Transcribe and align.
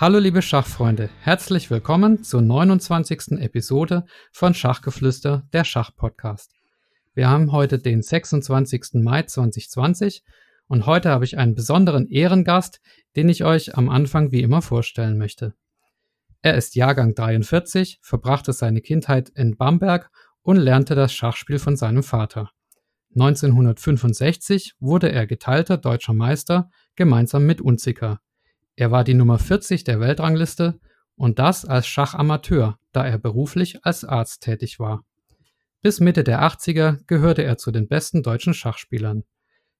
Hallo 0.00 0.20
liebe 0.20 0.42
Schachfreunde, 0.42 1.10
herzlich 1.22 1.72
willkommen 1.72 2.22
zur 2.22 2.40
29. 2.40 3.32
Episode 3.40 4.04
von 4.30 4.54
Schachgeflüster, 4.54 5.42
der 5.52 5.64
Schachpodcast. 5.64 6.52
Wir 7.16 7.28
haben 7.28 7.50
heute 7.50 7.80
den 7.80 8.00
26. 8.00 9.02
Mai 9.02 9.24
2020 9.24 10.22
und 10.68 10.86
heute 10.86 11.10
habe 11.10 11.24
ich 11.24 11.36
einen 11.36 11.56
besonderen 11.56 12.06
Ehrengast, 12.06 12.80
den 13.16 13.28
ich 13.28 13.42
euch 13.42 13.76
am 13.76 13.88
Anfang 13.88 14.30
wie 14.30 14.40
immer 14.40 14.62
vorstellen 14.62 15.18
möchte. 15.18 15.54
Er 16.42 16.54
ist 16.54 16.76
Jahrgang 16.76 17.16
43, 17.16 17.98
verbrachte 18.00 18.52
seine 18.52 18.80
Kindheit 18.80 19.30
in 19.30 19.56
Bamberg 19.56 20.12
und 20.42 20.58
lernte 20.58 20.94
das 20.94 21.12
Schachspiel 21.12 21.58
von 21.58 21.76
seinem 21.76 22.04
Vater. 22.04 22.52
1965 23.16 24.74
wurde 24.78 25.10
er 25.10 25.26
geteilter 25.26 25.76
deutscher 25.76 26.14
Meister 26.14 26.70
gemeinsam 26.94 27.46
mit 27.46 27.60
Unziker. 27.60 28.20
Er 28.78 28.92
war 28.92 29.02
die 29.02 29.14
Nummer 29.14 29.40
40 29.40 29.82
der 29.82 29.98
Weltrangliste 29.98 30.78
und 31.16 31.40
das 31.40 31.64
als 31.64 31.88
Schachamateur, 31.88 32.78
da 32.92 33.04
er 33.04 33.18
beruflich 33.18 33.84
als 33.84 34.04
Arzt 34.04 34.44
tätig 34.44 34.78
war. 34.78 35.04
Bis 35.82 35.98
Mitte 35.98 36.22
der 36.22 36.42
80er 36.42 37.00
gehörte 37.08 37.42
er 37.42 37.58
zu 37.58 37.72
den 37.72 37.88
besten 37.88 38.22
deutschen 38.22 38.54
Schachspielern. 38.54 39.24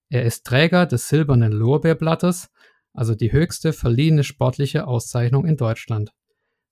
Er 0.08 0.24
ist 0.24 0.44
Träger 0.44 0.84
des 0.84 1.06
Silbernen 1.06 1.52
Lorbeerblattes, 1.52 2.50
also 2.92 3.14
die 3.14 3.30
höchste 3.30 3.72
verliehene 3.72 4.24
sportliche 4.24 4.88
Auszeichnung 4.88 5.46
in 5.46 5.56
Deutschland. 5.56 6.10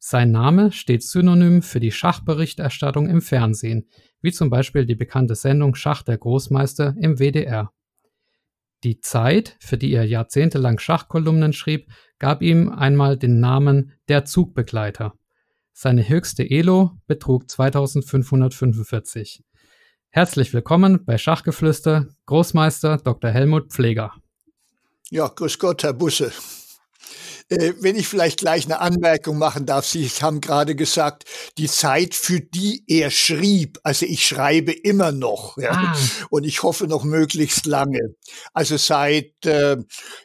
Sein 0.00 0.32
Name 0.32 0.72
steht 0.72 1.04
synonym 1.04 1.62
für 1.62 1.78
die 1.78 1.92
Schachberichterstattung 1.92 3.08
im 3.08 3.22
Fernsehen, 3.22 3.88
wie 4.20 4.32
zum 4.32 4.50
Beispiel 4.50 4.84
die 4.84 4.96
bekannte 4.96 5.36
Sendung 5.36 5.76
Schach 5.76 6.02
der 6.02 6.18
Großmeister 6.18 6.96
im 6.98 7.20
WDR. 7.20 7.70
Die 8.86 9.00
Zeit, 9.00 9.56
für 9.58 9.76
die 9.76 9.92
er 9.92 10.04
jahrzehntelang 10.04 10.78
Schachkolumnen 10.78 11.52
schrieb, 11.52 11.90
gab 12.20 12.40
ihm 12.40 12.68
einmal 12.68 13.16
den 13.16 13.40
Namen 13.40 13.94
der 14.06 14.24
Zugbegleiter. 14.24 15.14
Seine 15.72 16.08
höchste 16.08 16.48
Elo 16.48 16.92
betrug 17.08 17.50
2545. 17.50 19.42
Herzlich 20.10 20.54
willkommen 20.54 21.04
bei 21.04 21.18
Schachgeflüster, 21.18 22.06
Großmeister 22.26 22.98
Dr. 22.98 23.32
Helmut 23.32 23.72
Pfleger. 23.72 24.12
Ja, 25.10 25.26
grüß 25.26 25.58
Gott, 25.58 25.82
Herr 25.82 25.92
Busse. 25.92 26.30
Äh, 27.48 27.74
wenn 27.80 27.96
ich 27.96 28.08
vielleicht 28.08 28.40
gleich 28.40 28.64
eine 28.64 28.80
Anmerkung 28.80 29.38
machen 29.38 29.66
darf, 29.66 29.86
Sie 29.86 30.08
haben 30.08 30.40
gerade 30.40 30.74
gesagt, 30.74 31.24
die 31.58 31.68
Zeit, 31.68 32.14
für 32.14 32.40
die 32.40 32.84
er 32.86 33.10
schrieb, 33.10 33.78
also 33.82 34.06
ich 34.06 34.26
schreibe 34.26 34.72
immer 34.72 35.12
noch, 35.12 35.56
ja, 35.58 35.70
ah. 35.72 35.96
und 36.30 36.44
ich 36.44 36.62
hoffe 36.62 36.86
noch 36.86 37.04
möglichst 37.04 37.66
lange. 37.66 38.14
Also 38.52 38.76
seit, 38.76 39.32
äh, 39.44 39.76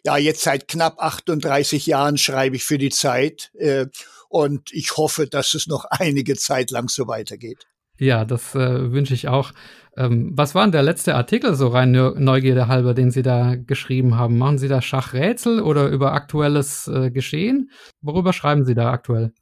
ja, 0.04 0.18
jetzt 0.18 0.42
seit 0.42 0.68
knapp 0.68 1.00
38 1.00 1.86
Jahren 1.86 2.18
schreibe 2.18 2.56
ich 2.56 2.64
für 2.64 2.78
die 2.78 2.90
Zeit, 2.90 3.52
äh, 3.60 3.86
und 4.30 4.72
ich 4.72 4.96
hoffe, 4.96 5.28
dass 5.28 5.54
es 5.54 5.68
noch 5.68 5.84
einige 5.90 6.38
Zeit 6.38 6.72
lang 6.72 6.88
so 6.88 7.08
weitergeht. 7.08 7.68
Ja, 8.02 8.26
das 8.26 8.56
äh, 8.56 8.92
wünsche 8.92 9.14
ich 9.14 9.28
auch. 9.28 9.52
Ähm, 9.96 10.32
was 10.34 10.56
war 10.56 10.64
denn 10.64 10.72
der 10.72 10.82
letzte 10.82 11.14
Artikel 11.14 11.54
so 11.54 11.68
rein 11.68 11.92
Neugierde 11.92 12.68
halber, 12.68 12.96
den 12.96 13.12
Sie 13.12 13.22
da 13.22 13.56
geschrieben 13.56 14.18
haben? 14.18 14.40
Machen 14.40 14.58
Sie 14.58 14.68
da 14.68 14.82
Schachrätsel 14.82 15.62
oder 15.62 15.88
über 15.90 16.14
aktuelles 16.14 16.88
äh, 16.88 17.12
Geschehen? 17.12 17.70
Worüber 18.02 18.34
schreiben 18.34 18.66
Sie 18.66 18.74
da 18.74 18.92
aktuell? 18.92 19.34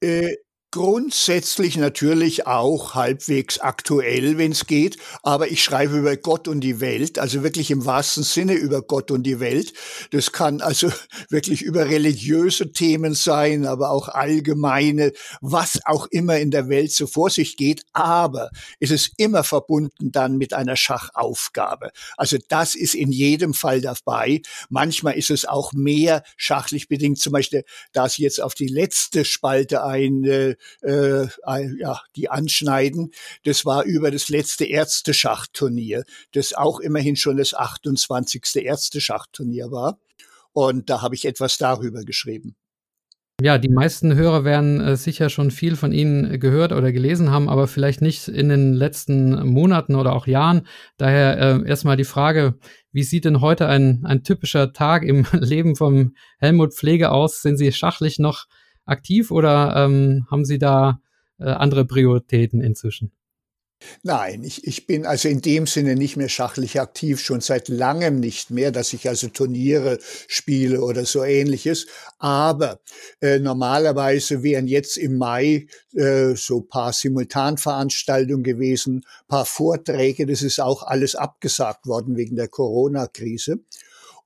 Äh, 0.00 0.34
Grundsätzlich 0.70 1.78
natürlich 1.78 2.46
auch 2.46 2.94
halbwegs 2.94 3.58
aktuell, 3.58 4.36
wenn 4.36 4.52
es 4.52 4.66
geht, 4.66 4.98
aber 5.22 5.50
ich 5.50 5.64
schreibe 5.64 5.96
über 5.96 6.14
Gott 6.18 6.46
und 6.46 6.60
die 6.60 6.78
Welt, 6.78 7.18
also 7.18 7.42
wirklich 7.42 7.70
im 7.70 7.86
wahrsten 7.86 8.22
Sinne 8.22 8.52
über 8.52 8.82
Gott 8.82 9.10
und 9.10 9.22
die 9.22 9.40
Welt. 9.40 9.72
Das 10.10 10.30
kann 10.30 10.60
also 10.60 10.92
wirklich 11.30 11.62
über 11.62 11.86
religiöse 11.86 12.70
Themen 12.70 13.14
sein, 13.14 13.64
aber 13.64 13.90
auch 13.90 14.08
allgemeine, 14.08 15.12
was 15.40 15.80
auch 15.86 16.06
immer 16.10 16.38
in 16.38 16.50
der 16.50 16.68
Welt 16.68 16.92
so 16.92 17.06
vor 17.06 17.30
sich 17.30 17.56
geht, 17.56 17.84
aber 17.94 18.50
es 18.78 18.90
ist 18.90 19.12
immer 19.16 19.44
verbunden 19.44 20.12
dann 20.12 20.36
mit 20.36 20.52
einer 20.52 20.76
Schachaufgabe. 20.76 21.92
Also 22.18 22.36
das 22.50 22.74
ist 22.74 22.94
in 22.94 23.10
jedem 23.10 23.54
Fall 23.54 23.80
dabei. 23.80 24.42
Manchmal 24.68 25.14
ist 25.14 25.30
es 25.30 25.46
auch 25.46 25.72
mehr 25.72 26.24
schachlich 26.36 26.88
bedingt, 26.88 27.16
zum 27.16 27.32
Beispiel, 27.32 27.64
da 27.94 28.06
Sie 28.06 28.20
jetzt 28.20 28.42
auf 28.42 28.52
die 28.52 28.68
letzte 28.68 29.24
Spalte 29.24 29.82
ein 29.82 30.56
äh, 30.82 31.26
ja, 31.78 32.00
die 32.16 32.28
anschneiden. 32.30 33.12
Das 33.44 33.64
war 33.64 33.84
über 33.84 34.10
das 34.10 34.28
letzte 34.28 34.64
Ärzteschachturnier, 34.64 36.04
das 36.32 36.52
auch 36.52 36.80
immerhin 36.80 37.16
schon 37.16 37.36
das 37.36 37.54
28. 37.54 38.44
Ärzteschachturnier 38.56 39.70
war. 39.70 39.98
Und 40.52 40.90
da 40.90 41.02
habe 41.02 41.14
ich 41.14 41.24
etwas 41.24 41.58
darüber 41.58 42.02
geschrieben. 42.04 42.56
Ja, 43.40 43.56
die 43.56 43.68
meisten 43.68 44.16
Hörer 44.16 44.42
werden 44.42 44.80
äh, 44.80 44.96
sicher 44.96 45.30
schon 45.30 45.52
viel 45.52 45.76
von 45.76 45.92
Ihnen 45.92 46.40
gehört 46.40 46.72
oder 46.72 46.90
gelesen 46.90 47.30
haben, 47.30 47.48
aber 47.48 47.68
vielleicht 47.68 48.02
nicht 48.02 48.26
in 48.26 48.48
den 48.48 48.74
letzten 48.74 49.46
Monaten 49.46 49.94
oder 49.94 50.12
auch 50.12 50.26
Jahren. 50.26 50.66
Daher 50.96 51.38
äh, 51.38 51.68
erstmal 51.68 51.96
die 51.96 52.02
Frage, 52.02 52.58
wie 52.90 53.04
sieht 53.04 53.24
denn 53.24 53.40
heute 53.40 53.68
ein, 53.68 54.04
ein 54.04 54.24
typischer 54.24 54.72
Tag 54.72 55.04
im 55.04 55.24
Leben 55.32 55.76
vom 55.76 56.16
Helmut 56.40 56.74
Pflege 56.74 57.12
aus? 57.12 57.40
Sind 57.40 57.58
Sie 57.58 57.70
schachlich 57.70 58.18
noch 58.18 58.46
aktiv 58.88 59.30
oder 59.30 59.74
ähm, 59.76 60.26
haben 60.30 60.44
Sie 60.44 60.58
da 60.58 61.00
äh, 61.38 61.44
andere 61.44 61.84
Prioritäten 61.84 62.60
inzwischen? 62.60 63.12
Nein, 64.02 64.42
ich, 64.42 64.66
ich 64.66 64.86
bin 64.86 65.06
also 65.06 65.28
in 65.28 65.40
dem 65.40 65.66
Sinne 65.66 65.94
nicht 65.94 66.16
mehr 66.16 66.28
schachlich 66.28 66.80
aktiv, 66.80 67.20
schon 67.20 67.40
seit 67.40 67.68
langem 67.68 68.18
nicht 68.18 68.50
mehr, 68.50 68.72
dass 68.72 68.92
ich 68.92 69.08
also 69.08 69.28
Turniere 69.28 69.98
spiele 70.26 70.82
oder 70.82 71.04
so 71.04 71.22
ähnliches. 71.22 71.86
Aber 72.18 72.80
äh, 73.20 73.38
normalerweise 73.38 74.42
wären 74.42 74.66
jetzt 74.66 74.96
im 74.96 75.16
Mai 75.16 75.68
äh, 75.94 76.34
so 76.34 76.60
paar 76.60 76.92
Simultanveranstaltungen 76.92 78.42
gewesen, 78.42 79.04
paar 79.28 79.46
Vorträge. 79.46 80.26
Das 80.26 80.42
ist 80.42 80.60
auch 80.60 80.82
alles 80.82 81.14
abgesagt 81.14 81.86
worden 81.86 82.16
wegen 82.16 82.34
der 82.34 82.48
Corona-Krise. 82.48 83.60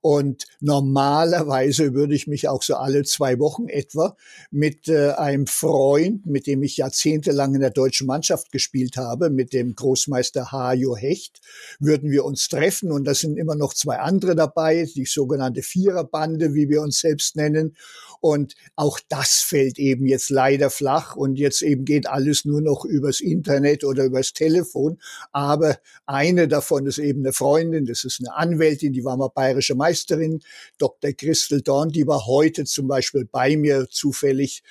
Und 0.05 0.47
normalerweise 0.59 1.93
würde 1.93 2.13
ich 2.13 2.27
mich 2.27 2.49
auch 2.49 2.61
so 2.61 2.75
alle 2.75 3.03
zwei 3.03 3.39
Wochen 3.39 3.69
etwa 3.69 4.17
mit 4.51 4.89
äh, 4.89 5.11
einem 5.11 5.47
Freund, 5.47 6.25
mit 6.25 6.45
dem 6.45 6.61
ich 6.61 6.75
jahrzehntelang 6.75 7.55
in 7.55 7.61
der 7.61 7.69
deutschen 7.69 8.05
Mannschaft 8.05 8.51
gespielt 8.51 8.97
habe, 8.97 9.29
mit 9.29 9.53
dem 9.53 9.75
Großmeister 9.75 10.51
Hajo 10.51 10.97
Hecht, 10.97 11.39
würden 11.79 12.11
wir 12.11 12.25
uns 12.25 12.49
treffen. 12.49 12.91
Und 12.91 13.05
da 13.05 13.13
sind 13.13 13.37
immer 13.37 13.55
noch 13.55 13.73
zwei 13.73 13.99
andere 13.99 14.35
dabei, 14.35 14.89
die 14.93 15.05
sogenannte 15.05 15.61
Viererbande, 15.61 16.53
wie 16.53 16.67
wir 16.67 16.81
uns 16.81 16.99
selbst 16.99 17.37
nennen. 17.37 17.77
Und 18.19 18.55
auch 18.75 18.99
das 19.09 19.39
fällt 19.39 19.79
eben 19.79 20.05
jetzt 20.05 20.29
leider 20.29 20.69
flach 20.69 21.15
und 21.15 21.35
jetzt 21.35 21.61
eben 21.61 21.83
geht 21.83 22.07
alles 22.07 22.45
nur 22.45 22.61
noch 22.61 22.85
übers 22.85 23.19
Internet 23.19 23.83
oder 23.83 24.05
übers 24.05 24.31
Telefon. 24.31 24.97
Aber 25.31 25.77
eine 26.05 26.47
davon 26.47 26.87
ist 26.87 26.99
eben 26.99 27.19
eine 27.21 27.33
Freundin, 27.33 27.85
das 27.85 28.05
ist 28.05 28.21
eine 28.21 28.33
Anwältin, 28.33 28.93
die 28.93 29.03
war 29.03 29.17
mal 29.17 29.27
bayerische 29.27 29.75
Meisterin, 29.75 29.92
Dr. 30.77 31.13
Christel 31.13 31.61
Dorn, 31.61 31.89
die 31.89 32.07
war 32.07 32.25
heute 32.25 32.65
zum 32.65 32.87
Beispiel 32.87 33.25
bei 33.25 33.57
mir 33.57 33.87
zufällig 33.89 34.63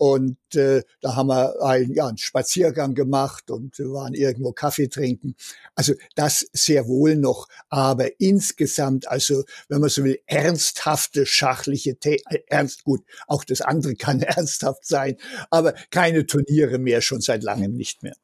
und 0.00 0.38
äh, 0.54 0.82
da 1.02 1.14
haben 1.14 1.26
wir 1.26 1.62
ein, 1.62 1.92
ja, 1.92 2.06
einen 2.06 2.16
Spaziergang 2.16 2.94
gemacht 2.94 3.50
und 3.50 3.78
waren 3.80 4.14
irgendwo 4.14 4.50
Kaffee 4.52 4.88
trinken. 4.88 5.34
Also 5.74 5.92
das 6.14 6.48
sehr 6.54 6.88
wohl 6.88 7.16
noch. 7.16 7.48
Aber 7.68 8.18
insgesamt, 8.18 9.08
also 9.08 9.44
wenn 9.68 9.82
man 9.82 9.90
so 9.90 10.02
will, 10.02 10.18
ernsthafte 10.24 11.26
schachliche, 11.26 11.98
äh, 12.02 12.16
ernst 12.46 12.84
gut, 12.84 13.02
auch 13.26 13.44
das 13.44 13.60
andere 13.60 13.94
kann 13.94 14.22
ernsthaft 14.22 14.86
sein, 14.86 15.18
aber 15.50 15.74
keine 15.90 16.24
Turniere 16.24 16.78
mehr, 16.78 17.02
schon 17.02 17.20
seit 17.20 17.42
langem 17.42 17.74
nicht 17.74 18.02
mehr. 18.02 18.16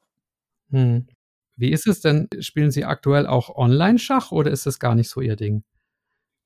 Hm. 0.70 1.06
Wie 1.56 1.72
ist 1.72 1.86
es 1.86 2.00
denn? 2.00 2.26
Spielen 2.40 2.70
Sie 2.70 2.86
aktuell 2.86 3.26
auch 3.26 3.54
Online-Schach 3.54 4.32
oder 4.32 4.50
ist 4.50 4.64
das 4.64 4.78
gar 4.78 4.94
nicht 4.94 5.10
so 5.10 5.20
Ihr 5.20 5.36
Ding? 5.36 5.62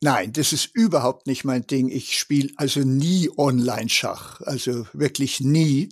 Nein, 0.02 0.32
das 0.32 0.54
ist 0.54 0.70
überhaupt 0.72 1.26
nicht 1.26 1.44
mein 1.44 1.66
Ding. 1.66 1.90
Ich 1.90 2.18
spiele 2.18 2.48
also 2.56 2.80
nie 2.80 3.28
Online-Schach, 3.36 4.40
also 4.40 4.86
wirklich 4.94 5.40
nie. 5.40 5.90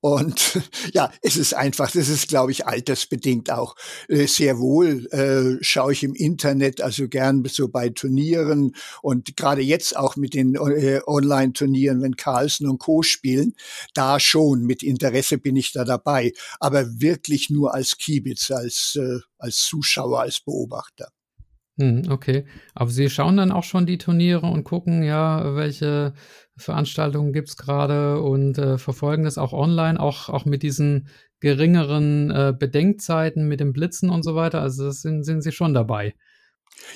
Und 0.00 0.58
ja, 0.94 1.12
es 1.20 1.36
ist 1.36 1.52
einfach, 1.52 1.90
das 1.90 2.08
ist, 2.08 2.28
glaube 2.28 2.50
ich, 2.50 2.66
altersbedingt 2.66 3.50
auch. 3.50 3.76
Äh, 4.08 4.26
sehr 4.26 4.58
wohl 4.58 5.06
äh, 5.08 5.62
schaue 5.62 5.92
ich 5.92 6.02
im 6.02 6.14
Internet, 6.14 6.80
also 6.80 7.08
gern 7.08 7.44
so 7.44 7.68
bei 7.68 7.90
Turnieren 7.90 8.74
und 9.02 9.36
gerade 9.36 9.60
jetzt 9.60 9.98
auch 9.98 10.16
mit 10.16 10.32
den 10.32 10.54
äh, 10.54 11.00
Online-Turnieren, 11.06 12.00
wenn 12.00 12.16
Carlsen 12.16 12.66
und 12.66 12.78
Co. 12.78 13.02
spielen, 13.02 13.54
da 13.92 14.18
schon 14.18 14.62
mit 14.62 14.82
Interesse 14.82 15.36
bin 15.36 15.56
ich 15.56 15.72
da 15.72 15.84
dabei, 15.84 16.32
aber 16.58 17.02
wirklich 17.02 17.50
nur 17.50 17.74
als 17.74 17.98
Kiebitz, 17.98 18.50
als, 18.50 18.96
äh, 18.96 19.18
als 19.36 19.58
Zuschauer, 19.58 20.20
als 20.22 20.40
Beobachter. 20.40 21.12
Hm, 21.82 22.02
okay. 22.10 22.44
Aber 22.74 22.90
Sie 22.90 23.10
schauen 23.10 23.36
dann 23.36 23.50
auch 23.50 23.64
schon 23.64 23.86
die 23.86 23.98
Turniere 23.98 24.46
und 24.46 24.62
gucken, 24.62 25.02
ja, 25.02 25.56
welche 25.56 26.12
Veranstaltungen 26.56 27.32
gibt 27.32 27.48
es 27.48 27.56
gerade 27.56 28.20
und 28.20 28.56
äh, 28.58 28.78
verfolgen 28.78 29.24
das 29.24 29.36
auch 29.36 29.52
online, 29.52 29.98
auch, 29.98 30.28
auch 30.28 30.44
mit 30.44 30.62
diesen 30.62 31.08
geringeren 31.40 32.30
äh, 32.30 32.54
Bedenkzeiten, 32.56 33.48
mit 33.48 33.58
dem 33.58 33.72
Blitzen 33.72 34.10
und 34.10 34.22
so 34.22 34.36
weiter. 34.36 34.60
Also 34.60 34.84
das 34.84 35.02
sind, 35.02 35.24
sind 35.24 35.42
Sie 35.42 35.50
schon 35.50 35.74
dabei. 35.74 36.14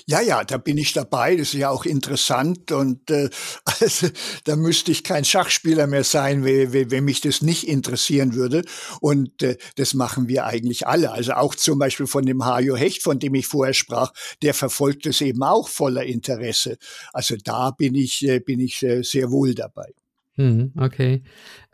Ja, 0.07 0.21
ja, 0.21 0.45
da 0.45 0.59
bin 0.59 0.79
ich 0.79 0.93
dabei. 0.93 1.37
Das 1.37 1.49
ist 1.49 1.55
ja 1.55 1.71
auch 1.71 1.85
interessant 1.85 2.73
und 2.73 3.11
äh, 3.11 3.31
also, 3.81 4.09
da 4.45 4.57
müsste 4.57 4.93
ich 4.93 5.05
kein 5.05 5.25
Schachspieler 5.25 5.87
mehr 5.87 6.05
sein, 6.05 6.45
wenn, 6.45 6.91
wenn 6.91 7.05
mich 7.05 7.21
das 7.21 7.43
nicht 7.43 7.67
interessieren 7.67 8.35
würde. 8.35 8.63
Und 9.01 9.43
äh, 9.43 9.57
das 9.77 9.95
machen 9.95 10.29
wir 10.29 10.47
eigentlich 10.47 10.87
alle. 10.87 11.13
Also 11.13 11.33
auch 11.33 11.55
zum 11.55 11.79
Beispiel 11.79 12.07
von 12.07 12.27
dem 12.27 12.45
Hajo 12.45 12.77
Hecht, 12.77 13.03
von 13.03 13.19
dem 13.19 13.35
ich 13.35 13.47
vorher 13.47 13.75
sprach, 13.75 14.13
der 14.43 14.55
verfolgt 14.55 15.07
es 15.07 15.21
eben 15.21 15.43
auch 15.43 15.69
voller 15.69 16.05
Interesse. 16.05 16.79
Also 17.13 17.37
da 17.43 17.71
bin 17.71 17.95
ich, 17.95 18.27
äh, 18.27 18.41
bin 18.41 18.61
ich 18.61 18.83
äh, 18.83 19.03
sehr 19.03 19.31
wohl 19.31 19.55
dabei. 19.55 19.93
Hm, 20.39 20.73
okay. 20.79 21.23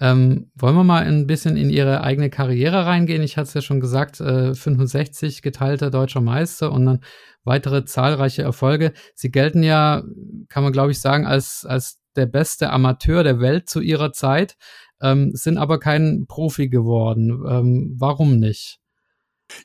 Ähm, 0.00 0.50
wollen 0.55 0.76
wir 0.76 0.85
mal 0.85 1.05
ein 1.05 1.26
bisschen 1.26 1.56
in 1.56 1.69
Ihre 1.69 2.03
eigene 2.03 2.31
Karriere 2.31 2.87
reingehen? 2.87 3.23
Ich 3.23 3.37
hatte 3.37 3.49
es 3.49 3.55
ja 3.55 3.61
schon 3.61 3.81
gesagt, 3.81 4.20
äh, 4.20 4.55
65 4.55 5.43
geteilter 5.43 5.91
deutscher 5.91 6.20
Meister 6.20 6.70
und 6.70 6.87
dann 6.87 7.00
weitere 7.43 7.85
zahlreiche 7.85 8.43
Erfolge. 8.43 8.93
Sie 9.17 9.32
gelten 9.32 9.64
ja, 9.64 10.05
kann 10.49 10.62
man 10.62 10.73
glaube 10.73 10.93
ich 10.93 11.00
sagen, 11.00 11.26
als, 11.26 11.67
als 11.69 11.99
der 12.14 12.26
beste 12.26 12.70
Amateur 12.70 13.25
der 13.25 13.41
Welt 13.41 13.69
zu 13.69 13.81
ihrer 13.81 14.12
Zeit, 14.12 14.56
ähm, 15.00 15.32
sind 15.35 15.58
aber 15.58 15.81
kein 15.81 16.26
Profi 16.29 16.69
geworden. 16.69 17.43
Ähm, 17.49 17.97
warum 17.99 18.38
nicht? 18.38 18.81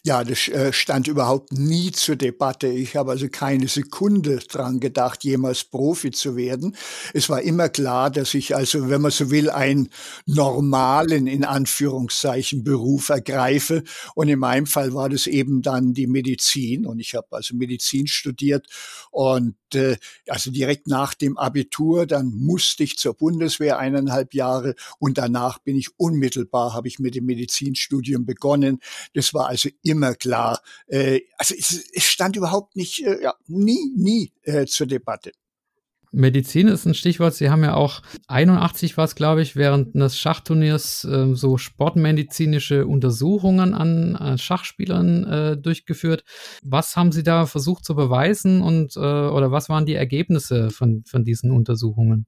Ja, 0.04 0.24
das 0.24 0.48
äh, 0.48 0.72
stand 0.74 1.07
überhaupt 1.07 1.54
nie 1.54 1.92
zur 1.92 2.16
Debatte. 2.16 2.68
Ich 2.68 2.95
habe 2.95 3.12
also 3.12 3.28
keine 3.30 3.68
Sekunde 3.68 4.38
dran 4.38 4.80
gedacht, 4.80 5.24
jemals 5.24 5.63
Profi 5.63 6.12
zu 6.12 6.36
werden. 6.36 6.75
Es 7.13 7.30
war 7.30 7.42
immer 7.42 7.69
klar, 7.69 8.10
dass 8.10 8.34
ich 8.34 8.56
also, 8.56 8.89
wenn 8.89 9.01
man 9.01 9.12
so 9.12 9.31
will, 9.31 9.50
einen 9.50 9.89
normalen, 10.25 11.28
in 11.28 11.44
Anführungszeichen, 11.44 12.63
Beruf 12.63 13.10
ergreife. 13.10 13.84
Und 14.16 14.30
in 14.30 14.39
meinem 14.39 14.66
Fall 14.66 14.94
war 14.94 15.10
das 15.10 15.28
eben 15.28 15.62
dann 15.62 15.94
die 15.94 16.07
Medizin. 16.07 16.86
Und 16.86 17.00
ich 17.00 17.16
habe 17.16 17.28
also 17.31 17.56
Medizin 17.56 18.07
studiert 18.07 18.68
und 19.12 19.56
äh, 19.74 19.98
also 20.28 20.51
direkt 20.51 20.88
nach 20.88 21.13
dem 21.13 21.38
Abitur, 21.38 22.06
dann 22.06 22.28
musste 22.34 22.84
ich 22.84 22.98
zur 22.98 23.13
Bundeswehr 23.13 23.80
eineinhalb 23.80 24.34
Jahre 24.34 24.75
und 25.00 25.18
danach 25.18 25.60
bin 25.60 25.75
ich 25.75 25.89
unmittelbar, 25.98 26.74
habe 26.74 26.88
ich 26.88 27.00
mit 27.00 27.16
dem 27.16 27.25
Medizinstudium 27.25 28.25
begonnen. 28.25 28.80
Das 29.13 29.34
war 29.34 29.48
also 29.48 29.69
immer 29.83 30.15
klar. 30.15 30.62
Äh, 30.88 31.21
also 31.38 31.56
es, 31.57 31.85
es 31.94 32.03
stand 32.03 32.35
überhaupt 32.35 32.75
nicht, 32.75 33.03
äh, 33.06 33.21
ja, 33.24 33.35
nie, 33.47 33.91
nie 33.95 34.33
äh, 34.44 34.65
zur 34.65 34.88
Debatte. 34.88 35.31
Medizin 36.12 36.68
ist 36.68 36.85
ein 36.85 36.94
Stichwort. 36.94 37.33
Sie 37.35 37.50
haben 37.50 37.63
ja 37.63 37.75
auch 37.75 38.01
81 38.27 38.97
war 38.97 39.06
es, 39.06 39.15
glaube 39.15 39.41
ich, 39.41 39.56
während 39.56 39.94
des 39.95 40.18
Schachturniers 40.18 41.03
äh, 41.03 41.35
so 41.35 41.57
sportmedizinische 41.57 42.88
Untersuchungen 42.88 43.74
an, 43.74 44.15
an 44.15 44.38
Schachspielern 44.38 45.24
äh, 45.25 45.57
durchgeführt. 45.57 46.24
Was 46.63 46.95
haben 46.95 47.12
Sie 47.12 47.24
da 47.24 47.45
versucht 47.45 47.85
zu 47.85 47.95
beweisen 47.95 48.62
und 48.62 48.95
äh, 48.95 49.00
oder 49.00 49.51
was 49.51 49.69
waren 49.69 49.85
die 49.85 49.95
Ergebnisse 49.95 50.69
von, 50.69 51.03
von 51.06 51.24
diesen 51.24 51.51
Untersuchungen? 51.51 52.25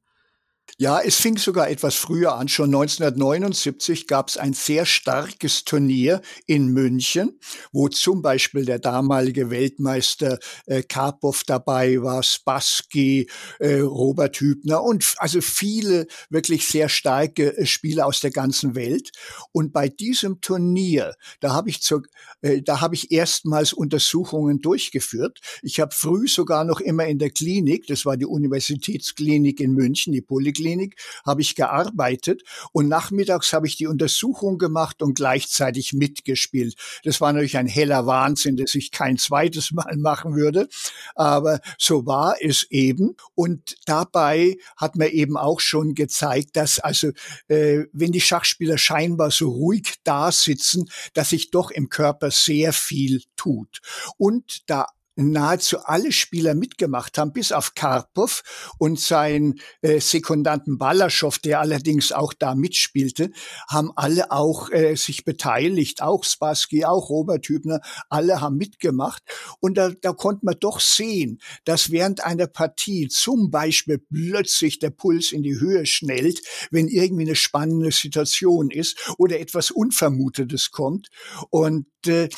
Ja, 0.82 1.02
es 1.02 1.18
fing 1.18 1.38
sogar 1.38 1.70
etwas 1.70 1.96
früher 1.96 2.36
an. 2.36 2.48
Schon 2.48 2.68
1979 2.74 4.08
gab 4.08 4.30
es 4.30 4.38
ein 4.38 4.54
sehr 4.54 4.86
starkes 4.86 5.66
Turnier 5.66 6.22
in 6.46 6.70
München, 6.70 7.38
wo 7.74 7.90
zum 7.90 8.22
Beispiel 8.22 8.64
der 8.64 8.80
damalige 8.80 9.50
Weltmeister 9.50 10.40
äh, 10.68 10.82
Karpov 10.82 11.44
dabei 11.46 12.02
war, 12.02 12.24
Spassky, 12.24 13.30
äh, 13.60 13.80
Robert 13.80 14.38
Hübner 14.40 14.82
und 14.82 15.16
also 15.18 15.42
viele 15.42 16.08
wirklich 16.30 16.66
sehr 16.66 16.88
starke 16.88 17.58
äh, 17.58 17.66
Spieler 17.66 18.06
aus 18.06 18.22
der 18.22 18.32
ganzen 18.32 18.74
Welt. 18.74 19.12
Und 19.52 19.74
bei 19.74 19.90
diesem 19.90 20.40
Turnier, 20.40 21.14
da 21.42 21.52
habe 21.52 21.70
ich 21.70 21.82
zur, 21.82 22.04
äh, 22.42 22.62
da 22.62 22.80
habe 22.80 22.96
ich 22.96 23.12
erstmals 23.12 23.74
Untersuchungen 23.74 24.62
durchgeführt. 24.62 25.40
Ich 25.62 25.82
habe 25.82 25.94
früh 25.94 26.30
sogar 26.30 26.64
noch 26.64 26.80
immer 26.80 27.06
in 27.06 27.20
der 27.20 27.32
Klinik, 27.32 27.86
das 27.88 28.06
war 28.06 28.16
die 28.16 28.26
Universitätsklinik 28.26 29.60
in 29.60 29.74
München, 29.74 30.14
die 30.14 30.22
Poliklinik, 30.22 30.69
Uniklinik 30.70 30.96
habe 31.26 31.42
ich 31.42 31.56
gearbeitet 31.56 32.44
und 32.72 32.88
nachmittags 32.88 33.54
habe 33.54 33.68
ich 33.68 33.76
die 33.76 33.88
Untersuchung 33.88 34.58
gemacht 34.58 35.02
und 35.02 35.16
gleichzeitig 35.16 35.94
mitgespielt. 35.94 36.76
Das 37.04 37.22
war 37.22 37.34
natürlich 37.34 37.58
ein 37.58 37.68
heller 37.68 38.06
Wahnsinn, 38.06 38.58
dass 38.58 38.76
ich 38.76 38.92
kein 38.92 39.18
zweites 39.18 39.72
Mal 39.72 39.96
machen 39.98 40.36
würde, 40.36 40.68
aber 41.16 41.60
so 41.78 42.06
war 42.06 42.36
es 42.40 42.66
eben 42.70 43.16
und 43.36 43.76
dabei 43.86 44.58
hat 44.78 44.96
man 44.96 45.10
eben 45.10 45.38
auch 45.38 45.60
schon 45.60 45.96
gezeigt, 45.96 46.56
dass 46.56 46.80
also 46.80 47.10
äh, 47.48 47.86
wenn 47.92 48.12
die 48.12 48.22
Schachspieler 48.22 48.78
scheinbar 48.78 49.32
so 49.32 49.50
ruhig 49.50 49.96
da 50.04 50.32
sitzen, 50.32 50.90
dass 51.14 51.30
sich 51.30 51.52
doch 51.52 51.72
im 51.72 51.90
Körper 51.90 52.32
sehr 52.32 52.74
viel 52.74 53.22
tut. 53.36 53.82
Und 54.18 54.70
da 54.70 54.88
nahezu 55.20 55.80
alle 55.80 56.12
Spieler 56.12 56.56
mitgemacht 56.56 57.18
haben, 57.18 57.34
bis 57.34 57.52
auf 57.52 57.74
Karpov 57.76 58.44
und 58.78 59.00
seinen 59.00 59.60
äh, 59.82 60.00
Sekundanten 60.00 60.78
Balaschow, 60.78 61.38
der 61.40 61.60
allerdings 61.60 62.12
auch 62.12 62.34
da 62.34 62.56
mitspielte, 62.56 63.32
haben 63.68 63.92
alle 63.96 64.32
auch 64.32 64.70
äh, 64.72 64.96
sich 64.96 65.26
beteiligt, 65.26 66.02
auch 66.02 66.24
Spassky, 66.24 66.86
auch 66.86 67.10
Robert 67.10 67.48
Hübner, 67.48 67.82
alle 68.10 68.42
haben 68.42 68.58
mitgemacht. 68.58 69.24
Und 69.60 69.78
da, 69.78 69.92
da 70.02 70.14
konnte 70.14 70.46
man 70.46 70.56
doch 70.60 70.80
sehen, 70.80 71.40
dass 71.66 71.92
während 71.92 72.24
einer 72.24 72.48
Partie 72.48 73.08
zum 73.10 73.52
Beispiel 73.52 74.00
plötzlich 74.00 74.80
der 74.80 74.92
Puls 74.92 75.32
in 75.32 75.44
die 75.44 75.60
Höhe 75.60 75.86
schnellt, 75.86 76.42
wenn 76.72 76.88
irgendwie 76.88 77.24
eine 77.24 77.36
spannende 77.36 77.92
Situation 77.92 78.72
ist 78.72 78.98
oder 79.18 79.40
etwas 79.40 79.72
Unvermutetes 79.72 80.72
kommt. 80.72 81.10
Und 81.50 81.88
äh, 82.08 82.30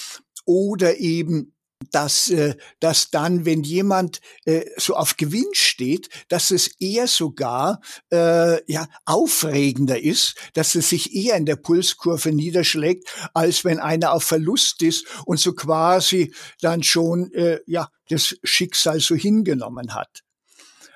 oder 0.45 0.97
eben 0.97 1.53
dass, 1.91 2.29
äh, 2.29 2.55
dass 2.79 3.09
dann, 3.09 3.45
wenn 3.45 3.63
jemand 3.63 4.21
äh, 4.45 4.65
so 4.77 4.95
auf 4.95 5.17
Gewinn 5.17 5.49
steht, 5.53 6.09
dass 6.29 6.51
es 6.51 6.67
eher 6.79 7.07
sogar 7.07 7.81
äh, 8.11 8.71
ja 8.71 8.87
aufregender 9.05 10.01
ist, 10.01 10.35
dass 10.53 10.75
es 10.75 10.89
sich 10.89 11.15
eher 11.15 11.35
in 11.35 11.45
der 11.45 11.55
Pulskurve 11.55 12.31
niederschlägt, 12.31 13.09
als 13.33 13.65
wenn 13.65 13.79
einer 13.79 14.13
auf 14.13 14.23
Verlust 14.23 14.81
ist 14.83 15.05
und 15.25 15.39
so 15.39 15.53
quasi 15.53 16.33
dann 16.61 16.83
schon 16.83 17.31
äh, 17.33 17.59
ja 17.65 17.89
das 18.09 18.35
Schicksal 18.43 18.99
so 18.99 19.15
hingenommen 19.15 19.95
hat. 19.95 20.23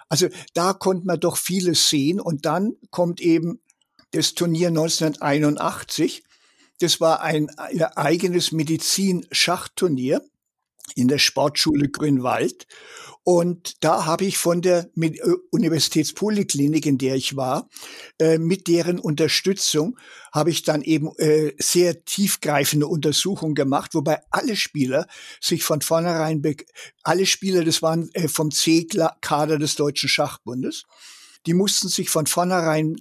Also 0.10 0.28
da 0.54 0.74
konnte 0.74 1.08
man 1.08 1.20
doch 1.20 1.38
vieles 1.38 1.90
sehen 1.90 2.20
und 2.20 2.46
dann 2.46 2.76
kommt 2.92 3.22
eben 3.22 3.60
das 4.12 4.34
Turnier 4.34 4.68
1981. 4.70 6.24
Das 6.80 7.02
war 7.02 7.22
ein, 7.22 7.50
ein 7.58 7.82
eigenes 7.82 8.52
Medizin-Schachturnier 8.52 10.22
in 10.94 11.08
der 11.08 11.18
Sportschule 11.18 11.90
Grünwald. 11.90 12.68
Und 13.24 13.84
da 13.84 14.06
habe 14.06 14.26
ich 14.26 14.38
von 14.38 14.62
der 14.62 14.88
äh, 15.02 15.12
Universitätspoliklinik, 15.50 16.86
in 16.86 17.00
der 17.00 17.16
ich 17.16 17.36
war, 17.36 17.70
äh, 18.20 18.38
mit 18.38 18.68
deren 18.68 19.00
Unterstützung 19.00 19.98
habe 20.32 20.52
ich 20.52 20.62
dann 20.62 20.84
eben 20.84 21.10
äh, 21.18 21.54
sehr 21.58 22.06
tiefgreifende 22.06 22.86
Untersuchungen 22.86 23.56
gemacht, 23.56 23.96
wobei 23.96 24.20
alle 24.30 24.56
Spieler 24.56 25.08
sich 25.42 25.64
von 25.64 25.82
vornherein, 25.82 26.44
alle 27.02 27.26
Spieler, 27.26 27.64
das 27.64 27.82
waren 27.82 28.12
vom 28.28 28.52
C-Kader 28.52 29.58
des 29.58 29.76
Deutschen 29.76 30.08
Schachbundes, 30.08 30.84
die 31.48 31.54
mussten 31.54 31.88
sich 31.88 32.10
von 32.10 32.28
vornherein 32.28 32.96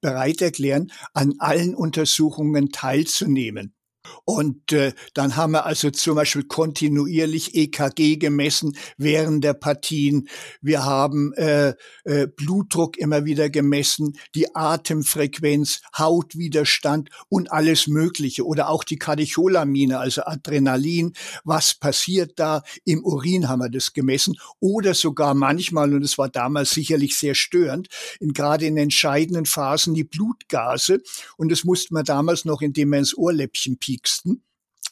bereit 0.00 0.40
erklären, 0.42 0.92
an 1.12 1.34
allen 1.38 1.74
Untersuchungen 1.74 2.70
teilzunehmen. 2.70 3.74
Und 4.24 4.72
äh, 4.72 4.92
dann 5.14 5.36
haben 5.36 5.52
wir 5.52 5.66
also 5.66 5.90
zum 5.90 6.14
Beispiel 6.16 6.44
kontinuierlich 6.44 7.54
EKG 7.54 8.16
gemessen 8.16 8.76
während 8.96 9.44
der 9.44 9.54
Partien. 9.54 10.28
Wir 10.60 10.84
haben 10.84 11.32
äh, 11.34 11.74
äh, 12.04 12.26
Blutdruck 12.26 12.96
immer 12.98 13.24
wieder 13.24 13.50
gemessen, 13.50 14.16
die 14.34 14.54
Atemfrequenz, 14.54 15.80
Hautwiderstand 15.96 17.10
und 17.28 17.52
alles 17.52 17.86
Mögliche. 17.86 18.46
Oder 18.46 18.68
auch 18.68 18.84
die 18.84 18.98
Katecholamine, 18.98 19.98
also 19.98 20.22
Adrenalin. 20.22 21.12
Was 21.44 21.74
passiert 21.74 22.32
da? 22.36 22.62
Im 22.84 23.04
Urin 23.04 23.48
haben 23.48 23.60
wir 23.60 23.70
das 23.70 23.92
gemessen. 23.92 24.36
Oder 24.60 24.94
sogar 24.94 25.34
manchmal, 25.34 25.94
und 25.94 26.04
es 26.04 26.18
war 26.18 26.28
damals 26.28 26.70
sicherlich 26.70 27.16
sehr 27.16 27.34
störend, 27.34 27.88
in, 28.20 28.32
gerade 28.32 28.66
in 28.66 28.76
entscheidenden 28.76 29.46
Phasen 29.46 29.94
die 29.94 30.04
Blutgase. 30.04 31.02
Und 31.36 31.50
das 31.50 31.64
musste 31.64 31.94
man 31.94 32.04
damals 32.04 32.44
noch, 32.44 32.62
indem 32.62 32.90
man 32.90 33.00
ins 33.00 33.16
Ohrläppchen 33.16 33.78
pieksten. 34.00 34.44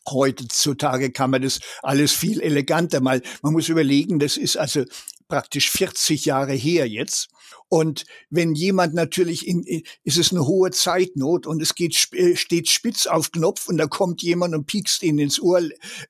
Heutzutage 0.08 1.10
kann 1.12 1.30
man 1.30 1.42
das 1.42 1.60
alles 1.82 2.12
viel 2.12 2.40
eleganter 2.40 3.00
mal. 3.00 3.20
Man 3.42 3.52
muss 3.52 3.68
überlegen, 3.68 4.18
das 4.18 4.36
ist 4.36 4.56
also 4.56 4.84
praktisch 5.28 5.70
40 5.70 6.24
Jahre 6.24 6.54
her 6.54 6.88
jetzt. 6.88 7.28
Und 7.68 8.04
wenn 8.30 8.54
jemand 8.54 8.94
natürlich 8.94 9.46
in, 9.46 9.62
ist 10.02 10.16
es 10.16 10.32
eine 10.32 10.46
hohe 10.46 10.70
Zeitnot 10.70 11.46
und 11.46 11.60
es 11.60 11.74
geht, 11.74 12.08
äh, 12.12 12.34
steht 12.34 12.68
spitz 12.68 13.06
auf 13.06 13.30
Knopf 13.30 13.68
und 13.68 13.76
da 13.76 13.86
kommt 13.86 14.22
jemand 14.22 14.54
und 14.54 14.66
piekst 14.66 15.02
ihn 15.02 15.18
ins 15.18 15.40
Ohr, 15.40 15.60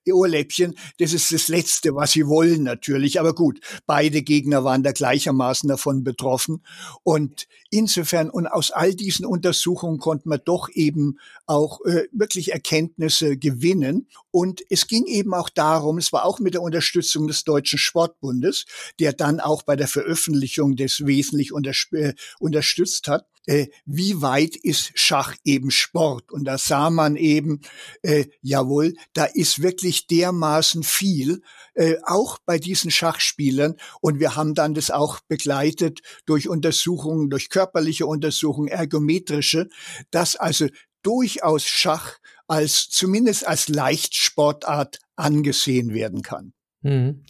Ohrläppchen. 0.09 0.77
Das 0.99 1.13
ist 1.13 1.33
das 1.33 1.49
Letzte, 1.49 1.95
was 1.95 2.13
sie 2.13 2.27
wollen 2.27 2.63
natürlich. 2.63 3.19
Aber 3.19 3.35
gut, 3.35 3.61
beide 3.87 4.23
Gegner 4.23 4.63
waren 4.63 4.85
da 4.85 4.93
gleichermaßen 4.93 5.69
davon 5.69 6.05
betroffen. 6.05 6.63
Und 7.03 7.49
insofern 7.71 8.31
und 8.31 8.47
aus 8.47 8.71
all 8.71 8.95
diesen 8.95 9.27
Untersuchungen 9.27 9.99
konnte 9.99 10.29
man 10.29 10.41
doch 10.45 10.69
eben 10.73 11.19
auch 11.47 11.85
äh, 11.85 12.05
wirklich 12.13 12.53
Erkenntnisse 12.53 13.37
gewinnen. 13.37 14.07
Und 14.31 14.63
es 14.71 14.87
ging 14.87 15.07
eben 15.07 15.35
auch 15.35 15.49
darum, 15.49 15.99
es 15.99 16.13
war 16.13 16.25
auch 16.25 16.39
mit 16.39 16.55
der 16.55 16.63
Unterstützung 16.63 17.27
des 17.27 17.43
Deutschen 17.43 17.79
Sportbundes, 17.79 18.67
der 19.01 19.13
dann 19.13 19.41
auch 19.41 19.63
bei 19.63 19.75
der 19.75 19.89
Veröffentlichung 19.89 20.77
des 20.77 21.05
wesentlichen 21.05 21.48
mich 21.53 21.87
äh, 21.93 22.15
unterstützt 22.39 23.09
hat, 23.09 23.27
äh, 23.47 23.69
wie 23.87 24.21
weit 24.21 24.57
ist 24.57 24.93
Schach 24.95 25.35
eben 25.43 25.71
Sport? 25.71 26.31
Und 26.31 26.45
da 26.45 26.59
sah 26.59 26.91
man 26.91 27.17
eben, 27.17 27.63
äh, 28.03 28.27
jawohl, 28.43 28.95
da 29.15 29.25
ist 29.25 29.63
wirklich 29.63 30.07
dermaßen 30.07 30.83
viel, 30.83 31.41
äh, 31.75 31.97
auch 32.05 32.39
bei 32.45 32.59
diesen 32.59 32.91
Schachspielern. 32.91 33.77
Und 34.03 34.21
wir 34.21 34.37
haben 34.37 34.55
dann 34.55 34.75
das 34.75 34.91
auch 34.91 35.21
begleitet 35.29 36.01
durch 36.27 36.49
Untersuchungen, 36.49 37.31
durch 37.31 37.49
körperliche 37.49 38.07
Untersuchungen, 38.07 38.69
ergometrische, 38.69 39.69
dass 40.11 40.37
also 40.37 40.67
durchaus 41.03 41.65
Schach 41.65 42.19
als 42.49 42.89
zumindest 42.91 43.47
als 43.47 43.69
Leichtsportart 43.69 44.99
angesehen 45.17 45.95
werden 45.95 46.21
kann. 46.23 46.53
Mhm. 46.83 47.25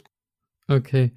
Okay. 0.67 1.15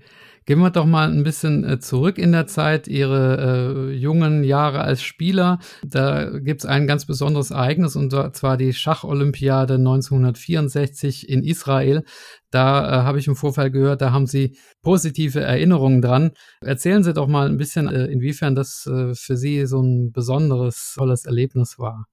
Gehen 0.52 0.60
wir 0.60 0.70
doch 0.70 0.86
mal 0.86 1.10
ein 1.10 1.24
bisschen 1.24 1.64
äh, 1.64 1.80
zurück 1.80 2.18
in 2.18 2.34
der 2.34 2.46
Zeit, 2.46 2.90
Ihre 2.90 3.94
äh, 3.94 3.94
jungen 3.94 4.44
Jahre 4.44 4.82
als 4.82 5.02
Spieler. 5.02 5.60
Da 5.82 6.30
gibt 6.40 6.60
es 6.60 6.66
ein 6.66 6.88
ganz 6.88 7.06
besonderes 7.06 7.52
Ereignis, 7.52 7.96
und 7.96 8.12
zwar 8.36 8.58
die 8.58 8.74
Schacholympiade 8.74 9.76
1964 9.76 11.30
in 11.30 11.46
Israel. 11.46 12.04
Da 12.50 12.84
äh, 12.84 13.04
habe 13.04 13.18
ich 13.18 13.28
im 13.28 13.38
Vorfall 13.38 13.72
gehört, 13.72 14.02
da 14.02 14.12
haben 14.12 14.28
Sie 14.28 14.58
positive 14.82 15.40
Erinnerungen 15.40 16.02
dran. 16.02 16.32
Erzählen 16.60 17.02
Sie 17.02 17.14
doch 17.14 17.30
mal 17.30 17.48
ein 17.48 17.56
bisschen, 17.56 17.88
äh, 17.88 18.08
inwiefern 18.08 18.54
das 18.54 18.86
äh, 18.88 19.16
für 19.16 19.38
Sie 19.38 19.66
so 19.66 19.82
ein 19.82 20.12
besonderes, 20.12 20.96
tolles 20.98 21.24
Erlebnis 21.24 21.80
war. 21.80 22.11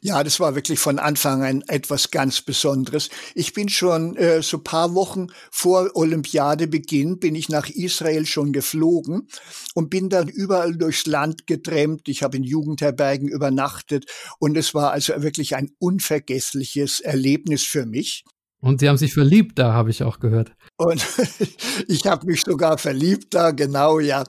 Ja, 0.00 0.24
das 0.24 0.40
war 0.40 0.54
wirklich 0.54 0.78
von 0.78 0.98
Anfang 0.98 1.42
an 1.42 1.62
etwas 1.68 2.10
ganz 2.10 2.40
Besonderes. 2.40 3.10
Ich 3.34 3.52
bin 3.52 3.68
schon 3.68 4.16
äh, 4.16 4.42
so 4.42 4.58
paar 4.58 4.94
Wochen 4.94 5.28
vor 5.50 5.90
Olympiadebeginn 5.94 7.18
bin 7.18 7.34
ich 7.34 7.48
nach 7.48 7.68
Israel 7.68 8.26
schon 8.26 8.52
geflogen 8.52 9.28
und 9.74 9.90
bin 9.90 10.08
dann 10.08 10.28
überall 10.28 10.76
durchs 10.76 11.06
Land 11.06 11.46
getrennt. 11.46 12.08
Ich 12.08 12.22
habe 12.22 12.36
in 12.36 12.44
Jugendherbergen 12.44 13.28
übernachtet 13.28 14.06
und 14.38 14.56
es 14.56 14.74
war 14.74 14.92
also 14.92 15.22
wirklich 15.22 15.56
ein 15.56 15.70
unvergessliches 15.78 17.00
Erlebnis 17.00 17.64
für 17.64 17.86
mich. 17.86 18.24
Und 18.60 18.78
Sie 18.78 18.88
haben 18.88 18.96
sich 18.96 19.12
verliebt, 19.12 19.58
da 19.58 19.72
habe 19.72 19.90
ich 19.90 20.04
auch 20.04 20.20
gehört. 20.20 20.52
Und 20.84 21.06
ich 21.88 22.06
habe 22.06 22.26
mich 22.26 22.42
sogar 22.42 22.78
verliebt 22.78 23.34
da, 23.34 23.50
genau, 23.52 24.00
ja. 24.00 24.24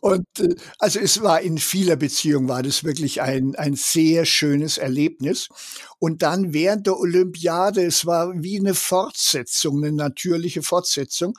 Und 0.00 0.26
äh, 0.38 0.54
also 0.78 0.98
es 1.00 1.22
war 1.22 1.40
in 1.40 1.58
vieler 1.58 1.96
Beziehung 1.96 2.48
war 2.48 2.62
das 2.62 2.84
wirklich 2.84 3.20
ein, 3.22 3.54
ein 3.56 3.74
sehr 3.74 4.24
schönes 4.24 4.78
Erlebnis. 4.78 5.48
Und 6.00 6.22
dann 6.22 6.54
während 6.54 6.86
der 6.86 6.98
Olympiade, 6.98 7.84
es 7.84 8.06
war 8.06 8.32
wie 8.42 8.58
eine 8.58 8.74
Fortsetzung, 8.74 9.84
eine 9.84 9.92
natürliche 9.92 10.62
Fortsetzung. 10.62 11.34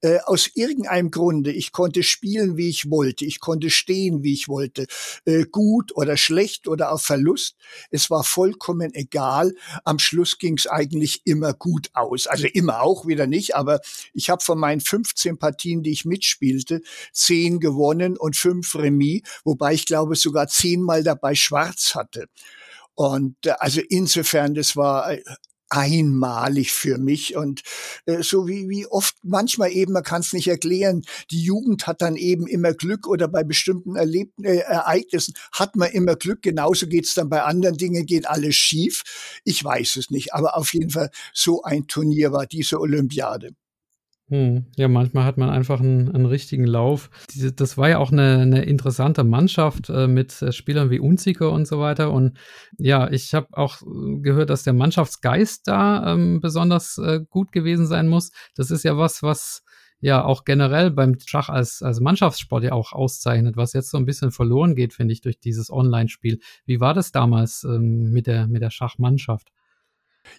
Äh, 0.00 0.20
aus 0.24 0.50
irgendeinem 0.54 1.10
Grunde, 1.10 1.52
ich 1.52 1.70
konnte 1.70 2.02
spielen, 2.02 2.56
wie 2.56 2.70
ich 2.70 2.90
wollte, 2.90 3.26
ich 3.26 3.40
konnte 3.40 3.68
stehen, 3.68 4.22
wie 4.22 4.32
ich 4.32 4.48
wollte, 4.48 4.86
äh, 5.26 5.44
gut 5.44 5.94
oder 5.94 6.16
schlecht 6.16 6.66
oder 6.66 6.92
auf 6.92 7.02
Verlust. 7.02 7.56
Es 7.90 8.08
war 8.08 8.24
vollkommen 8.24 8.94
egal. 8.94 9.54
Am 9.84 9.98
Schluss 9.98 10.38
ging 10.38 10.56
es 10.56 10.66
eigentlich 10.66 11.20
immer 11.26 11.52
gut 11.52 11.90
aus. 11.92 12.26
Also 12.26 12.46
immer 12.46 12.80
auch 12.80 13.06
wieder 13.06 13.26
nicht, 13.26 13.54
aber 13.54 13.80
ich 14.14 14.30
habe 14.30 14.42
von 14.42 14.58
meinen 14.58 14.80
15 14.80 15.36
Partien, 15.36 15.82
die 15.82 15.92
ich 15.92 16.06
mitspielte, 16.06 16.80
10 17.12 17.60
gewonnen 17.60 18.16
und 18.16 18.34
5 18.34 18.76
Remis, 18.76 19.20
wobei 19.44 19.74
ich 19.74 19.84
glaube 19.84 20.16
sogar 20.16 20.48
zehnmal 20.48 21.02
dabei 21.04 21.34
schwarz 21.34 21.94
hatte. 21.94 22.28
Und 22.96 23.36
äh, 23.46 23.52
also 23.58 23.80
insofern, 23.88 24.54
das 24.54 24.74
war 24.74 25.12
äh, 25.12 25.22
einmalig 25.68 26.72
für 26.72 26.98
mich 26.98 27.36
und 27.36 27.62
äh, 28.06 28.22
so 28.22 28.46
wie, 28.46 28.68
wie 28.68 28.86
oft 28.86 29.16
manchmal 29.22 29.72
eben, 29.72 29.92
man 29.92 30.04
kann 30.04 30.20
es 30.20 30.32
nicht 30.32 30.46
erklären, 30.48 31.02
die 31.30 31.42
Jugend 31.42 31.86
hat 31.86 32.02
dann 32.02 32.16
eben 32.16 32.46
immer 32.46 32.72
Glück 32.72 33.06
oder 33.08 33.26
bei 33.28 33.42
bestimmten 33.42 33.96
Erleb 33.96 34.32
äh, 34.42 34.58
Ereignissen 34.58 35.34
hat 35.52 35.74
man 35.76 35.90
immer 35.90 36.14
Glück, 36.16 36.42
genauso 36.42 36.86
geht's 36.86 37.14
dann 37.14 37.28
bei 37.28 37.42
anderen 37.42 37.76
Dingen, 37.76 38.06
geht 38.06 38.28
alles 38.28 38.54
schief. 38.54 39.02
Ich 39.44 39.62
weiß 39.62 39.96
es 39.96 40.10
nicht, 40.10 40.34
aber 40.34 40.56
auf 40.56 40.72
jeden 40.72 40.90
Fall 40.90 41.10
so 41.34 41.62
ein 41.62 41.86
Turnier 41.88 42.32
war 42.32 42.46
diese 42.46 42.80
Olympiade. 42.80 43.50
Hm. 44.28 44.66
Ja, 44.76 44.88
manchmal 44.88 45.24
hat 45.24 45.38
man 45.38 45.50
einfach 45.50 45.78
einen, 45.78 46.10
einen 46.12 46.26
richtigen 46.26 46.64
Lauf. 46.64 47.10
Diese, 47.32 47.52
das 47.52 47.78
war 47.78 47.88
ja 47.88 47.98
auch 47.98 48.10
eine, 48.10 48.38
eine 48.38 48.64
interessante 48.64 49.22
Mannschaft 49.22 49.88
äh, 49.88 50.08
mit 50.08 50.42
äh, 50.42 50.50
Spielern 50.50 50.90
wie 50.90 50.98
Unziker 50.98 51.52
und 51.52 51.68
so 51.68 51.78
weiter. 51.78 52.10
Und 52.10 52.36
ja, 52.76 53.08
ich 53.08 53.34
habe 53.34 53.46
auch 53.52 53.78
gehört, 54.22 54.50
dass 54.50 54.64
der 54.64 54.72
Mannschaftsgeist 54.72 55.68
da 55.68 56.12
ähm, 56.12 56.40
besonders 56.40 56.98
äh, 56.98 57.20
gut 57.30 57.52
gewesen 57.52 57.86
sein 57.86 58.08
muss. 58.08 58.32
Das 58.56 58.72
ist 58.72 58.82
ja 58.82 58.98
was, 58.98 59.22
was 59.22 59.62
ja 60.00 60.24
auch 60.24 60.44
generell 60.44 60.90
beim 60.90 61.16
Schach 61.24 61.48
als, 61.48 61.80
als 61.82 62.00
Mannschaftssport 62.00 62.64
ja 62.64 62.72
auch 62.72 62.92
auszeichnet, 62.92 63.56
was 63.56 63.74
jetzt 63.74 63.90
so 63.90 63.96
ein 63.96 64.06
bisschen 64.06 64.32
verloren 64.32 64.74
geht, 64.74 64.92
finde 64.92 65.12
ich, 65.12 65.20
durch 65.20 65.38
dieses 65.38 65.70
Online-Spiel. 65.70 66.40
Wie 66.64 66.80
war 66.80 66.94
das 66.94 67.12
damals 67.12 67.62
ähm, 67.62 68.10
mit, 68.10 68.26
der, 68.26 68.48
mit 68.48 68.60
der 68.60 68.70
Schachmannschaft? 68.70 69.52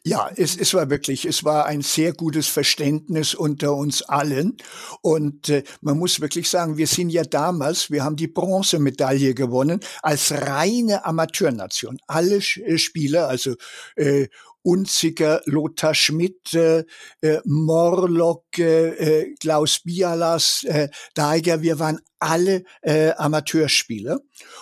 Ja, 0.03 0.29
es, 0.36 0.56
es 0.56 0.74
war 0.74 0.89
wirklich, 0.89 1.25
es 1.25 1.44
war 1.44 1.65
ein 1.65 1.82
sehr 1.82 2.13
gutes 2.13 2.48
Verständnis 2.48 3.34
unter 3.34 3.75
uns 3.75 4.01
allen. 4.03 4.58
Und 5.01 5.50
äh, 5.50 5.63
man 5.82 5.98
muss 5.98 6.22
wirklich 6.22 6.50
sagen, 6.50 6.77
wir 6.77 6.88
sind 6.88 7.10
ja 7.10 7.24
damals, 7.24 7.91
wir 7.91 8.03
haben 8.03 8.15
die 8.15 8.27
Bronzemedaille 8.27 9.34
gewonnen 9.34 9.79
als 10.01 10.32
reine 10.32 11.06
Amateurnation. 11.06 11.98
Alle 12.08 12.38
äh, 12.38 12.77
Spieler, 12.77 13.27
also 13.27 13.56
äh, 13.96 14.27
Unziger, 14.67 15.41
Lothar 15.46 15.94
Schmidt, 15.94 16.53
äh, 16.53 16.84
äh 17.22 17.39
Morlock, 17.46 18.60
äh, 18.60 18.89
äh, 19.22 19.36
Klaus 19.39 19.79
Bialas, 19.79 20.65
äh, 20.65 20.89
Daiger, 21.13 21.62
wir 21.62 21.79
waren 21.79 22.01
alle 22.19 22.63
äh, 22.81 23.12
Amateurspieler. 23.12 24.19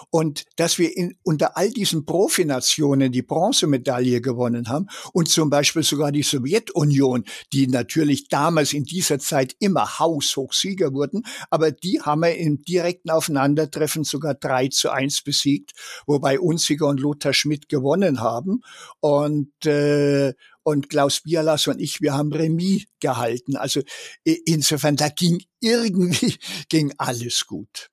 Und 0.09 0.45
dass 0.55 0.77
wir 0.79 0.95
in, 0.95 1.17
unter 1.23 1.57
all 1.57 1.69
diesen 1.69 2.05
Profinationen 2.05 3.11
die 3.11 3.21
Bronzemedaille 3.21 4.21
gewonnen 4.21 4.69
haben 4.69 4.87
und 5.13 5.29
zum 5.29 5.49
Beispiel 5.49 5.83
sogar 5.83 6.11
die 6.11 6.23
Sowjetunion, 6.23 7.25
die 7.53 7.67
natürlich 7.67 8.27
damals 8.27 8.73
in 8.73 8.83
dieser 8.83 9.19
Zeit 9.19 9.55
immer 9.59 9.99
haushoch 9.99 10.53
Sieger 10.53 10.93
wurden, 10.93 11.23
aber 11.49 11.71
die 11.71 12.01
haben 12.01 12.21
wir 12.21 12.35
im 12.37 12.61
direkten 12.61 13.09
Aufeinandertreffen 13.09 14.03
sogar 14.03 14.35
drei 14.35 14.67
zu 14.67 14.89
eins 14.89 15.21
besiegt, 15.21 15.73
wobei 16.05 16.39
Unziger 16.39 16.87
und 16.87 16.99
Lothar 16.99 17.33
Schmidt 17.33 17.69
gewonnen 17.69 18.21
haben. 18.21 18.61
Und 18.99 19.65
äh, 19.65 20.33
und 20.65 20.89
Klaus 20.89 21.21
Bialas 21.21 21.67
und 21.67 21.79
ich, 21.79 22.01
wir 22.01 22.13
haben 22.13 22.33
Remis 22.33 22.85
gehalten. 22.99 23.55
Also 23.55 23.81
insofern, 24.23 24.95
da 24.95 25.09
ging 25.09 25.43
irgendwie, 25.59 26.35
ging 26.69 26.91
alles 26.97 27.45
gut. 27.45 27.91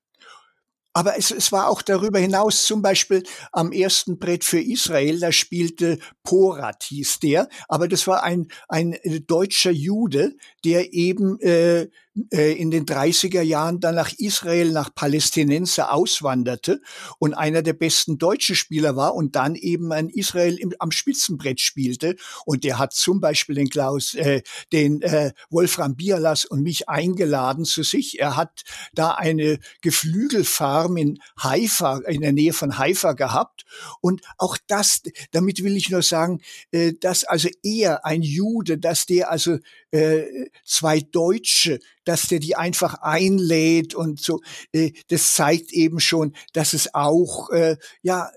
Aber 0.95 1.17
es, 1.17 1.31
es 1.31 1.51
war 1.51 1.69
auch 1.69 1.81
darüber 1.81 2.19
hinaus 2.19 2.65
zum 2.65 2.81
Beispiel 2.81 3.23
am 3.51 3.71
ersten 3.71 4.19
Brett 4.19 4.43
für 4.43 4.59
Israel, 4.59 5.19
da 5.19 5.31
spielte 5.31 5.97
Porat 6.23 6.83
hieß 6.83 7.19
der, 7.19 7.49
aber 7.67 7.87
das 7.87 8.05
war 8.05 8.23
ein, 8.23 8.47
ein 8.67 8.95
deutscher 9.25 9.71
Jude, 9.71 10.35
der 10.63 10.93
eben 10.93 11.39
äh, 11.39 11.81
äh, 11.81 11.89
in 12.29 12.69
den 12.69 12.85
30er 12.85 13.41
Jahren 13.41 13.79
dann 13.79 13.95
nach 13.95 14.11
Israel, 14.17 14.71
nach 14.71 14.93
Palästinenser 14.93 15.91
auswanderte 15.91 16.79
und 17.17 17.33
einer 17.33 17.63
der 17.63 17.73
besten 17.73 18.19
deutschen 18.19 18.55
Spieler 18.55 18.95
war 18.95 19.15
und 19.15 19.35
dann 19.35 19.55
eben 19.55 19.91
in 19.91 20.09
Israel 20.09 20.57
im, 20.59 20.73
am 20.77 20.91
Spitzenbrett 20.91 21.59
spielte. 21.59 22.15
Und 22.45 22.63
der 22.65 22.77
hat 22.77 22.93
zum 22.93 23.19
Beispiel 23.19 23.55
den 23.55 23.69
Klaus, 23.69 24.13
äh, 24.13 24.43
den 24.71 25.01
äh, 25.01 25.31
Wolfram 25.49 25.95
Bialas 25.95 26.45
und 26.45 26.61
mich 26.61 26.87
eingeladen 26.87 27.65
zu 27.65 27.81
sich. 27.81 28.19
Er 28.19 28.37
hat 28.37 28.61
da 28.93 29.11
eine 29.11 29.57
Geflügelfarm 29.81 30.97
in 30.97 31.19
Haifa, 31.41 31.97
in 32.07 32.21
der 32.21 32.33
Nähe 32.33 32.53
von 32.53 32.77
Haifa 32.77 33.13
gehabt. 33.13 33.65
Und 34.01 34.21
auch 34.37 34.57
das, 34.67 35.01
damit 35.31 35.63
will 35.63 35.75
ich 35.75 35.89
nur 35.89 36.03
sagen, 36.03 36.41
äh, 36.71 36.93
dass 36.93 37.23
also 37.23 37.49
er, 37.63 38.05
ein 38.05 38.21
Jude, 38.21 38.77
dass 38.77 39.07
der 39.07 39.31
also 39.31 39.57
äh, 39.93 40.49
zwei 40.65 40.99
Deutsche, 40.99 41.79
dass 42.03 42.27
der 42.27 42.39
die 42.39 42.55
einfach 42.55 42.95
einlädt 42.95 43.93
und 43.93 44.19
so, 44.19 44.41
äh, 44.71 44.91
das 45.09 45.35
zeigt 45.35 45.71
eben 45.71 45.99
schon, 45.99 46.33
dass 46.53 46.73
es 46.73 46.93
auch, 46.95 47.51
äh, 47.51 47.77
ja, 48.01 48.29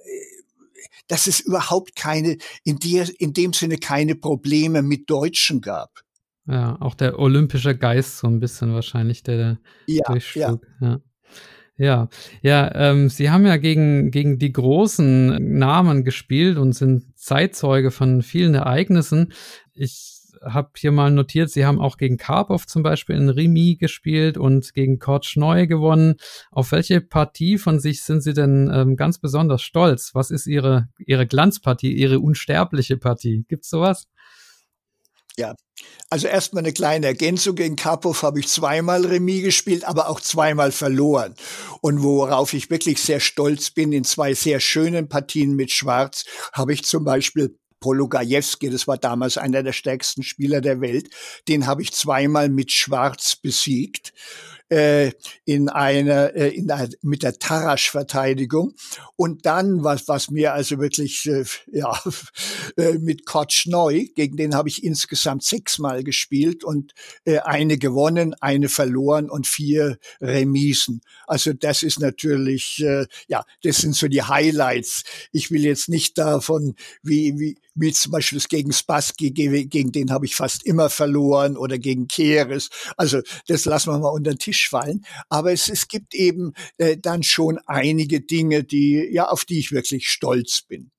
dass 1.09 1.27
es 1.27 1.41
überhaupt 1.41 1.97
keine, 1.97 2.37
in, 2.63 2.79
der, 2.79 3.09
in 3.19 3.33
dem 3.33 3.53
Sinne 3.53 3.79
keine 3.79 4.17
Probleme 4.17 4.83
mit 4.83 5.09
Deutschen 5.09 5.61
gab. 5.63 6.03
Ja, 6.47 6.77
auch 6.81 6.95
der 6.95 7.19
olympische 7.19 7.77
Geist 7.77 8.19
so 8.19 8.29
ein 8.29 8.39
bisschen 8.39 8.75
wahrscheinlich, 8.75 9.23
der 9.23 9.59
ja, 9.87 10.05
durchschlug. 10.07 10.67
Ja. 10.81 10.89
ja. 10.89 11.01
Ja, 11.79 12.09
ja, 12.41 12.75
ähm, 12.75 13.11
Sie 13.11 13.29
haben 13.29 13.45
ja 13.45 13.59
gegen, 13.59 14.11
gegen 14.11 14.39
die 14.39 14.51
großen 14.51 15.59
Namen 15.59 16.05
gespielt 16.05 16.57
und 16.57 16.73
sind 16.73 17.19
Zeitzeuge 17.19 17.91
von 17.91 18.23
vielen 18.23 18.55
Ereignissen. 18.55 19.35
Ich 19.75 20.16
habe 20.45 20.71
hier 20.77 20.93
mal 20.93 21.11
notiert, 21.11 21.51
Sie 21.51 21.65
haben 21.65 21.81
auch 21.81 21.97
gegen 21.97 22.17
Karpov 22.17 22.67
zum 22.67 22.83
Beispiel 22.83 23.17
in 23.17 23.29
Remis 23.29 23.79
gespielt 23.79 24.39
und 24.39 24.75
gegen 24.75 24.99
Korchnoi 24.99 25.67
gewonnen. 25.67 26.17
Auf 26.51 26.73
welche 26.73 27.01
Partie 27.01 27.59
von 27.59 27.81
sich 27.81 28.03
sind 28.03 28.23
Sie 28.23 28.33
denn 28.35 28.71
ähm, 28.73 28.97
ganz 28.97 29.19
besonders 29.19 29.63
stolz? 29.63 30.11
Was 30.15 30.31
ist 30.31 30.47
Ihre, 30.47 30.89
Ihre 30.99 31.27
Glanzpartie, 31.27 31.93
Ihre 31.93 32.21
unsterbliche 32.21 32.97
Partie? 32.97 33.45
Gibt's 33.49 33.71
sowas? 33.71 34.07
Ja, 35.39 35.55
also 36.09 36.29
erstmal 36.29 36.63
eine 36.63 36.73
kleine 36.73 37.07
Ergänzung. 37.07 37.57
Gegen 37.57 37.77
Karpov 37.77 38.23
habe 38.23 38.41
ich 38.41 38.49
zweimal 38.49 39.05
Remis 39.05 39.43
gespielt, 39.43 39.85
aber 39.85 40.09
auch 40.09 40.21
zweimal 40.21 40.73
verloren. 40.73 41.35
Und 41.83 42.03
worauf 42.03 42.55
ich 42.55 42.71
wirklich 42.71 43.03
sehr 43.03 43.21
stolz 43.21 43.71
bin, 43.71 43.93
in 43.93 44.05
zwei 44.05 44.33
sehr 44.33 44.61
schönen 44.61 45.09
Partien 45.09 45.55
mit 45.55 45.71
Schwarz 45.71 46.25
habe 46.55 46.73
ich 46.73 46.85
zum 46.85 47.05
Beispiel 47.05 47.59
Pologajewski, 47.81 48.71
das 48.71 48.87
war 48.87 48.99
damals 48.99 49.39
einer 49.39 49.63
der 49.63 49.73
stärksten 49.73 50.23
Spieler 50.23 50.61
der 50.61 50.81
Welt, 50.81 51.11
den 51.49 51.67
habe 51.67 51.83
ich 51.83 51.93
zweimal 51.93 52.49
mit 52.49 52.73
Schwarz 52.73 53.37
besiegt 53.37 54.13
äh, 54.69 55.13
in 55.45 55.69
einer, 55.69 56.35
äh, 56.35 56.49
in 56.49 56.71
einer 56.71 56.89
mit 57.03 57.23
der 57.23 57.39
Tarasch-Verteidigung. 57.39 58.75
Und 59.15 59.47
dann, 59.47 59.85
was, 59.85 60.09
was 60.09 60.31
mir 60.31 60.55
also 60.55 60.79
wirklich, 60.79 61.27
äh, 61.27 61.45
ja, 61.73 62.01
äh, 62.77 62.95
mit 62.95 63.27
Kotschneu, 63.27 64.07
gegen 64.15 64.37
den 64.37 64.55
habe 64.55 64.69
ich 64.69 64.83
insgesamt 64.83 65.45
sechsmal 65.45 66.03
gespielt 66.03 66.65
und 66.65 66.93
äh, 67.25 67.39
eine 67.39 67.79
gewonnen, 67.79 68.35
eine 68.41 68.69
verloren 68.69 69.31
und 69.31 69.47
vier 69.47 69.99
Remisen. 70.21 71.01
Also 71.27 71.53
das 71.53 71.83
ist 71.83 72.01
natürlich, 72.01 72.83
äh, 72.83 73.07
ja, 73.29 73.45
das 73.63 73.79
sind 73.79 73.95
so 73.95 74.09
die 74.09 74.23
Highlights. 74.23 75.05
Ich 75.33 75.51
will 75.51 75.65
jetzt 75.65 75.89
nicht 75.89 76.19
davon, 76.19 76.75
wie, 77.03 77.39
wie, 77.39 77.57
wie 77.77 77.93
zum 77.93 78.13
Beispiel 78.13 78.41
gegen 78.49 78.73
Spassky, 78.73 79.31
gegen 79.31 79.93
den 79.93 80.11
habe 80.11 80.27
ich 80.27 80.35
fast 80.35 80.67
immer 80.67 80.91
verloren 80.91 81.57
oder 81.57 81.79
gegen 81.79 82.09
Keres. 82.09 82.71
Also 82.97 83.21
das 83.47 83.65
lassen 83.65 83.93
wir 83.93 83.99
mal 83.99 84.09
unter 84.09 84.33
den 84.33 84.39
Tisch 84.39 84.69
fallen. 84.69 85.05
Aber 85.29 85.53
es, 85.53 85.69
es 85.69 85.89
gibt 85.89 86.15
eben 86.15 86.53
äh, 86.79 86.97
dann 86.97 87.23
schon 87.23 87.59
einige 87.67 88.21
Dinge, 88.21 88.65
die, 88.65 89.09
ja, 89.13 89.29
auf 89.29 89.45
die 89.45 89.59
ich 89.59 89.73
wirklich 89.73 90.09
stolz 90.09 90.63
bin. 90.63 90.91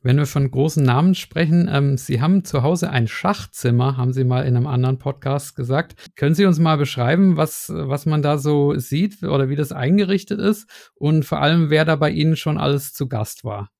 Wenn 0.00 0.16
wir 0.16 0.26
von 0.26 0.48
großen 0.48 0.84
Namen 0.84 1.16
sprechen, 1.16 1.68
ähm, 1.70 1.96
Sie 1.96 2.20
haben 2.20 2.44
zu 2.44 2.62
Hause 2.62 2.90
ein 2.90 3.08
Schachzimmer, 3.08 3.96
haben 3.96 4.12
Sie 4.12 4.22
mal 4.22 4.46
in 4.46 4.56
einem 4.56 4.68
anderen 4.68 4.98
Podcast 4.98 5.56
gesagt. 5.56 5.96
Können 6.14 6.36
Sie 6.36 6.44
uns 6.44 6.60
mal 6.60 6.76
beschreiben, 6.76 7.36
was, 7.36 7.68
was 7.74 8.06
man 8.06 8.22
da 8.22 8.38
so 8.38 8.78
sieht 8.78 9.24
oder 9.24 9.48
wie 9.48 9.56
das 9.56 9.72
eingerichtet 9.72 10.38
ist 10.38 10.70
und 10.94 11.24
vor 11.24 11.42
allem, 11.42 11.70
wer 11.70 11.84
da 11.84 11.96
bei 11.96 12.10
Ihnen 12.10 12.36
schon 12.36 12.58
alles 12.58 12.92
zu 12.92 13.08
Gast 13.08 13.42
war? 13.42 13.70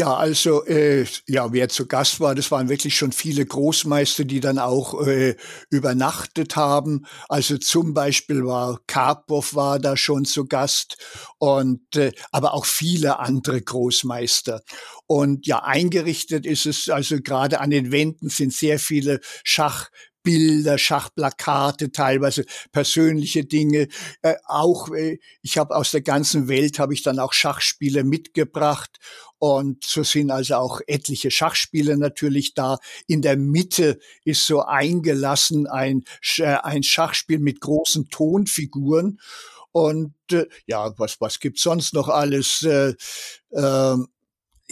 Ja, 0.00 0.14
also 0.14 0.64
äh, 0.64 1.04
ja, 1.28 1.52
wer 1.52 1.68
zu 1.68 1.86
Gast 1.86 2.20
war, 2.20 2.34
das 2.34 2.50
waren 2.50 2.70
wirklich 2.70 2.96
schon 2.96 3.12
viele 3.12 3.44
Großmeister, 3.44 4.24
die 4.24 4.40
dann 4.40 4.58
auch 4.58 5.06
äh, 5.06 5.36
übernachtet 5.68 6.56
haben. 6.56 7.04
Also 7.28 7.58
zum 7.58 7.92
Beispiel 7.92 8.46
war 8.46 8.80
Karpov 8.86 9.54
war 9.54 9.78
da 9.78 9.98
schon 9.98 10.24
zu 10.24 10.46
Gast 10.46 10.96
und 11.36 11.82
äh, 11.96 12.12
aber 12.32 12.54
auch 12.54 12.64
viele 12.64 13.18
andere 13.18 13.60
Großmeister. 13.60 14.62
Und 15.06 15.46
ja, 15.46 15.58
eingerichtet 15.64 16.46
ist 16.46 16.64
es 16.64 16.88
also 16.88 17.16
gerade 17.20 17.60
an 17.60 17.68
den 17.68 17.92
Wänden 17.92 18.30
sind 18.30 18.54
sehr 18.54 18.78
viele 18.78 19.20
Schach 19.44 19.90
Bilder, 20.22 20.76
Schachplakate, 20.76 21.92
teilweise 21.92 22.44
persönliche 22.72 23.44
Dinge. 23.46 23.88
Äh, 24.22 24.34
auch 24.46 24.90
äh, 24.94 25.18
ich 25.42 25.56
habe 25.58 25.74
aus 25.74 25.90
der 25.92 26.02
ganzen 26.02 26.46
Welt 26.48 26.78
habe 26.78 26.92
ich 26.92 27.02
dann 27.02 27.18
auch 27.18 27.32
Schachspiele 27.32 28.04
mitgebracht 28.04 28.98
und 29.40 29.82
so 29.84 30.02
sind 30.02 30.30
also 30.30 30.56
auch 30.56 30.82
etliche 30.86 31.30
Schachspiele 31.30 31.96
natürlich 31.96 32.52
da. 32.52 32.76
In 33.06 33.22
der 33.22 33.38
Mitte 33.38 33.98
ist 34.22 34.46
so 34.46 34.60
eingelassen 34.60 35.66
ein, 35.66 36.04
ein 36.38 36.82
Schachspiel 36.82 37.38
mit 37.38 37.62
großen 37.62 38.10
Tonfiguren. 38.10 39.18
Und 39.72 40.12
äh, 40.30 40.46
ja, 40.66 40.92
was, 40.98 41.22
was 41.22 41.40
gibt's 41.40 41.62
sonst 41.62 41.94
noch 41.94 42.08
alles? 42.08 42.62
Äh, 42.62 42.92
äh, 43.52 43.96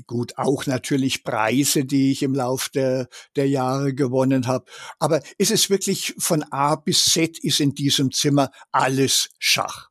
gut, 0.07 0.37
auch 0.37 0.67
natürlich 0.67 1.25
Preise, 1.25 1.87
die 1.87 2.13
ich 2.13 2.23
im 2.23 2.35
Lauf 2.35 2.69
der, 2.69 3.09
der 3.37 3.49
Jahre 3.49 3.95
gewonnen 3.95 4.47
habe. 4.47 4.67
Aber 4.99 5.23
es 5.39 5.51
ist 5.51 5.71
wirklich 5.71 6.15
von 6.19 6.43
A 6.51 6.77
bis 6.77 7.07
Z 7.07 7.39
ist 7.39 7.61
in 7.61 7.75
diesem 7.75 8.13
Zimmer 8.13 8.51
alles 8.71 9.31
Schach. 9.39 9.88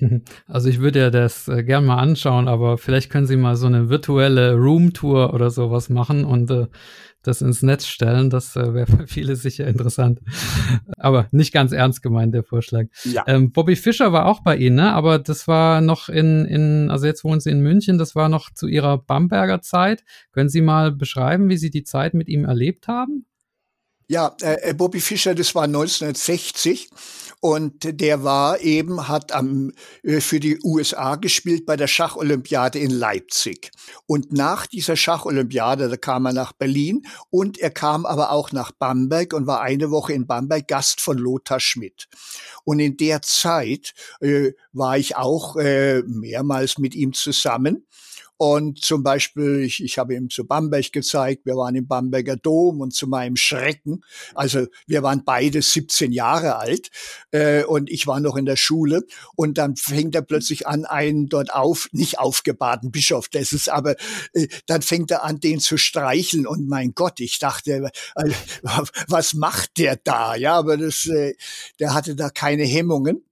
Also 0.46 0.68
ich 0.68 0.80
würde 0.80 0.98
ja 0.98 1.10
das 1.10 1.48
äh, 1.48 1.62
gern 1.62 1.86
mal 1.86 1.98
anschauen, 1.98 2.48
aber 2.48 2.78
vielleicht 2.78 3.10
können 3.10 3.26
Sie 3.26 3.36
mal 3.36 3.56
so 3.56 3.66
eine 3.66 3.88
virtuelle 3.88 4.54
Roomtour 4.54 5.34
oder 5.34 5.50
sowas 5.50 5.88
machen 5.88 6.24
und 6.24 6.50
äh, 6.50 6.66
das 7.22 7.42
ins 7.42 7.62
Netz 7.62 7.86
stellen. 7.86 8.30
Das 8.30 8.56
äh, 8.56 8.74
wäre 8.74 8.86
für 8.86 9.06
viele 9.06 9.36
sicher 9.36 9.66
interessant. 9.66 10.20
aber 10.96 11.28
nicht 11.32 11.52
ganz 11.52 11.72
ernst 11.72 12.02
gemeint, 12.02 12.34
der 12.34 12.44
Vorschlag. 12.44 12.86
Ja. 13.04 13.24
Ähm, 13.26 13.52
Bobby 13.52 13.76
Fischer 13.76 14.12
war 14.12 14.26
auch 14.26 14.42
bei 14.42 14.56
Ihnen, 14.56 14.76
ne? 14.76 14.92
aber 14.92 15.18
das 15.18 15.46
war 15.46 15.80
noch 15.80 16.08
in, 16.08 16.44
in, 16.46 16.90
also 16.90 17.06
jetzt 17.06 17.24
wohnen 17.24 17.40
Sie 17.40 17.50
in 17.50 17.60
München, 17.60 17.98
das 17.98 18.14
war 18.14 18.28
noch 18.28 18.50
zu 18.52 18.66
Ihrer 18.66 18.98
Bamberger 18.98 19.60
Zeit. 19.60 20.04
Können 20.32 20.48
Sie 20.48 20.62
mal 20.62 20.92
beschreiben, 20.92 21.48
wie 21.48 21.58
Sie 21.58 21.70
die 21.70 21.84
Zeit 21.84 22.14
mit 22.14 22.28
ihm 22.28 22.44
erlebt 22.44 22.88
haben? 22.88 23.26
Ja, 24.08 24.34
äh, 24.40 24.74
Bobby 24.74 24.98
Fischer, 24.98 25.36
das 25.36 25.54
war 25.54 25.64
1960 25.64 26.88
und 27.40 28.00
der 28.00 28.22
war 28.22 28.60
eben, 28.60 29.08
hat 29.08 29.32
am, 29.32 29.72
äh, 30.02 30.20
für 30.20 30.40
die 30.40 30.58
USA 30.62 31.16
gespielt 31.16 31.64
bei 31.64 31.76
der 31.76 31.86
Schacholympiade 31.86 32.78
in 32.78 32.90
Leipzig. 32.90 33.70
Und 34.06 34.32
nach 34.32 34.66
dieser 34.66 34.94
Schacholympiade, 34.94 35.88
da 35.88 35.96
kam 35.96 36.26
er 36.26 36.34
nach 36.34 36.52
Berlin 36.52 37.06
und 37.30 37.58
er 37.58 37.70
kam 37.70 38.04
aber 38.04 38.30
auch 38.30 38.52
nach 38.52 38.72
Bamberg 38.72 39.32
und 39.32 39.46
war 39.46 39.62
eine 39.62 39.90
Woche 39.90 40.12
in 40.12 40.26
Bamberg 40.26 40.68
Gast 40.68 41.00
von 41.00 41.16
Lothar 41.16 41.60
Schmidt. 41.60 42.08
Und 42.64 42.78
in 42.78 42.98
der 42.98 43.22
Zeit 43.22 43.94
äh, 44.20 44.52
war 44.72 44.98
ich 44.98 45.16
auch 45.16 45.56
äh, 45.56 46.02
mehrmals 46.02 46.76
mit 46.76 46.94
ihm 46.94 47.14
zusammen. 47.14 47.86
Und 48.42 48.82
zum 48.82 49.02
Beispiel, 49.02 49.64
ich, 49.64 49.84
ich 49.84 49.98
habe 49.98 50.14
ihm 50.14 50.30
zu 50.30 50.46
Bamberg 50.46 50.92
gezeigt, 50.92 51.44
wir 51.44 51.56
waren 51.56 51.74
im 51.74 51.86
Bamberger 51.86 52.36
Dom 52.36 52.80
und 52.80 52.94
zu 52.94 53.06
meinem 53.06 53.36
Schrecken, 53.36 54.02
also 54.34 54.66
wir 54.86 55.02
waren 55.02 55.24
beide 55.26 55.60
17 55.60 56.10
Jahre 56.10 56.56
alt 56.56 56.88
äh, 57.32 57.64
und 57.64 57.90
ich 57.90 58.06
war 58.06 58.18
noch 58.18 58.36
in 58.36 58.46
der 58.46 58.56
Schule 58.56 59.02
und 59.36 59.58
dann 59.58 59.76
fängt 59.76 60.14
er 60.14 60.22
plötzlich 60.22 60.66
an, 60.66 60.86
einen 60.86 61.28
dort 61.28 61.52
auf, 61.52 61.90
nicht 61.92 62.18
aufgebahrten 62.18 62.90
Bischof, 62.90 63.28
das 63.28 63.52
ist 63.52 63.68
aber, 63.68 63.96
äh, 64.32 64.48
dann 64.64 64.80
fängt 64.80 65.10
er 65.10 65.22
an, 65.22 65.38
den 65.40 65.60
zu 65.60 65.76
streicheln 65.76 66.46
und 66.46 66.66
mein 66.66 66.94
Gott, 66.94 67.20
ich 67.20 67.40
dachte, 67.40 67.90
äh, 68.16 68.30
was 69.08 69.34
macht 69.34 69.76
der 69.76 69.96
da? 69.96 70.34
Ja, 70.34 70.54
aber 70.54 70.78
das, 70.78 71.04
äh, 71.04 71.34
der 71.78 71.92
hatte 71.92 72.16
da 72.16 72.30
keine 72.30 72.64
Hemmungen. 72.64 73.22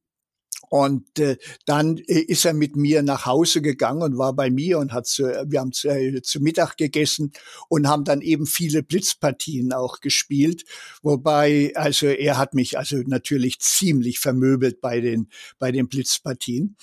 Und 0.71 1.19
äh, 1.19 1.37
dann 1.67 1.99
äh, 1.99 2.21
ist 2.21 2.45
er 2.45 2.55
mit 2.55 2.77
mir 2.77 3.03
nach 3.03 3.27
Hause 3.27 3.63
gegangen 3.63 4.03
und 4.03 4.19
war 4.19 4.35
bei 4.35 4.51
mir 4.51 4.79
und 4.79 4.93
hat 4.93 5.07
zu, 5.07 5.25
wir 5.25 5.61
haben 5.61 5.73
zu, 5.73 5.89
äh, 5.89 6.23
zu 6.23 6.41
Mittag 6.41 6.77
gegessen 6.77 7.33
und 7.69 7.89
haben 7.89 8.05
dann 8.05 8.21
eben 8.21 8.47
viele 8.47 8.83
Blitzpartien 8.83 9.73
auch 9.73 10.01
gespielt. 10.01 10.65
Wobei, 11.03 11.73
also 11.75 12.07
er 12.07 12.39
hat 12.39 12.55
mich 12.55 12.79
also 12.79 12.97
natürlich 13.07 13.61
ziemlich 13.61 14.19
vermöbelt 14.19 14.81
bei 14.81 15.01
den 15.01 15.29
bei 15.59 15.73
den 15.73 15.89
Blitzpartien. 15.89 16.77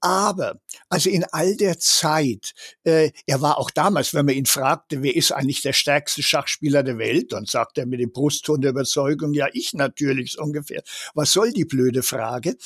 Aber 0.00 0.60
also 0.88 1.10
in 1.10 1.24
all 1.30 1.56
der 1.56 1.78
Zeit, 1.78 2.52
äh, 2.84 3.10
er 3.26 3.40
war 3.40 3.58
auch 3.58 3.70
damals, 3.70 4.14
wenn 4.14 4.26
man 4.26 4.34
ihn 4.34 4.46
fragte, 4.46 5.02
wer 5.02 5.14
ist 5.14 5.32
eigentlich 5.32 5.62
der 5.62 5.72
stärkste 5.72 6.22
Schachspieler 6.22 6.82
der 6.82 6.98
Welt, 6.98 7.32
dann 7.32 7.46
sagt 7.46 7.78
er 7.78 7.86
mit 7.86 8.00
dem 8.00 8.12
Brustton 8.12 8.60
der 8.60 8.70
Überzeugung, 8.70 9.32
ja 9.34 9.46
ich 9.52 9.74
natürlich 9.74 10.32
so 10.32 10.42
ungefähr. 10.42 10.82
Was 11.14 11.32
soll 11.32 11.52
die 11.52 11.64
blöde 11.64 12.02
Frage? 12.02 12.56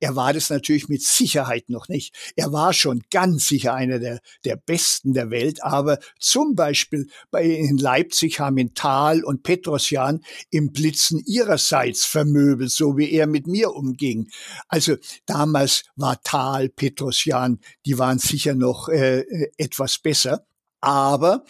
Er 0.00 0.16
war 0.16 0.32
das 0.32 0.50
natürlich 0.50 0.88
mit 0.88 1.02
Sicherheit 1.02 1.68
noch 1.68 1.88
nicht. 1.88 2.14
Er 2.36 2.52
war 2.52 2.72
schon 2.72 3.02
ganz 3.10 3.48
sicher 3.48 3.74
einer 3.74 3.98
der, 3.98 4.20
der 4.44 4.56
Besten 4.56 5.12
der 5.12 5.30
Welt. 5.30 5.62
Aber 5.62 5.98
zum 6.18 6.54
Beispiel 6.54 7.08
bei 7.30 7.44
in 7.44 7.78
Leipzig 7.78 8.40
haben 8.40 8.58
ihn 8.58 8.74
Thal 8.74 9.24
und 9.24 9.42
Petrosjan 9.42 10.20
im 10.50 10.72
Blitzen 10.72 11.22
ihrerseits 11.26 12.04
vermöbelt, 12.04 12.70
so 12.70 12.96
wie 12.96 13.10
er 13.10 13.26
mit 13.26 13.46
mir 13.46 13.72
umging. 13.72 14.28
Also 14.68 14.96
damals 15.26 15.84
war 15.96 16.20
Thal, 16.22 16.68
Petrosjan, 16.68 17.60
die 17.86 17.98
waren 17.98 18.18
sicher 18.18 18.54
noch 18.54 18.88
äh, 18.88 19.20
äh 19.20 19.50
etwas 19.56 19.98
besser. 19.98 20.46
Aber 20.80 21.44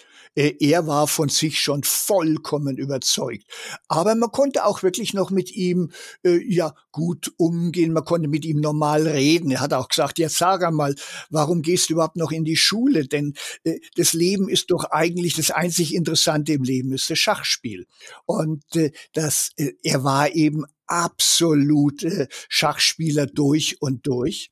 er 0.59 0.87
war 0.87 1.07
von 1.07 1.29
sich 1.29 1.61
schon 1.61 1.83
vollkommen 1.85 2.77
überzeugt. 2.77 3.45
Aber 3.89 4.15
man 4.15 4.31
konnte 4.31 4.65
auch 4.65 4.83
wirklich 4.83 5.15
noch 5.15 5.31
mit 5.31 5.53
ihm 5.53 5.91
äh, 6.25 6.41
ja 6.47 6.75
gut 6.93 7.33
umgehen. 7.37 7.93
Man 7.93 8.05
konnte 8.05 8.29
mit 8.29 8.45
ihm 8.45 8.61
normal 8.61 9.07
reden. 9.07 9.51
Er 9.51 9.61
hat 9.61 9.73
auch 9.73 9.89
gesagt: 9.89 10.19
Ja, 10.19 10.29
sag 10.29 10.65
einmal, 10.65 10.95
warum 11.31 11.63
gehst 11.63 11.89
du 11.89 11.95
überhaupt 11.95 12.17
noch 12.17 12.33
in 12.33 12.45
die 12.45 12.57
Schule? 12.57 13.07
Denn 13.07 13.35
äh, 13.65 13.79
das 13.97 14.13
Leben 14.13 14.49
ist 14.49 14.71
doch 14.71 14.85
eigentlich 14.85 15.35
das 15.35 15.51
einzig 15.51 15.95
Interessante 15.95 16.53
im 16.53 16.63
Leben 16.63 16.93
ist 16.93 17.11
das 17.11 17.19
Schachspiel. 17.19 17.87
Und 18.25 18.65
äh, 18.77 18.93
das, 19.13 19.51
äh, 19.57 19.73
er 19.83 20.05
war 20.05 20.35
eben 20.35 20.65
absolut 20.87 22.03
äh, 22.03 22.29
Schachspieler 22.49 23.27
durch 23.27 23.81
und 23.81 24.07
durch. 24.07 24.51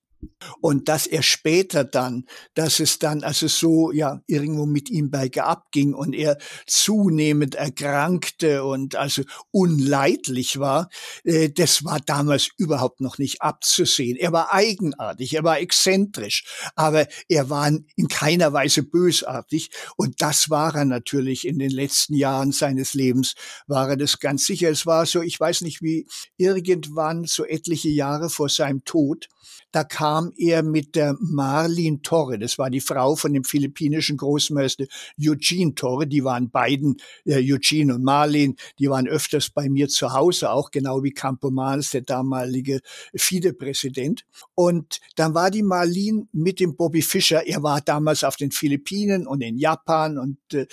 Und 0.60 0.88
dass 0.88 1.06
er 1.06 1.22
später 1.22 1.84
dann, 1.84 2.26
dass 2.54 2.80
es 2.80 2.98
dann 2.98 3.22
also 3.22 3.46
so 3.46 3.92
ja 3.92 4.20
irgendwo 4.26 4.66
mit 4.66 4.90
ihm 4.90 5.10
bergab 5.10 5.70
ging 5.70 5.94
und 5.94 6.14
er 6.14 6.38
zunehmend 6.66 7.54
erkrankte 7.54 8.64
und 8.64 8.96
also 8.96 9.22
unleidlich 9.50 10.58
war, 10.58 10.88
äh, 11.24 11.50
das 11.50 11.84
war 11.84 12.00
damals 12.00 12.50
überhaupt 12.56 13.00
noch 13.00 13.18
nicht 13.18 13.42
abzusehen. 13.42 14.16
Er 14.16 14.32
war 14.32 14.52
eigenartig, 14.52 15.34
er 15.34 15.44
war 15.44 15.60
exzentrisch, 15.60 16.44
aber 16.74 17.06
er 17.28 17.48
war 17.50 17.68
in 17.68 18.08
keiner 18.08 18.52
Weise 18.52 18.82
bösartig 18.82 19.70
und 19.96 20.20
das 20.20 20.50
war 20.50 20.74
er 20.74 20.84
natürlich 20.84 21.46
in 21.46 21.58
den 21.58 21.70
letzten 21.70 22.14
Jahren 22.14 22.52
seines 22.52 22.94
Lebens, 22.94 23.34
war 23.66 23.90
er 23.90 23.96
das 23.96 24.18
ganz 24.18 24.46
sicher. 24.46 24.70
Es 24.70 24.86
war 24.86 25.06
so, 25.06 25.22
ich 25.22 25.38
weiß 25.38 25.60
nicht 25.62 25.82
wie, 25.82 26.06
irgendwann 26.36 27.24
so 27.24 27.44
etliche 27.44 27.88
Jahre 27.88 28.30
vor 28.30 28.48
seinem 28.48 28.84
Tod, 28.84 29.28
da 29.72 29.84
kam 29.84 30.32
er 30.36 30.62
mit 30.62 30.94
der 30.94 31.16
Marlin 31.20 32.02
Torre, 32.02 32.38
das 32.38 32.58
war 32.58 32.70
die 32.70 32.80
Frau 32.80 33.16
von 33.16 33.32
dem 33.32 33.44
philippinischen 33.44 34.16
Großmeister 34.16 34.84
Eugene 35.20 35.74
Torre, 35.74 36.06
die 36.06 36.24
waren 36.24 36.50
beiden, 36.50 36.96
äh, 37.24 37.36
Eugene 37.52 37.94
und 37.94 38.02
Marlin, 38.02 38.56
die 38.78 38.88
waren 38.88 39.06
öfters 39.06 39.50
bei 39.50 39.68
mir 39.68 39.88
zu 39.88 40.12
Hause, 40.12 40.50
auch 40.50 40.70
genau 40.70 41.02
wie 41.02 41.10
Campomanes, 41.10 41.90
der 41.90 42.02
damalige 42.02 42.80
FIDE-Präsident. 43.14 44.24
Und 44.54 45.00
dann 45.16 45.34
war 45.34 45.50
die 45.50 45.62
Marlin 45.62 46.28
mit 46.32 46.60
dem 46.60 46.76
Bobby 46.76 47.02
Fischer, 47.02 47.46
er 47.46 47.62
war 47.62 47.80
damals 47.80 48.24
auf 48.24 48.36
den 48.36 48.50
Philippinen 48.50 49.26
und 49.26 49.40
in 49.42 49.58
Japan 49.58 50.18
und, 50.18 50.38
äh, 50.52 50.66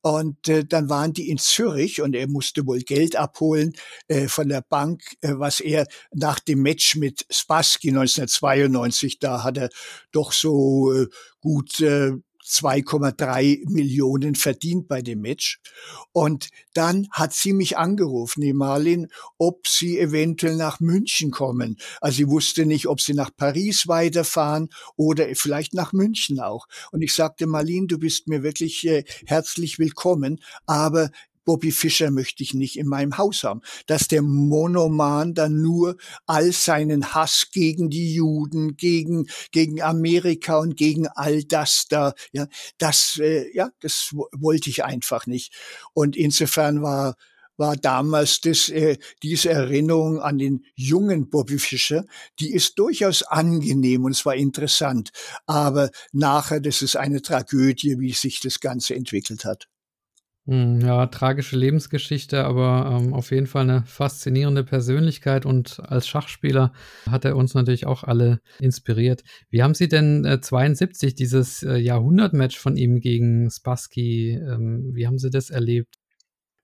und 0.00 0.48
äh, 0.48 0.64
dann 0.64 0.88
waren 0.88 1.12
die 1.12 1.28
in 1.28 1.38
Zürich 1.38 2.00
und 2.00 2.14
er 2.14 2.28
musste 2.28 2.66
wohl 2.66 2.80
Geld 2.80 3.16
abholen 3.16 3.72
äh, 4.08 4.28
von 4.28 4.48
der 4.48 4.62
Bank, 4.62 5.02
äh, 5.20 5.32
was 5.34 5.60
er 5.60 5.86
nach 6.12 6.40
dem 6.40 6.62
Match 6.62 6.96
mit 6.96 7.26
Spassky 7.30 7.92
1992 8.18 8.78
92, 8.78 9.18
da 9.18 9.42
hat 9.44 9.58
er 9.58 9.68
doch 10.12 10.32
so 10.32 10.92
äh, 10.92 11.06
gut 11.40 11.80
äh, 11.80 12.12
2,3 12.48 13.68
Millionen 13.70 14.34
verdient 14.34 14.88
bei 14.88 15.02
dem 15.02 15.20
Match. 15.20 15.60
Und 16.12 16.48
dann 16.72 17.06
hat 17.12 17.34
sie 17.34 17.52
mich 17.52 17.76
angerufen, 17.76 18.40
die 18.40 18.54
Marlin, 18.54 19.08
ob 19.36 19.68
sie 19.68 19.98
eventuell 19.98 20.56
nach 20.56 20.80
München 20.80 21.30
kommen. 21.30 21.76
Also 22.00 22.16
sie 22.16 22.28
wusste 22.28 22.64
nicht, 22.64 22.86
ob 22.86 23.02
sie 23.02 23.12
nach 23.12 23.30
Paris 23.36 23.86
weiterfahren 23.86 24.70
oder 24.96 25.26
vielleicht 25.34 25.74
nach 25.74 25.92
München 25.92 26.40
auch. 26.40 26.66
Und 26.90 27.02
ich 27.02 27.12
sagte, 27.12 27.46
Marlin, 27.46 27.86
du 27.86 27.98
bist 27.98 28.28
mir 28.28 28.42
wirklich 28.42 28.86
äh, 28.86 29.04
herzlich 29.26 29.78
willkommen, 29.78 30.40
aber 30.64 31.10
Bobby 31.48 31.72
Fischer 31.72 32.10
möchte 32.10 32.42
ich 32.42 32.52
nicht 32.52 32.76
in 32.76 32.86
meinem 32.86 33.16
Haus 33.16 33.42
haben. 33.42 33.62
Dass 33.86 34.06
der 34.06 34.20
Monoman 34.20 35.32
dann 35.32 35.62
nur 35.62 35.96
all 36.26 36.52
seinen 36.52 37.14
Hass 37.14 37.46
gegen 37.50 37.88
die 37.88 38.12
Juden, 38.12 38.76
gegen, 38.76 39.28
gegen 39.50 39.80
Amerika 39.80 40.58
und 40.58 40.76
gegen 40.76 41.08
all 41.08 41.42
das 41.44 41.86
da, 41.88 42.12
ja, 42.32 42.48
das, 42.76 43.18
äh, 43.18 43.50
ja, 43.56 43.70
das 43.80 44.10
wollte 44.12 44.68
ich 44.68 44.84
einfach 44.84 45.26
nicht. 45.26 45.54
Und 45.94 46.18
insofern 46.18 46.82
war, 46.82 47.16
war 47.56 47.78
damals 47.78 48.42
das, 48.42 48.68
äh, 48.68 48.98
diese 49.22 49.48
Erinnerung 49.48 50.20
an 50.20 50.36
den 50.36 50.66
jungen 50.74 51.30
Bobby 51.30 51.58
Fischer, 51.58 52.04
die 52.40 52.52
ist 52.52 52.78
durchaus 52.78 53.22
angenehm 53.22 54.04
und 54.04 54.14
zwar 54.14 54.34
interessant. 54.34 55.12
Aber 55.46 55.88
nachher, 56.12 56.60
das 56.60 56.82
ist 56.82 56.96
eine 56.96 57.22
Tragödie, 57.22 57.98
wie 57.98 58.12
sich 58.12 58.40
das 58.40 58.60
Ganze 58.60 58.94
entwickelt 58.94 59.46
hat. 59.46 59.66
Hm, 60.48 60.80
ja, 60.80 61.06
tragische 61.08 61.58
Lebensgeschichte, 61.58 62.42
aber 62.44 62.98
ähm, 62.98 63.12
auf 63.12 63.32
jeden 63.32 63.46
Fall 63.46 63.64
eine 63.64 63.84
faszinierende 63.84 64.64
Persönlichkeit 64.64 65.44
und 65.44 65.78
als 65.84 66.08
Schachspieler 66.08 66.72
hat 67.10 67.26
er 67.26 67.36
uns 67.36 67.52
natürlich 67.52 67.86
auch 67.86 68.02
alle 68.02 68.40
inspiriert. 68.58 69.24
Wie 69.50 69.62
haben 69.62 69.74
Sie 69.74 69.88
denn 69.88 70.24
äh, 70.24 70.40
72 70.40 71.14
dieses 71.14 71.62
äh, 71.62 71.76
Jahrhundertmatch 71.76 72.58
von 72.58 72.78
ihm 72.78 73.00
gegen 73.00 73.50
Spassky, 73.50 74.40
ähm, 74.42 74.90
wie 74.94 75.06
haben 75.06 75.18
Sie 75.18 75.28
das 75.28 75.50
erlebt? 75.50 75.97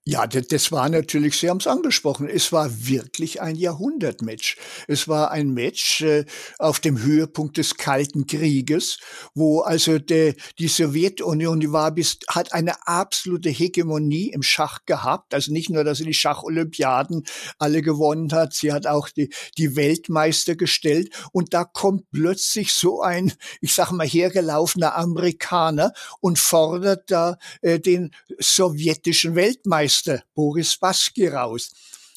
Ja, 0.07 0.27
das 0.27 0.71
war 0.71 0.91
natürlich, 0.91 1.39
Sie 1.39 1.49
haben 1.49 1.61
es 1.61 1.67
angesprochen, 1.67 2.29
es 2.29 2.53
war 2.53 2.69
wirklich 2.87 3.41
ein 3.41 3.57
Jahrhundertmatch. 3.57 4.59
Es 4.87 5.09
war 5.09 5.31
ein 5.31 5.55
Match 5.55 6.03
äh, 6.03 6.27
auf 6.59 6.79
dem 6.79 7.03
Höhepunkt 7.03 7.57
des 7.57 7.79
Kalten 7.79 8.27
Krieges, 8.27 8.99
wo 9.35 9.61
also 9.61 9.99
de, 9.99 10.35
die 10.59 10.69
Sowjetunion, 10.69 11.59
die 11.59 11.73
war 11.73 11.91
bis, 11.91 12.19
hat 12.29 12.53
eine 12.53 12.87
absolute 12.87 13.49
Hegemonie 13.49 14.29
im 14.31 14.43
Schach 14.43 14.81
gehabt. 14.85 15.33
Also 15.33 15.51
nicht 15.55 15.71
nur, 15.71 15.85
dass 15.85 15.97
sie 15.97 16.05
die 16.05 16.13
Schacholympiaden 16.13 17.25
alle 17.59 17.81
gewonnen 17.81 18.31
hat, 18.33 18.53
sie 18.53 18.75
hat 18.75 18.87
auch 18.87 19.09
die, 19.09 19.31
die 19.57 19.75
Weltmeister 19.75 20.55
gestellt. 20.55 21.15
Und 21.33 21.55
da 21.55 21.65
kommt 21.65 22.11
plötzlich 22.11 22.75
so 22.75 23.01
ein, 23.01 23.33
ich 23.63 23.73
sag 23.73 23.91
mal, 23.91 24.07
hergelaufener 24.07 24.97
Amerikaner 24.99 25.95
und 26.21 26.39
fordert 26.39 27.11
da 27.11 27.39
äh, 27.63 27.81
den 27.81 28.11
sowjetischen 28.39 29.35
Weltmeister 29.35 29.94
Meister 29.95 30.25
Boris 30.35 30.77
Baski 30.77 31.29
raus 31.29 31.71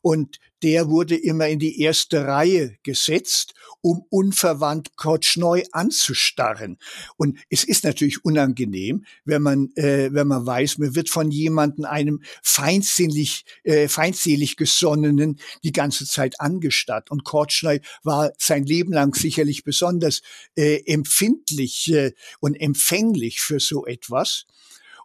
und 0.00 0.38
der 0.62 0.88
wurde 0.88 1.16
immer 1.16 1.48
in 1.48 1.58
die 1.58 1.80
erste 1.80 2.26
Reihe 2.26 2.76
gesetzt, 2.82 3.54
um 3.80 4.04
unverwandt 4.10 4.96
Kotschneu 4.96 5.62
anzustarren. 5.72 6.78
Und 7.16 7.38
es 7.50 7.64
ist 7.64 7.84
natürlich 7.84 8.24
unangenehm, 8.24 9.04
wenn 9.24 9.42
man, 9.42 9.70
äh, 9.74 10.10
wenn 10.12 10.28
man 10.28 10.46
weiß, 10.46 10.78
man 10.78 10.94
wird 10.94 11.10
von 11.10 11.30
jemandem, 11.30 11.84
einem 11.84 12.22
feindselig, 12.42 13.44
äh, 13.64 13.88
feindselig 13.88 14.56
gesonnenen, 14.56 15.40
die 15.64 15.72
ganze 15.72 16.06
Zeit 16.06 16.40
angestarrt. 16.40 17.10
Und 17.10 17.24
Kotschneu 17.24 17.80
war 18.04 18.32
sein 18.38 18.64
Leben 18.64 18.92
lang 18.92 19.14
sicherlich 19.14 19.64
besonders 19.64 20.22
äh, 20.56 20.82
empfindlich 20.86 21.92
äh, 21.92 22.12
und 22.40 22.54
empfänglich 22.54 23.40
für 23.40 23.58
so 23.58 23.84
etwas. 23.86 24.46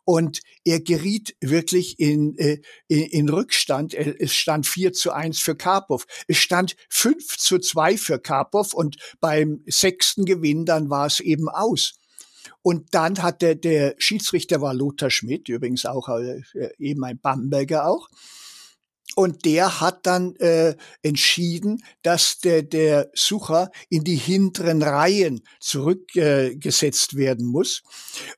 Und 0.09 0.39
er 0.63 0.79
geriet 0.79 1.35
wirklich 1.41 1.99
in, 1.99 2.37
äh, 2.37 2.61
in, 2.87 3.03
in 3.07 3.29
Rückstand. 3.29 3.93
Es 3.93 4.33
stand 4.33 4.65
4 4.65 4.93
zu 4.93 5.11
1 5.11 5.41
für 5.41 5.57
Karpov. 5.57 6.05
Es 6.29 6.37
stand 6.37 6.77
5 6.87 7.37
zu 7.37 7.59
2 7.59 7.97
für 7.97 8.17
Karpov 8.17 8.73
und 8.73 8.95
beim 9.19 9.63
sechsten 9.67 10.23
Gewinn 10.23 10.65
dann 10.65 10.89
war 10.89 11.07
es 11.07 11.19
eben 11.19 11.49
aus. 11.49 11.99
Und 12.61 12.93
dann 12.95 13.21
hat 13.21 13.41
der, 13.41 13.55
der 13.55 13.95
Schiedsrichter 13.97 14.61
war 14.61 14.73
Lothar 14.73 15.09
Schmidt, 15.09 15.49
übrigens 15.49 15.85
auch 15.85 16.07
äh, 16.07 16.41
eben 16.79 17.03
ein 17.03 17.19
Bamberger 17.19 17.85
auch. 17.85 18.07
Und 19.17 19.45
der 19.45 19.81
hat 19.81 20.05
dann 20.05 20.35
äh, 20.35 20.75
entschieden, 21.01 21.83
dass 22.03 22.37
der, 22.37 22.61
der 22.61 23.09
Sucher 23.15 23.71
in 23.89 24.03
die 24.03 24.15
hinteren 24.15 24.83
Reihen 24.83 25.41
zurückgesetzt 25.59 27.13
äh, 27.13 27.17
werden 27.17 27.47
muss, 27.47 27.81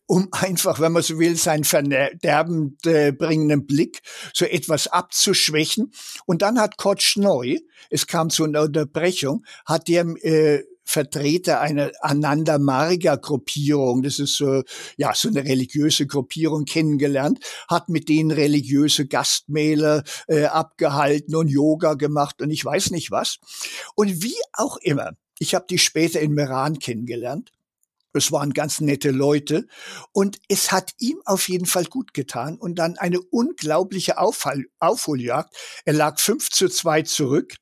um 0.06 0.30
einfach, 0.32 0.80
wenn 0.80 0.94
man 0.94 1.04
so 1.04 1.20
will, 1.20 1.36
seinen 1.36 1.66
verderbend 1.66 2.86
äh, 2.86 3.12
bringenden 3.12 3.68
Blick 3.68 4.00
so 4.34 4.46
etwas 4.46 4.88
abzuschwächen. 4.88 5.92
Und 6.26 6.44
dann 6.44 6.58
hat 6.58 6.78
Kotsch 6.78 7.18
neu, 7.18 7.58
es 7.90 8.08
kam 8.08 8.30
zu 8.30 8.46
einer 8.46 8.62
Unterbrechung, 8.62 9.44
hat 9.66 9.90
der 9.90 10.06
äh, 10.24 10.64
Vertreter 10.90 11.62
einer 11.62 11.92
Ananda 12.02 12.58
Marga 12.58 13.16
Gruppierung, 13.16 14.02
das 14.02 14.18
ist 14.18 14.38
so, 14.38 14.64
ja, 14.98 15.14
so 15.14 15.28
eine 15.28 15.46
religiöse 15.46 16.08
Gruppierung 16.08 16.66
kennengelernt, 16.66 17.40
hat 17.68 17.90
mit 17.90 18.10
denen 18.10 18.32
religiöse 18.32 19.06
Gastmäler 19.06 20.04
äh, 20.28 20.46
abgehalten 20.46 21.36
und 21.36 21.48
Yoga 21.48 21.94
gemacht 21.94 22.42
und 22.42 22.50
ich 22.50 22.66
weiß 22.66 22.90
nicht 22.90 23.12
was. 23.12 23.38
Und 23.94 24.24
wie 24.24 24.36
auch 24.54 24.78
immer, 24.78 25.12
ich 25.38 25.54
habe 25.54 25.68
die 25.70 25.78
später 25.78 26.22
in 26.22 26.34
Meran 26.34 26.80
kennengelernt. 26.80 27.52
Es 28.14 28.32
waren 28.32 28.54
ganz 28.54 28.82
nette 28.82 29.12
Leute 29.12 29.68
und 30.12 30.40
es 30.48 30.72
hat 30.72 30.94
ihm 30.98 31.22
auf 31.26 31.50
jeden 31.50 31.68
Fall 31.68 31.86
gut 31.86 32.16
getan 32.16 32.58
und 32.58 32.80
dann 32.80 32.98
eine 32.98 33.22
unglaubliche 33.22 34.18
Aufhol 34.18 34.66
Aufholjagd. 34.80 35.56
Er 35.86 35.94
lag 35.94 36.20
5 36.20 36.50
zu 36.50 36.68
2 36.68 37.04
zurück 37.04 37.58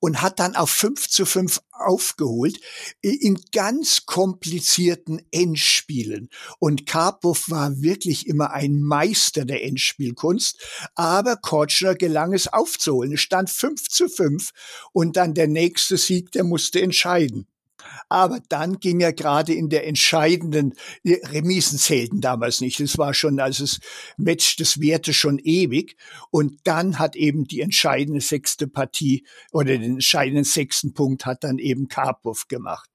und 0.00 0.22
hat 0.22 0.38
dann 0.40 0.56
auf 0.56 0.70
5 0.70 1.08
zu 1.08 1.26
5 1.26 1.60
aufgeholt 1.72 2.58
in 3.02 3.40
ganz 3.52 4.06
komplizierten 4.06 5.20
Endspielen. 5.30 6.28
Und 6.58 6.86
Karpov 6.86 7.50
war 7.50 7.82
wirklich 7.82 8.26
immer 8.26 8.52
ein 8.52 8.80
Meister 8.80 9.44
der 9.44 9.64
Endspielkunst, 9.64 10.58
aber 10.94 11.36
Kortschner 11.36 11.94
gelang 11.94 12.32
es 12.32 12.48
aufzuholen. 12.48 13.12
Es 13.12 13.20
stand 13.20 13.50
5 13.50 13.88
zu 13.88 14.08
5 14.08 14.50
und 14.92 15.16
dann 15.16 15.34
der 15.34 15.48
nächste 15.48 15.96
Sieg, 15.96 16.32
der 16.32 16.44
musste 16.44 16.80
entscheiden. 16.80 17.46
Aber 18.08 18.40
dann 18.48 18.78
ging 18.78 19.00
er 19.00 19.12
gerade 19.12 19.52
in 19.52 19.68
der 19.68 19.86
entscheidenden 19.86 20.74
Remisen 21.04 21.78
zählten 21.78 22.20
damals 22.20 22.60
nicht. 22.60 22.80
Es 22.80 22.98
war 22.98 23.14
schon 23.14 23.40
als 23.40 23.58
das 23.58 23.80
Match 24.16 24.56
des 24.56 24.80
Werte 24.80 25.12
schon 25.12 25.38
ewig. 25.38 25.96
Und 26.30 26.60
dann 26.64 26.98
hat 26.98 27.16
eben 27.16 27.44
die 27.44 27.60
entscheidende 27.60 28.20
sechste 28.20 28.68
Partie 28.68 29.26
oder 29.52 29.78
den 29.78 29.82
entscheidenden 29.82 30.44
sechsten 30.44 30.94
Punkt 30.94 31.26
hat 31.26 31.44
dann 31.44 31.58
eben 31.58 31.88
Karpov 31.88 32.48
gemacht. 32.48 32.90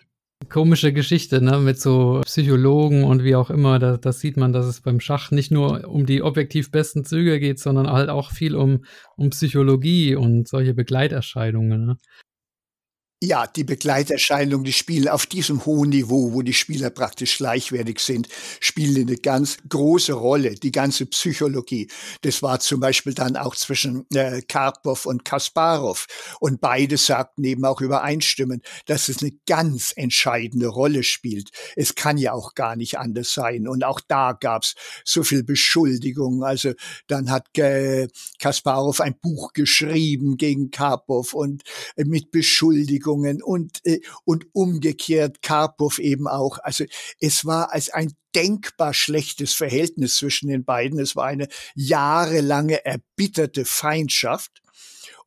Komische 0.49 0.91
Geschichte, 0.91 1.41
ne, 1.41 1.59
mit 1.59 1.79
so 1.79 2.21
Psychologen 2.25 3.03
und 3.03 3.23
wie 3.23 3.35
auch 3.35 3.49
immer. 3.49 3.79
Da, 3.79 3.97
das 3.97 4.19
sieht 4.19 4.37
man, 4.37 4.51
dass 4.51 4.65
es 4.65 4.81
beim 4.81 4.99
Schach 4.99 5.31
nicht 5.31 5.51
nur 5.51 5.87
um 5.87 6.05
die 6.05 6.23
objektiv 6.23 6.71
besten 6.71 7.05
Züge 7.05 7.39
geht, 7.39 7.59
sondern 7.59 7.89
halt 7.89 8.09
auch 8.09 8.31
viel 8.31 8.55
um, 8.55 8.83
um 9.15 9.29
Psychologie 9.29 10.15
und 10.15 10.47
solche 10.47 10.73
Begleiterscheinungen. 10.73 11.85
Ne? 11.85 11.97
Ja, 13.23 13.45
die 13.45 13.63
Begleiterscheinungen, 13.63 14.63
die 14.65 14.73
spielen 14.73 15.07
auf 15.07 15.27
diesem 15.27 15.63
hohen 15.67 15.89
Niveau, 15.89 16.33
wo 16.33 16.41
die 16.41 16.55
Spieler 16.55 16.89
praktisch 16.89 17.37
gleichwertig 17.37 17.99
sind, 17.99 18.27
spielen 18.59 19.07
eine 19.07 19.15
ganz 19.15 19.57
große 19.69 20.13
Rolle, 20.13 20.55
die 20.55 20.71
ganze 20.71 21.05
Psychologie. 21.05 21.87
Das 22.23 22.41
war 22.41 22.59
zum 22.59 22.79
Beispiel 22.79 23.13
dann 23.13 23.37
auch 23.37 23.55
zwischen 23.55 24.07
äh, 24.15 24.41
Karpov 24.41 25.05
und 25.05 25.23
Kasparov. 25.23 26.07
Und 26.39 26.61
beide 26.61 26.97
sagten 26.97 27.43
eben 27.43 27.63
auch 27.63 27.79
übereinstimmend, 27.79 28.65
dass 28.87 29.07
es 29.07 29.21
eine 29.21 29.33
ganz 29.45 29.93
entscheidende 29.95 30.69
Rolle 30.69 31.03
spielt. 31.03 31.51
Es 31.75 31.93
kann 31.93 32.17
ja 32.17 32.33
auch 32.33 32.55
gar 32.55 32.75
nicht 32.75 32.97
anders 32.97 33.35
sein. 33.35 33.67
Und 33.67 33.83
auch 33.83 33.99
da 33.99 34.31
gab's 34.31 34.73
so 35.05 35.21
viel 35.21 35.43
Beschuldigung. 35.43 36.43
Also 36.43 36.73
dann 37.05 37.29
hat 37.29 37.55
äh, 37.59 38.07
Kasparov 38.39 38.99
ein 38.99 39.13
Buch 39.21 39.53
geschrieben 39.53 40.37
gegen 40.37 40.71
Karpov 40.71 41.35
und 41.35 41.61
äh, 41.97 42.03
mit 42.05 42.31
Beschuldigung 42.31 43.10
Bewegungen 43.11 43.41
und, 43.41 43.85
äh, 43.85 44.01
und 44.25 44.45
umgekehrt 44.53 45.41
Karpov 45.41 45.99
eben 45.99 46.27
auch. 46.27 46.57
Also 46.59 46.85
es 47.19 47.45
war 47.45 47.71
als 47.73 47.89
ein 47.89 48.13
denkbar 48.35 48.93
schlechtes 48.93 49.53
Verhältnis 49.53 50.15
zwischen 50.15 50.49
den 50.49 50.63
beiden. 50.63 50.99
Es 50.99 51.15
war 51.15 51.25
eine 51.25 51.47
jahrelange 51.75 52.85
erbitterte 52.85 53.65
Feindschaft. 53.65 54.61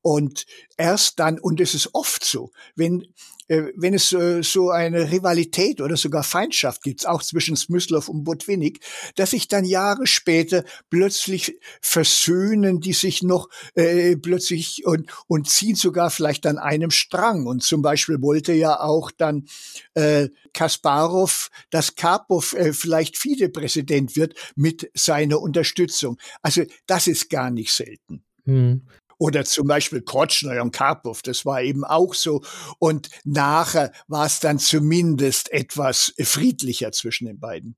Und 0.01 0.45
erst 0.77 1.19
dann, 1.19 1.39
und 1.39 1.61
es 1.61 1.75
ist 1.75 1.91
oft 1.95 2.25
so, 2.25 2.51
wenn 2.77 3.07
wenn 3.49 3.95
es 3.95 4.13
äh, 4.13 4.43
so 4.43 4.71
eine 4.71 5.11
Rivalität 5.11 5.81
oder 5.81 5.97
sogar 5.97 6.23
Feindschaft 6.23 6.83
gibt, 6.83 7.07
auch 7.07 7.23
zwischen 7.23 7.57
Smyslov 7.57 8.09
und 8.09 8.25
Botwinnik, 8.25 8.81
dass 9.17 9.31
sich 9.31 9.49
dann 9.49 9.65
Jahre 9.65 10.07
später 10.07 10.65
plötzlich 10.91 11.59
versöhnen, 11.81 12.81
die 12.81 12.93
sich 12.93 13.23
noch 13.23 13.49
äh, 13.75 14.17
plötzlich 14.17 14.87
und, 14.87 15.11
und 15.27 15.49
ziehen 15.49 15.77
sogar 15.77 16.11
vielleicht 16.11 16.47
an 16.47 16.59
einem 16.59 16.91
Strang. 16.91 17.47
Und 17.47 17.63
zum 17.63 17.83
Beispiel 17.83 18.21
wollte 18.23 18.53
ja 18.53 18.81
auch 18.81 19.11
dann 19.11 19.47
äh, 19.95 20.29
Kasparov, 20.53 21.51
dass 21.71 21.97
Karpov 21.97 22.55
äh, 22.55 22.73
vielleicht 22.73 23.19
Vizepräsident 23.19 24.17
wird 24.17 24.35
mit 24.57 24.91
seiner 24.95 25.41
Unterstützung. 25.41 26.19
Also 26.43 26.63
das 26.87 27.07
ist 27.07 27.29
gar 27.29 27.51
nicht 27.51 27.73
selten. 27.73 28.25
Hm. 28.45 28.83
Oder 29.19 29.45
zum 29.45 29.67
Beispiel 29.67 30.03
Krotschner 30.03 30.63
und 30.63 30.73
Karpov, 30.73 31.23
das 31.23 31.45
war 31.45 31.63
eben 31.63 31.85
auch 31.85 32.15
so. 32.15 32.43
Und 32.79 33.11
nachher 33.25 33.93
war 34.09 34.27
es 34.27 34.41
dann 34.41 34.59
zumindest 34.59 35.53
etwas 35.53 36.13
friedlicher 36.19 36.93
zwischen 36.93 37.27
den 37.27 37.41
beiden. 37.41 37.77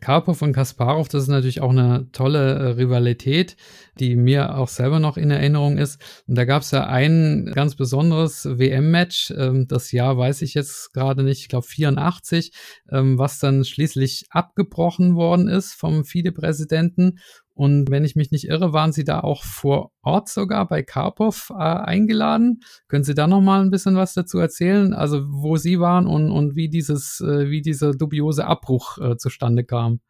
Karpov 0.00 0.42
und 0.42 0.52
Kasparov, 0.52 1.08
das 1.08 1.22
ist 1.22 1.28
natürlich 1.28 1.60
auch 1.60 1.70
eine 1.70 2.08
tolle 2.10 2.54
äh, 2.54 2.66
Rivalität, 2.72 3.56
die 3.98 4.16
mir 4.16 4.56
auch 4.58 4.68
selber 4.68 4.98
noch 4.98 5.16
in 5.16 5.30
Erinnerung 5.30 5.78
ist. 5.78 6.00
Und 6.26 6.34
da 6.34 6.44
gab 6.44 6.62
es 6.62 6.72
ja 6.72 6.86
ein 6.86 7.52
ganz 7.54 7.76
besonderes 7.76 8.44
WM-Match, 8.44 9.32
ähm, 9.36 9.66
das 9.68 9.92
Jahr 9.92 10.18
weiß 10.18 10.42
ich 10.42 10.54
jetzt 10.54 10.92
gerade 10.92 11.22
nicht, 11.22 11.42
ich 11.42 11.48
glaube 11.48 11.66
84, 11.66 12.52
ähm, 12.90 13.18
was 13.18 13.38
dann 13.38 13.64
schließlich 13.64 14.26
abgebrochen 14.30 15.14
worden 15.14 15.48
ist 15.48 15.74
vom 15.74 16.04
FIDE-Präsidenten 16.04 17.20
Und 17.54 17.88
wenn 17.90 18.04
ich 18.04 18.16
mich 18.16 18.32
nicht 18.32 18.48
irre, 18.48 18.72
waren 18.72 18.92
Sie 18.92 19.04
da 19.04 19.20
auch 19.20 19.44
vor 19.44 19.92
Ort 20.02 20.28
sogar 20.28 20.66
bei 20.66 20.82
Karpov 20.82 21.50
äh, 21.50 21.54
eingeladen. 21.54 22.60
Können 22.88 23.04
Sie 23.04 23.14
da 23.14 23.28
noch 23.28 23.40
mal 23.40 23.62
ein 23.62 23.70
bisschen 23.70 23.94
was 23.94 24.12
dazu 24.12 24.38
erzählen? 24.38 24.92
Also 24.92 25.22
wo 25.28 25.56
Sie 25.56 25.78
waren 25.78 26.06
und, 26.08 26.30
und 26.32 26.56
wie 26.56 26.68
dieses, 26.68 27.20
äh, 27.20 27.50
wie 27.50 27.62
dieser 27.62 27.92
dubiose 27.92 28.46
Abbruch 28.46 28.98
äh, 28.98 29.16
zustande 29.16 29.64
kam? 29.64 30.00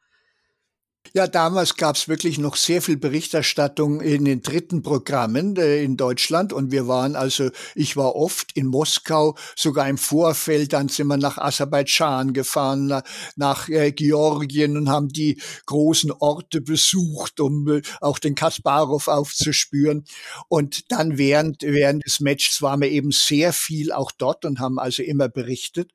Ja, 1.12 1.28
damals 1.28 1.76
gab 1.76 1.94
es 1.96 2.08
wirklich 2.08 2.38
noch 2.38 2.56
sehr 2.56 2.82
viel 2.82 2.96
Berichterstattung 2.96 4.00
in 4.00 4.24
den 4.24 4.42
dritten 4.42 4.82
Programmen 4.82 5.54
äh, 5.56 5.82
in 5.84 5.96
Deutschland 5.96 6.52
und 6.52 6.72
wir 6.72 6.88
waren 6.88 7.14
also, 7.14 7.50
ich 7.74 7.96
war 7.96 8.16
oft 8.16 8.50
in 8.56 8.66
Moskau, 8.66 9.36
sogar 9.54 9.88
im 9.88 9.98
Vorfeld, 9.98 10.72
dann 10.72 10.88
sind 10.88 11.06
wir 11.06 11.16
nach 11.16 11.38
Aserbaidschan 11.38 12.32
gefahren, 12.32 12.86
nach, 12.86 13.02
nach 13.36 13.68
äh, 13.68 13.92
Georgien 13.92 14.76
und 14.76 14.88
haben 14.88 15.08
die 15.08 15.40
großen 15.66 16.10
Orte 16.10 16.60
besucht, 16.60 17.38
um 17.38 17.68
äh, 17.68 17.82
auch 18.00 18.18
den 18.18 18.34
Kasparov 18.34 19.06
aufzuspüren. 19.06 20.04
Und 20.48 20.90
dann 20.90 21.18
während, 21.18 21.62
während 21.62 22.04
des 22.04 22.20
Matches 22.20 22.60
waren 22.62 22.80
wir 22.80 22.90
eben 22.90 23.12
sehr 23.12 23.52
viel 23.52 23.92
auch 23.92 24.10
dort 24.10 24.44
und 24.44 24.58
haben 24.58 24.78
also 24.80 25.02
immer 25.02 25.28
berichtet. 25.28 25.92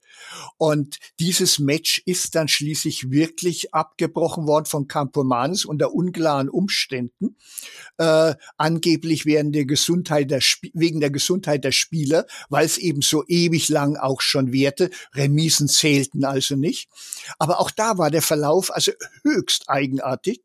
Und 0.57 0.97
dieses 1.19 1.59
Match 1.59 2.01
ist 2.05 2.35
dann 2.35 2.47
schließlich 2.47 3.11
wirklich 3.11 3.73
abgebrochen 3.73 4.47
worden 4.47 4.65
von 4.65 4.87
Campomanes 4.99 5.63
unter 5.63 5.93
unklaren 5.93 6.49
Umständen, 6.49 7.37
äh, 7.97 8.33
angeblich 8.57 9.25
während 9.25 9.55
der 9.55 9.65
Gesundheit 9.65 10.29
der 10.29 10.41
wegen 10.73 10.99
der 10.99 11.09
Gesundheit 11.09 11.63
der 11.63 11.71
Spieler, 11.71 12.25
weil 12.49 12.65
es 12.65 12.77
eben 12.77 13.01
so 13.01 13.23
ewig 13.27 13.69
lang 13.69 13.95
auch 13.95 14.19
schon 14.19 14.51
währte. 14.51 14.89
Remisen 15.15 15.69
zählten 15.69 16.25
also 16.25 16.55
nicht. 16.55 16.89
Aber 17.37 17.61
auch 17.61 17.71
da 17.71 17.97
war 17.97 18.11
der 18.11 18.21
Verlauf 18.21 18.73
also 18.73 18.91
höchst 19.23 19.69
eigenartig. 19.69 20.41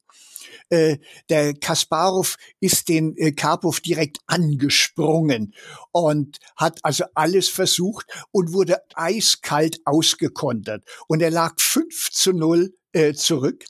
Äh, 0.70 0.98
der 1.28 1.54
Kasparov 1.54 2.36
ist 2.60 2.88
den 2.88 3.16
äh, 3.16 3.32
Karpov 3.32 3.80
direkt 3.80 4.18
angesprungen 4.26 5.52
und 5.90 6.38
hat 6.56 6.78
also 6.82 7.04
alles 7.14 7.48
versucht 7.48 8.06
und 8.30 8.52
wurde 8.52 8.78
eiskalt 8.94 9.80
ausgekontert. 9.84 10.84
Und 11.08 11.22
er 11.22 11.30
lag 11.30 11.54
5 11.58 12.10
zu 12.12 12.32
0 12.32 12.72
äh, 12.92 13.12
zurück. 13.12 13.64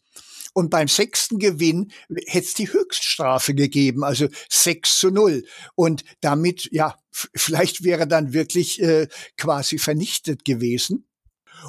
Und 0.54 0.70
beim 0.70 0.88
sechsten 0.88 1.38
Gewinn 1.38 1.92
hätte 2.08 2.46
es 2.46 2.54
die 2.54 2.72
Höchststrafe 2.72 3.54
gegeben, 3.54 4.04
also 4.04 4.28
6 4.48 4.98
zu 4.98 5.10
0. 5.10 5.44
Und 5.74 6.04
damit, 6.20 6.68
ja, 6.72 6.96
vielleicht 7.10 7.84
wäre 7.84 8.06
dann 8.06 8.32
wirklich 8.32 8.80
äh, 8.80 9.08
quasi 9.36 9.78
vernichtet 9.78 10.44
gewesen. 10.44 11.06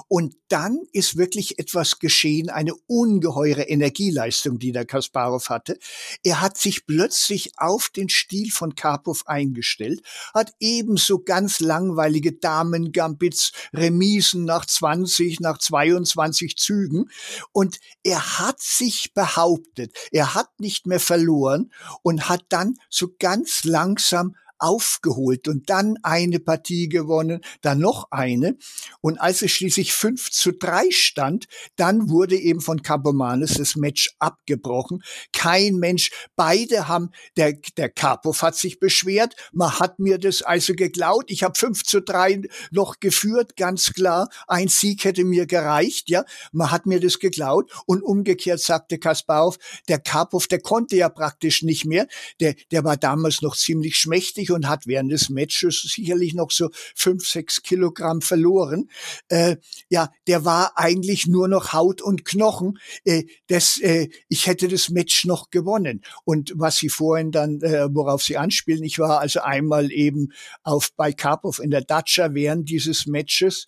Und 0.08 0.36
dann 0.50 0.80
ist 0.91 1.17
wirklich 1.17 1.60
etwas 1.60 2.00
geschehen, 2.00 2.50
eine 2.50 2.74
ungeheure 2.88 3.63
Energieleistung, 3.63 4.60
die 4.60 4.71
der 4.71 4.86
Kasparov 4.86 5.50
hatte. 5.50 5.78
Er 6.24 6.41
hat 6.41 6.58
sich 6.58 6.86
plötzlich 6.86 7.52
auf 7.58 7.89
den 7.89 8.10
Stil 8.10 8.52
von 8.52 8.76
Karpov 8.76 9.24
eingestellt, 9.26 10.02
hat 10.34 10.54
ebenso 10.60 11.19
ganz 11.19 11.60
langweilige 11.60 12.34
Damen-Gambits, 12.34 13.52
Remisen 13.74 14.45
nach 14.45 14.65
20, 14.65 15.39
nach 15.39 15.58
22 15.58 16.58
Zügen. 16.58 17.10
Und 17.52 17.80
er 18.04 18.39
hat 18.39 18.62
sich 18.62 19.13
behauptet, 19.13 19.95
er 20.12 20.36
hat 20.36 20.60
nicht 20.60 20.88
mehr 20.88 21.00
verloren 21.00 21.71
und 22.04 22.30
hat 22.30 22.45
dann 22.50 22.76
so 22.89 23.10
ganz 23.19 23.63
langsam 23.63 24.36
aufgeholt 24.65 25.47
und 25.47 25.69
dann 25.69 25.97
eine 26.01 26.39
Partie 26.39 26.89
gewonnen, 26.89 27.41
dann 27.62 27.78
noch 27.78 28.08
eine. 28.10 28.58
Und 28.99 29.19
als 29.21 29.43
es 29.43 29.51
schließlich 29.51 29.93
5 29.93 30.32
zu 30.32 30.54
3 30.54 30.89
stand, 30.89 31.45
dann 31.75 32.10
wurde 32.10 32.36
eben 32.36 32.62
von 32.62 32.82
Campomanes 32.82 33.54
das 33.54 33.75
Match 33.75 34.15
abgebrochen. 34.17 35.04
Kein 35.32 35.75
Mensch, 35.75 36.10
beide 36.36 36.88
haben, 36.88 37.12
der, 37.38 37.54
der 37.78 37.89
Karpov 37.89 38.41
hat 38.41 38.56
sich 38.56 38.80
beschwert, 38.80 39.36
man 39.54 39.80
hat 39.80 39.99
mir 39.99 40.17
das 40.17 40.41
also 40.41 40.73
geklaut, 40.73 41.25
ich 41.28 41.43
habe 41.43 41.58
5 41.58 41.84
zu 41.84 42.01
3 42.01 42.41
noch 42.71 42.99
geführt, 42.99 43.56
ganz 43.58 43.93
klar, 43.93 44.30
ein 44.47 44.67
Sieg 44.67 45.06
hätte 45.06 45.25
mir 45.25 45.45
gereicht, 45.45 46.10
ja, 46.10 46.25
man 46.51 46.71
hat 46.71 46.88
mir 46.88 46.99
das 46.99 47.19
geklaut 47.19 47.71
und 47.86 48.01
umgekehrt 48.01 48.62
sagte 48.62 48.97
Kasparov, 48.97 49.58
der 49.88 49.99
Karpov, 49.99 50.47
der 50.47 50.60
konnte 50.60 50.95
ja 50.95 51.10
praktisch 51.10 51.62
nicht 51.62 51.86
mehr, 51.86 52.08
der, 52.39 52.56
der 52.71 52.84
war 52.84 52.97
damals 52.97 53.43
noch 53.43 53.56
ziemlich 53.56 53.97
schmächtig, 53.97 54.55
und 54.56 54.68
hat 54.68 54.88
während 54.88 55.12
des 55.12 55.30
Matches 55.30 55.82
sicherlich 55.82 56.34
noch 56.34 56.52
so 56.52 56.70
fünf, 56.96 57.28
sechs 57.28 57.62
Kilogramm 57.62 58.22
verloren. 58.22 58.89
Äh, 59.28 59.58
ja, 59.89 60.12
der 60.28 60.46
war 60.46 60.78
eigentlich 60.78 61.28
nur 61.28 61.48
noch 61.48 61.74
Haut 61.74 62.02
und 62.02 62.26
Knochen. 62.26 62.80
Äh, 63.04 63.26
das, 63.48 63.80
äh, 63.80 64.10
ich 64.30 64.48
hätte 64.48 64.68
das 64.68 64.89
Match 64.89 65.26
noch 65.26 65.50
gewonnen. 65.52 66.02
Und 66.24 66.54
was 66.56 66.78
Sie 66.78 66.89
vorhin 66.89 67.32
dann, 67.32 67.62
äh, 67.62 67.88
worauf 67.94 68.24
Sie 68.24 68.38
anspielen, 68.38 68.84
ich 68.84 68.98
war 68.98 69.20
also 69.20 69.41
einmal 69.41 69.91
eben 69.91 70.32
auf 70.63 70.91
bei 70.96 71.12
Karpov 71.12 71.60
in 71.60 71.70
der 71.72 71.82
Dacia 71.82 72.34
während 72.34 72.70
dieses 72.70 73.06
Matches 73.06 73.65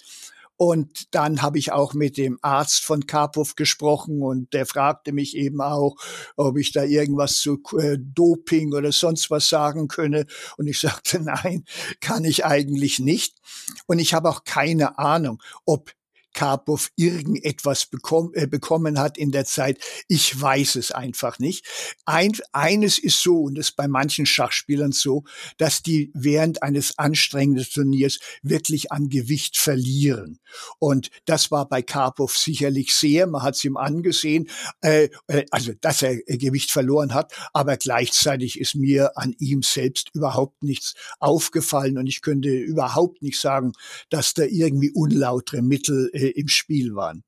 und 0.57 1.13
dann 1.13 1.43
habe 1.43 1.59
ich 1.59 1.71
auch 1.71 1.93
mit 1.93 2.17
dem 2.17 2.39
Arzt 2.41 2.83
von 2.83 3.05
Karpov 3.05 3.55
gesprochen 3.55 4.23
und 4.23 4.53
der 4.53 4.65
fragte 4.65 5.11
mich 5.11 5.37
eben 5.37 5.61
auch, 5.61 5.95
ob 6.35 6.57
ich 6.57 6.71
da 6.71 6.83
irgendwas 6.83 7.37
zu 7.37 7.61
äh, 7.79 7.97
Doping 7.99 8.73
oder 8.73 8.91
sonst 8.91 9.29
was 9.29 9.47
sagen 9.49 9.87
könne. 9.87 10.25
Und 10.57 10.67
ich 10.67 10.79
sagte, 10.87 11.19
nein, 11.19 11.63
kann 12.01 12.25
ich 12.25 12.43
eigentlich 12.43 12.97
nicht. 12.97 13.37
Und 13.85 13.99
ich 13.99 14.15
habe 14.15 14.29
auch 14.29 14.43
keine 14.45 14.97
Ahnung, 14.97 15.41
ob 15.65 15.91
Karpov 16.38 16.91
irgendetwas 16.95 17.88
bekomm, 17.88 18.30
äh, 18.36 18.45
bekommen 18.45 19.00
hat 19.00 19.17
in 19.17 19.32
der 19.32 19.45
Zeit. 19.45 19.80
Ich 20.08 20.39
weiß 20.39 20.76
es 20.76 20.91
einfach 20.91 21.39
nicht. 21.39 21.65
Ein, 22.06 22.34
eines 22.52 23.00
ist 23.00 23.23
so, 23.23 23.41
und 23.41 23.56
das 23.56 23.69
ist 23.69 23.76
bei 23.76 23.88
manchen 23.88 24.28
Schachspielern 24.28 24.91
so, 24.91 25.23
dass 25.58 25.82
die 25.82 26.12
während 26.13 26.62
eines 26.62 27.00
anstrengenden 27.00 27.65
Turniers 27.65 28.19
wirklich 28.43 28.91
an 28.91 29.10
Gewicht 29.10 29.58
verlieren. 29.58 30.39
Und 30.78 31.10
das 31.26 31.50
war 31.50 31.67
bei 31.67 31.82
Karpov 31.82 32.38
sicherlich 32.38 32.93
sehr. 32.93 33.26
Man 33.26 33.41
hat 33.41 33.56
es 33.56 33.63
ihm 33.63 33.76
angesehen, 33.76 34.47
äh, 34.82 35.10
äh, 35.26 35.45
also 35.50 35.73
dass 35.82 36.04
er 36.04 36.19
äh, 36.30 36.38
Gewicht 36.38 36.69
verloren 36.69 37.15
hat, 37.15 37.34
aber 37.52 37.78
gleichzeitig 37.78 38.60
ist 38.60 38.76
mir 38.76 39.17
an 39.17 39.34
ihm 39.39 39.63
selbst 39.63 40.12
überhaupt 40.13 40.62
nichts 40.62 40.93
aufgefallen 41.19 41.97
und 41.97 42.06
ich 42.06 42.21
könnte 42.21 42.50
überhaupt 42.50 43.23
nicht 43.23 43.39
sagen, 43.39 43.73
dass 44.12 44.36
da 44.36 44.43
irgendwie 44.43 44.91
unlautere 44.91 45.63
Mittel 45.63 46.12
äh, 46.13 46.26
im 46.29 46.47
Spiel 46.47 46.95
waren. 46.95 47.23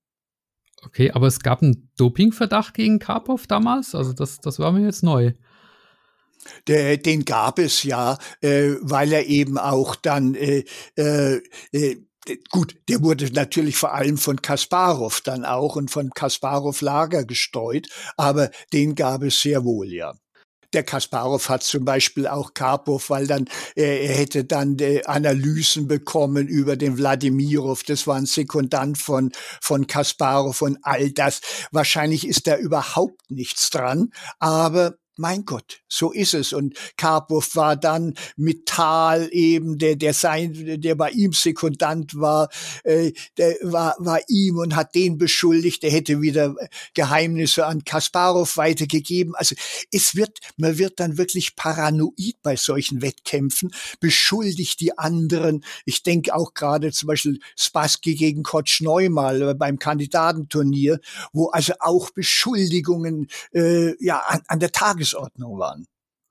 Okay, 0.84 1.12
aber 1.12 1.28
es 1.28 1.40
gab 1.40 1.62
einen 1.62 1.92
Dopingverdacht 1.98 2.74
gegen 2.74 3.00
Karpov 3.00 3.48
damals? 3.48 3.96
Also 3.96 4.14
das, 4.14 4.40
das 4.40 4.60
war 4.60 4.72
mir 4.72 4.86
jetzt 4.86 5.04
neu. 5.04 5.34
Der, 6.68 6.98
den 6.98 7.26
gab 7.26 7.60
es 7.60 7.84
ja, 7.84 8.18
äh, 8.42 8.76
weil 8.82 9.12
er 9.12 9.26
eben 9.26 9.58
auch 9.58 9.96
dann 9.96 10.36
äh, 10.36 10.64
äh, 10.96 11.42
äh 11.72 11.98
gut, 12.50 12.76
der 12.88 13.02
wurde 13.02 13.32
natürlich 13.34 13.76
vor 13.76 13.94
allem 13.94 14.18
von 14.18 14.42
Kasparov 14.42 15.22
dann 15.22 15.46
auch 15.46 15.76
und 15.76 15.92
von 15.92 16.12
Kasparov 16.12 16.82
Lager 16.82 17.26
gestreut, 17.26 17.88
aber 18.18 18.52
den 18.72 18.96
gab 18.96 19.24
es 19.24 19.42
sehr 19.42 19.64
wohl, 19.64 19.92
ja. 19.92 20.14
Der 20.74 20.84
Kasparov 20.84 21.50
hat 21.50 21.64
zum 21.64 21.84
Beispiel 21.84 22.28
auch 22.28 22.54
Karpov, 22.54 23.10
weil 23.10 23.26
dann 23.26 23.46
äh, 23.76 24.06
er 24.06 24.14
hätte 24.16 24.46
dann 24.46 24.78
äh, 24.80 25.04
Analysen 25.06 25.88
bekommen 25.88 26.48
über 26.48 26.76
den 26.78 26.98
Wladimirov. 26.98 27.82
Das 27.84 28.06
war 28.06 28.18
ein 28.18 28.28
Sekundant 28.28 29.00
von 29.00 29.32
von 29.62 29.88
Kasparov 29.88 30.62
und 30.62 30.78
all 30.84 31.10
das. 31.12 31.42
Wahrscheinlich 31.72 32.28
ist 32.28 32.46
da 32.46 32.56
überhaupt 32.56 33.32
nichts 33.32 33.72
dran, 33.72 34.12
aber 34.38 34.99
mein 35.20 35.46
Gott, 35.46 35.82
so 35.88 36.12
ist 36.12 36.34
es. 36.34 36.54
Und 36.54 36.76
Karpov 36.98 37.56
war 37.56 37.76
dann 37.76 38.14
mit 38.38 38.66
Tal 38.66 39.30
eben, 39.32 39.78
der, 39.78 39.96
der 39.96 40.14
sein, 40.14 40.80
der 40.82 40.96
bei 40.96 41.12
ihm 41.12 41.34
Sekundant 41.34 42.16
war, 42.20 42.50
äh, 42.84 43.12
der 43.38 43.56
war, 43.62 43.96
war 44.00 44.22
ihm 44.28 44.58
und 44.58 44.76
hat 44.76 44.96
den 44.96 45.18
beschuldigt, 45.18 45.84
der 45.84 45.92
hätte 45.92 46.22
wieder 46.22 46.56
Geheimnisse 46.94 47.66
an 47.66 47.84
Kasparov 47.84 48.56
weitergegeben. 48.58 49.36
Also 49.36 49.56
es 49.92 50.16
wird, 50.16 50.40
man 50.58 50.78
wird 50.78 51.00
dann 51.00 51.18
wirklich 51.18 51.56
paranoid 51.56 52.38
bei 52.42 52.56
solchen 52.56 53.02
Wettkämpfen, 53.02 53.72
beschuldigt 54.00 54.80
die 54.80 54.98
anderen. 54.98 55.66
Ich 55.86 56.02
denke 56.04 56.34
auch 56.34 56.54
gerade 56.54 56.92
zum 56.92 57.08
Beispiel 57.08 57.40
Spassky 57.58 58.16
gegen 58.16 58.44
Kotsch 58.44 58.82
Neumal 58.82 59.54
beim 59.56 59.80
Kandidatenturnier, 59.80 61.00
wo 61.34 61.50
also 61.50 61.74
auch 61.80 62.10
Beschuldigungen 62.12 63.28
äh, 63.54 64.02
ja 64.04 64.20
an, 64.20 64.42
an 64.48 64.60
der 64.60 64.72
Tagesordnung 64.72 65.09
Tagesordnung 65.10 65.60
waren. 65.60 65.86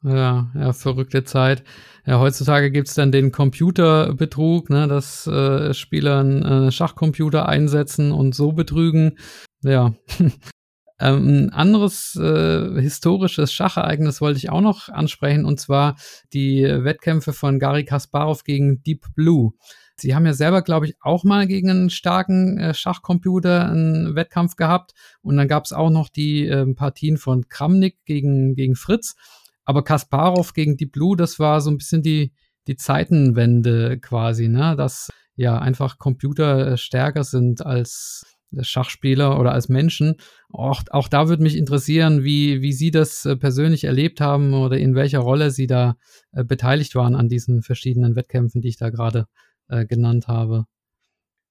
Ja, 0.05 0.53
ja, 0.55 0.73
verrückte 0.73 1.25
Zeit. 1.25 1.65
Ja, 2.07 2.21
heutzutage 2.21 2.71
gibt's 2.71 2.95
dann 2.95 3.11
den 3.11 3.33
Computerbetrug, 3.33 4.71
ne, 4.71 4.87
dass 4.87 5.27
äh, 5.27 5.75
Spieler 5.75 6.21
einen 6.21 6.43
äh, 6.45 6.71
Schachcomputer 6.71 7.49
einsetzen 7.49 8.13
und 8.13 8.35
so 8.35 8.53
betrügen. 8.53 9.19
Ja. 9.63 9.95
ähm, 11.01 11.47
ein 11.47 11.51
anderes 11.51 12.15
äh, 12.15 12.81
historisches 12.81 13.53
Schachereignis 13.53 14.21
wollte 14.21 14.39
ich 14.39 14.51
auch 14.51 14.61
noch 14.61 14.89
ansprechen, 14.89 15.45
und 15.45 15.59
zwar 15.59 15.97
die 16.33 16.63
Wettkämpfe 16.63 17.33
von 17.33 17.59
Gary 17.59 17.85
Kasparov 17.85 18.45
gegen 18.45 18.83
Deep 18.85 19.05
Blue. 19.17 19.55
Sie 20.01 20.15
haben 20.15 20.27
ja 20.27 20.33
selber, 20.33 20.63
glaube 20.63 20.87
ich, 20.87 20.97
auch 21.01 21.25
mal 21.25 21.47
gegen 21.47 21.71
einen 21.71 21.91
starken 21.91 22.59
äh, 22.59 22.75
Schachcomputer 22.75 23.69
einen 23.69 24.15
Wettkampf 24.15 24.57
gehabt. 24.57 24.93
Und 25.23 25.37
dann 25.37 25.49
gab 25.49 25.65
es 25.65 25.73
auch 25.73 25.91
noch 25.91 26.09
die 26.09 26.47
äh, 26.47 26.67
Partien 26.75 27.17
von 27.17 27.49
Kramnik 27.49 27.99
gegen, 28.05 28.55
gegen 28.55 28.77
Fritz. 28.77 29.17
Aber 29.65 29.85
Kasparov 29.85 30.55
gegen 30.55 30.77
Deep 30.77 30.93
Blue, 30.93 31.17
das 31.17 31.39
war 31.39 31.61
so 31.61 31.71
ein 31.71 31.79
bisschen 31.79 32.03
die, 32.03 32.33
die 32.67 32.77
Zeitenwende 32.77 33.99
quasi, 33.99 34.49
ne? 34.49 34.77
Dass 34.77 35.11
ja 35.37 35.59
einfach 35.59 35.99
Computer 35.99 36.73
äh, 36.73 36.77
stärker 36.77 37.25
sind 37.25 37.65
als 37.65 38.39
Schachspieler 38.61 39.39
oder 39.39 39.53
als 39.53 39.69
Menschen. 39.69 40.17
Auch, 40.51 40.83
auch 40.91 41.09
da 41.09 41.29
würde 41.29 41.43
mich 41.43 41.57
interessieren, 41.57 42.25
wie, 42.25 42.63
wie 42.63 42.73
Sie 42.73 42.91
das 42.91 43.25
äh, 43.25 43.37
persönlich 43.37 43.85
erlebt 43.85 44.21
haben 44.21 44.55
oder 44.55 44.79
in 44.79 44.95
welcher 44.95 45.19
Rolle 45.19 45.51
Sie 45.51 45.67
da 45.67 45.97
äh, 46.33 46.45
beteiligt 46.45 46.95
waren 46.95 47.15
an 47.15 47.29
diesen 47.29 47.63
verschiedenen 47.63 48.17
Wettkämpfen, 48.17 48.61
die 48.61 48.69
ich 48.69 48.79
da 48.79 48.91
gerade 48.91 49.27
äh, 49.69 49.87
genannt 49.87 50.29
habe. 50.29 50.67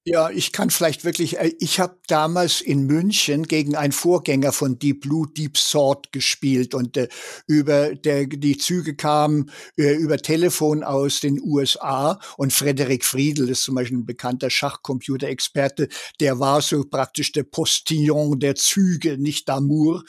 Ja, 0.09 0.29
ich 0.29 0.53
kann 0.53 0.69
vielleicht 0.69 1.03
wirklich, 1.03 1.37
äh, 1.37 1.51
ich 1.59 1.81
habe 1.81 1.97
damals 2.07 2.61
in 2.61 2.85
München 2.85 3.43
gegen 3.43 3.75
einen 3.75 3.91
Vorgänger 3.91 4.53
von 4.53 4.79
Deep 4.79 5.01
Blue, 5.01 5.27
Deep 5.27 5.57
Sword 5.57 6.13
gespielt 6.13 6.73
und 6.73 6.95
äh, 6.95 7.09
über 7.45 7.93
der, 7.93 8.25
die 8.25 8.57
Züge 8.57 8.95
kamen 8.95 9.51
äh, 9.75 9.95
über 9.95 10.15
Telefon 10.17 10.85
aus 10.85 11.19
den 11.19 11.41
USA 11.41 12.21
und 12.37 12.53
Frederik 12.53 13.03
Friedel 13.03 13.49
ist 13.49 13.63
zum 13.63 13.75
Beispiel 13.75 13.97
ein 13.97 14.05
bekannter 14.05 14.49
Schachcomputerexperte, 14.49 15.89
der 16.21 16.39
war 16.39 16.61
so 16.61 16.85
praktisch 16.85 17.33
der 17.33 17.43
Postillon 17.43 18.39
der 18.39 18.55
Züge, 18.55 19.17
nicht 19.17 19.49
Damour 19.49 20.05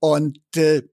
und 0.00 0.38
äh, 0.56 0.84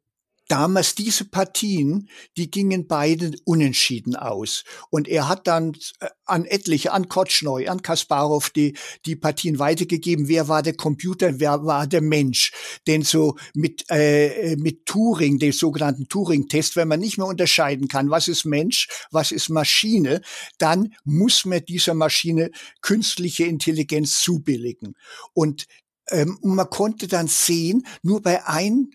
damals 0.51 0.95
diese 0.95 1.23
Partien, 1.23 2.09
die 2.35 2.51
gingen 2.51 2.85
beide 2.85 3.31
unentschieden 3.45 4.17
aus. 4.17 4.65
Und 4.89 5.07
er 5.07 5.29
hat 5.29 5.47
dann 5.47 5.77
äh, 6.01 6.09
an 6.25 6.43
etliche, 6.43 6.91
an 6.91 7.07
Kotschnoi, 7.07 7.69
an 7.69 7.81
Kasparov 7.81 8.49
die, 8.49 8.75
die 9.05 9.15
Partien 9.15 9.59
weitergegeben. 9.59 10.27
Wer 10.27 10.49
war 10.49 10.61
der 10.61 10.75
Computer, 10.75 11.39
wer 11.39 11.63
war 11.65 11.87
der 11.87 12.01
Mensch? 12.01 12.51
Denn 12.85 13.03
so 13.03 13.37
mit, 13.53 13.85
äh, 13.89 14.57
mit 14.57 14.85
Turing, 14.85 15.39
dem 15.39 15.53
sogenannten 15.53 16.09
Turing-Test, 16.09 16.75
wenn 16.75 16.89
man 16.89 16.99
nicht 16.99 17.17
mehr 17.17 17.27
unterscheiden 17.27 17.87
kann, 17.87 18.09
was 18.09 18.27
ist 18.27 18.43
Mensch, 18.43 18.89
was 19.09 19.31
ist 19.31 19.49
Maschine, 19.49 20.21
dann 20.57 20.93
muss 21.05 21.45
man 21.45 21.63
dieser 21.63 21.93
Maschine 21.93 22.51
künstliche 22.81 23.45
Intelligenz 23.45 24.21
zubilligen. 24.21 24.95
Und 25.33 25.65
und 26.09 26.55
man 26.55 26.69
konnte 26.69 27.07
dann 27.07 27.27
sehen, 27.27 27.85
nur 28.01 28.21
bei 28.21 28.45
ein, 28.45 28.89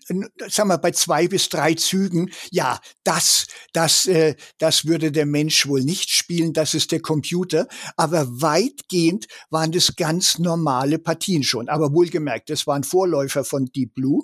sagen 0.49 0.69
wir, 0.69 0.77
bei 0.77 0.91
zwei 0.91 1.27
bis 1.27 1.49
drei 1.49 1.73
Zügen, 1.73 2.29
ja, 2.51 2.79
das, 3.03 3.47
das, 3.73 4.05
äh, 4.05 4.35
das 4.59 4.85
würde 4.85 5.11
der 5.11 5.25
Mensch 5.25 5.67
wohl 5.67 5.83
nicht 5.83 6.09
spielen, 6.11 6.53
das 6.53 6.73
ist 6.73 6.91
der 6.91 7.01
Computer. 7.01 7.67
Aber 7.95 8.27
weitgehend 8.41 9.27
waren 9.49 9.71
das 9.71 9.95
ganz 9.95 10.37
normale 10.37 10.99
Partien 10.99 11.43
schon. 11.43 11.69
Aber 11.69 11.93
wohlgemerkt, 11.93 12.49
das 12.49 12.67
waren 12.67 12.83
Vorläufer 12.83 13.43
von 13.43 13.65
Deep 13.65 13.95
Blue. 13.95 14.23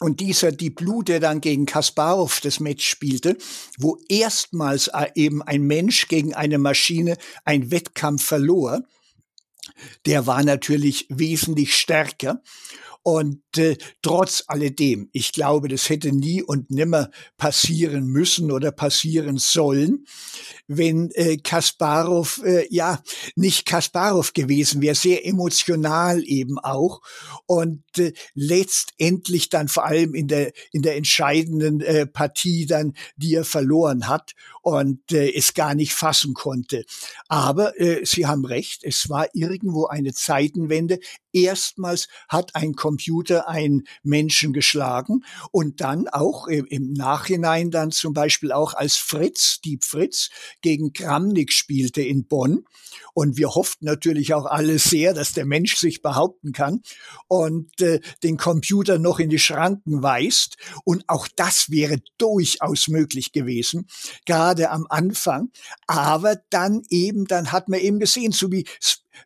Und 0.00 0.20
dieser 0.20 0.52
Deep 0.52 0.76
Blue, 0.76 1.04
der 1.04 1.20
dann 1.20 1.40
gegen 1.40 1.66
Kasparov 1.66 2.40
das 2.40 2.60
Match 2.60 2.86
spielte, 2.86 3.36
wo 3.78 3.98
erstmals 4.08 4.88
äh, 4.88 5.06
eben 5.14 5.42
ein 5.42 5.62
Mensch 5.62 6.08
gegen 6.08 6.34
eine 6.34 6.58
Maschine 6.58 7.16
ein 7.44 7.70
Wettkampf 7.70 8.24
verlor, 8.24 8.82
der 10.06 10.26
war 10.26 10.42
natürlich 10.42 11.06
wesentlich 11.08 11.76
stärker. 11.76 12.42
Und 13.02 13.42
äh, 13.58 13.76
trotz 14.02 14.44
alledem, 14.46 15.08
ich 15.12 15.32
glaube, 15.32 15.68
das 15.68 15.88
hätte 15.88 16.12
nie 16.12 16.42
und 16.42 16.70
nimmer 16.70 17.10
passieren 17.36 18.06
müssen 18.06 18.50
oder 18.50 18.72
passieren 18.72 19.38
sollen, 19.38 20.06
wenn 20.66 21.10
äh, 21.12 21.36
Kasparov 21.36 22.42
äh, 22.44 22.66
ja 22.70 23.02
nicht 23.34 23.66
Kasparov 23.66 24.32
gewesen 24.32 24.80
wäre, 24.80 24.94
sehr 24.94 25.26
emotional 25.26 26.22
eben 26.24 26.58
auch 26.58 27.00
und 27.46 27.82
äh, 27.98 28.12
letztendlich 28.34 29.48
dann 29.48 29.68
vor 29.68 29.84
allem 29.86 30.14
in 30.14 30.28
der 30.28 30.52
in 30.72 30.82
der 30.82 30.96
entscheidenden 30.96 31.80
äh, 31.80 32.06
Partie 32.06 32.66
dann, 32.66 32.94
die 33.16 33.34
er 33.34 33.44
verloren 33.44 34.08
hat 34.08 34.34
und 34.66 35.12
äh, 35.12 35.32
es 35.32 35.54
gar 35.54 35.76
nicht 35.76 35.92
fassen 35.92 36.34
konnte. 36.34 36.84
Aber 37.28 37.78
äh, 37.80 38.04
Sie 38.04 38.26
haben 38.26 38.44
recht, 38.44 38.82
es 38.82 39.08
war 39.08 39.28
irgendwo 39.32 39.86
eine 39.86 40.12
Zeitenwende. 40.12 40.98
Erstmals 41.32 42.08
hat 42.28 42.56
ein 42.56 42.74
Computer 42.74 43.45
einen 43.46 43.84
Menschen 44.02 44.52
geschlagen 44.52 45.24
und 45.50 45.80
dann 45.80 46.08
auch 46.08 46.46
im, 46.46 46.66
im 46.66 46.92
Nachhinein 46.92 47.70
dann 47.70 47.90
zum 47.90 48.12
Beispiel 48.12 48.52
auch 48.52 48.74
als 48.74 48.96
Fritz, 48.96 49.60
Dieb 49.60 49.84
Fritz, 49.84 50.30
gegen 50.60 50.92
Kramnik 50.92 51.52
spielte 51.52 52.02
in 52.02 52.26
Bonn. 52.26 52.64
Und 53.14 53.36
wir 53.36 53.54
hofften 53.54 53.86
natürlich 53.86 54.34
auch 54.34 54.46
alle 54.46 54.78
sehr, 54.78 55.14
dass 55.14 55.32
der 55.32 55.46
Mensch 55.46 55.76
sich 55.76 56.02
behaupten 56.02 56.52
kann 56.52 56.82
und 57.28 57.80
äh, 57.80 58.00
den 58.22 58.36
Computer 58.36 58.98
noch 58.98 59.18
in 59.18 59.30
die 59.30 59.38
Schranken 59.38 60.02
weist. 60.02 60.56
Und 60.84 61.04
auch 61.08 61.28
das 61.36 61.70
wäre 61.70 61.98
durchaus 62.18 62.88
möglich 62.88 63.32
gewesen, 63.32 63.86
gerade 64.26 64.70
am 64.70 64.86
Anfang. 64.88 65.50
Aber 65.86 66.36
dann 66.50 66.82
eben, 66.90 67.26
dann 67.26 67.52
hat 67.52 67.68
man 67.68 67.80
eben 67.80 67.98
gesehen, 67.98 68.32
so 68.32 68.50
wie 68.52 68.66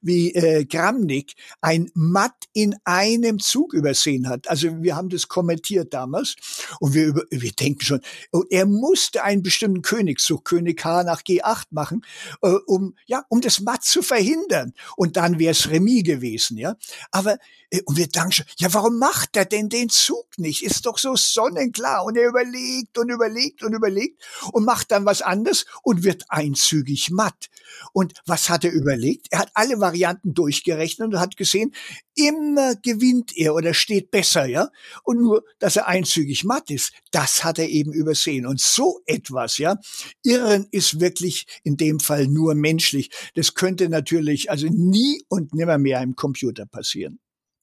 wie 0.01 0.35
äh, 0.35 0.65
Gramnik 0.65 1.35
ein 1.61 1.91
Matt 1.95 2.35
in 2.53 2.77
einem 2.85 3.39
Zug 3.39 3.75
übersehen 3.75 4.29
hat. 4.29 4.49
Also 4.49 4.83
wir 4.83 4.97
haben 4.97 5.09
das 5.09 5.29
kommentiert 5.29 5.93
damals 5.95 6.37
und 6.81 6.95
wir, 6.95 7.07
über, 7.07 7.23
wir 7.31 7.53
denken 7.53 7.83
schon, 7.83 8.01
oh, 8.33 8.45
er 8.51 8.67
musste 8.67 9.23
einen 9.23 9.43
bestimmten 9.43 9.83
Königszug, 9.83 10.45
König 10.45 10.85
H 10.85 11.05
nach 11.05 11.23
G8 11.23 11.67
machen, 11.71 12.05
äh, 12.43 12.49
um 12.67 12.95
ja 13.07 13.25
um 13.29 13.41
das 13.41 13.61
Matt 13.61 13.85
zu 13.85 14.03
verhindern. 14.03 14.73
Und 14.97 15.17
dann 15.17 15.39
wäre 15.39 15.53
es 15.53 15.71
Remis 15.71 16.05
gewesen, 16.05 16.57
ja. 16.57 16.77
Aber 17.11 17.39
äh, 17.71 17.83
und 17.87 17.97
wir 17.97 18.09
denken 18.09 18.33
schon, 18.33 18.47
ja, 18.59 18.73
warum 18.75 18.99
macht 18.99 19.37
er 19.37 19.45
denn 19.45 19.69
den 19.69 19.89
Zug 19.89 20.27
nicht? 20.37 20.63
Ist 20.63 20.87
doch 20.87 20.99
so 20.99 21.17
sonnenklar. 21.17 22.05
Und 22.05 22.17
er 22.17 22.29
überlegt 22.29 22.99
und 22.99 23.11
überlegt 23.11 23.63
und 23.63 23.73
überlegt 23.73 24.23
und 24.53 24.65
macht 24.65 24.91
dann 24.91 25.05
was 25.05 25.23
anderes 25.23 25.67
und 25.83 26.05
wird 26.05 26.25
einzügig 26.29 27.11
matt. 27.11 27.49
Und 27.93 28.15
was 28.27 28.49
hat 28.49 28.65
er 28.65 28.73
überlegt? 28.73 29.29
Er 29.31 29.41
hat 29.41 29.51
alle 29.55 29.80
Varianten 29.81 30.35
durchgerechnet 30.35 31.15
und 31.15 31.21
hat 31.21 31.37
gesehen, 31.37 31.73
immer 32.15 32.75
gewinnt 32.77 33.37
er 33.37 33.55
oder 33.55 33.75
steht 33.75 34.11
besser, 34.11 34.47
ja. 34.47 34.69
Und 35.05 35.21
nur, 35.21 35.45
dass 35.59 35.77
er 35.77 35.89
einzügig 35.89 36.45
matt 36.45 36.71
ist, 36.71 36.93
das 37.11 37.45
hat 37.45 37.59
er 37.59 37.69
eben 37.69 37.93
übersehen. 37.93 38.47
Und 38.47 38.61
so 38.61 39.01
etwas, 39.07 39.59
ja. 39.59 39.77
Irren 40.23 40.67
ist 40.71 41.01
wirklich 41.01 41.47
in 41.65 41.77
dem 41.77 42.01
Fall 42.01 42.27
nur 42.27 42.55
menschlich. 42.55 43.11
Das 43.35 43.55
könnte 43.55 43.89
natürlich 43.89 44.51
also 44.51 44.67
nie 44.69 45.23
und 45.29 45.55
nimmer 45.55 45.79
mehr 45.79 46.03
im 46.03 46.17
Computer 46.17 46.67
passieren. 46.67 47.19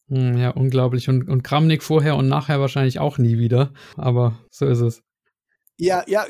Hm, 0.09 0.37
ja, 0.37 0.51
unglaublich. 0.51 1.09
Und, 1.09 1.27
und 1.27 1.43
Kramnik 1.43 1.83
vorher 1.83 2.15
und 2.15 2.27
nachher 2.27 2.59
wahrscheinlich 2.59 2.99
auch 2.99 3.17
nie 3.17 3.37
wieder. 3.37 3.73
Aber 3.95 4.39
so 4.49 4.65
ist 4.65 4.79
es. 4.79 5.03
Ja, 5.79 6.03
ja, 6.07 6.25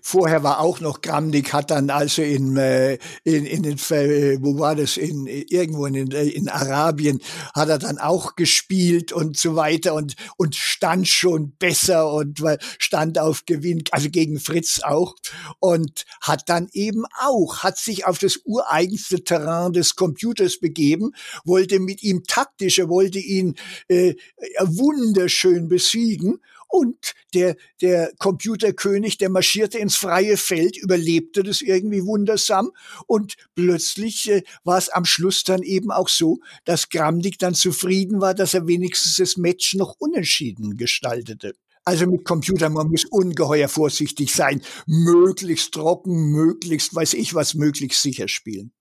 vorher 0.00 0.44
war 0.44 0.60
auch 0.60 0.78
noch 0.78 1.00
Kramnik, 1.00 1.52
hat 1.52 1.72
dann 1.72 1.90
also 1.90 2.22
in, 2.22 2.56
äh, 2.56 2.98
in, 3.24 3.44
in 3.44 3.64
den, 3.64 3.80
wo 3.80 4.60
war 4.60 4.76
das, 4.76 4.96
in, 4.96 5.26
irgendwo 5.26 5.86
in, 5.86 6.12
in 6.12 6.48
Arabien, 6.48 7.20
hat 7.52 7.68
er 7.68 7.80
dann 7.80 7.98
auch 7.98 8.36
gespielt 8.36 9.10
und 9.10 9.36
so 9.36 9.56
weiter 9.56 9.94
und, 9.94 10.14
und 10.36 10.54
stand 10.54 11.08
schon 11.08 11.50
besser 11.58 12.12
und 12.12 12.40
stand 12.78 13.18
auf 13.18 13.44
Gewinn, 13.44 13.82
also 13.90 14.08
gegen 14.08 14.38
Fritz 14.38 14.78
auch 14.84 15.16
und 15.58 16.04
hat 16.20 16.48
dann 16.48 16.68
eben 16.72 17.06
auch, 17.20 17.64
hat 17.64 17.78
sich 17.78 18.06
auf 18.06 18.18
das 18.18 18.38
ureigenste 18.44 19.24
Terrain 19.24 19.72
des 19.72 19.96
Computers 19.96 20.60
begeben, 20.60 21.10
wollte 21.44 21.80
mit 21.80 22.04
ihm 22.04 22.22
taktisch, 22.22 22.78
er 22.78 22.88
wollte 22.88 23.18
ihn 23.18 23.56
äh, 23.88 24.14
wunderschön 24.60 25.66
besiegen 25.66 26.38
und 26.68 27.14
der, 27.34 27.56
der 27.80 28.12
Computerkönig, 28.18 29.18
der 29.18 29.30
marschierte 29.30 29.78
ins 29.78 29.96
freie 29.96 30.36
Feld, 30.36 30.76
überlebte 30.76 31.42
das 31.42 31.60
irgendwie 31.60 32.04
wundersam. 32.04 32.70
Und 33.06 33.34
plötzlich 33.54 34.30
äh, 34.30 34.42
war 34.64 34.78
es 34.78 34.88
am 34.88 35.04
Schluss 35.04 35.44
dann 35.44 35.62
eben 35.62 35.90
auch 35.90 36.08
so, 36.08 36.38
dass 36.64 36.88
Gramnik 36.88 37.38
dann 37.38 37.54
zufrieden 37.54 38.20
war, 38.20 38.34
dass 38.34 38.54
er 38.54 38.66
wenigstens 38.66 39.16
das 39.16 39.36
Match 39.36 39.74
noch 39.74 39.94
unentschieden 39.98 40.76
gestaltete. 40.76 41.54
Also 41.84 42.06
mit 42.06 42.24
Computern, 42.24 42.72
man 42.72 42.88
muss 42.88 43.04
ungeheuer 43.04 43.68
vorsichtig 43.68 44.34
sein, 44.34 44.60
möglichst 44.86 45.72
trocken, 45.72 46.32
möglichst, 46.32 46.92
weiß 46.92 47.14
ich 47.14 47.32
was, 47.34 47.54
möglichst 47.54 48.02
sicher 48.02 48.26
spielen. 48.26 48.72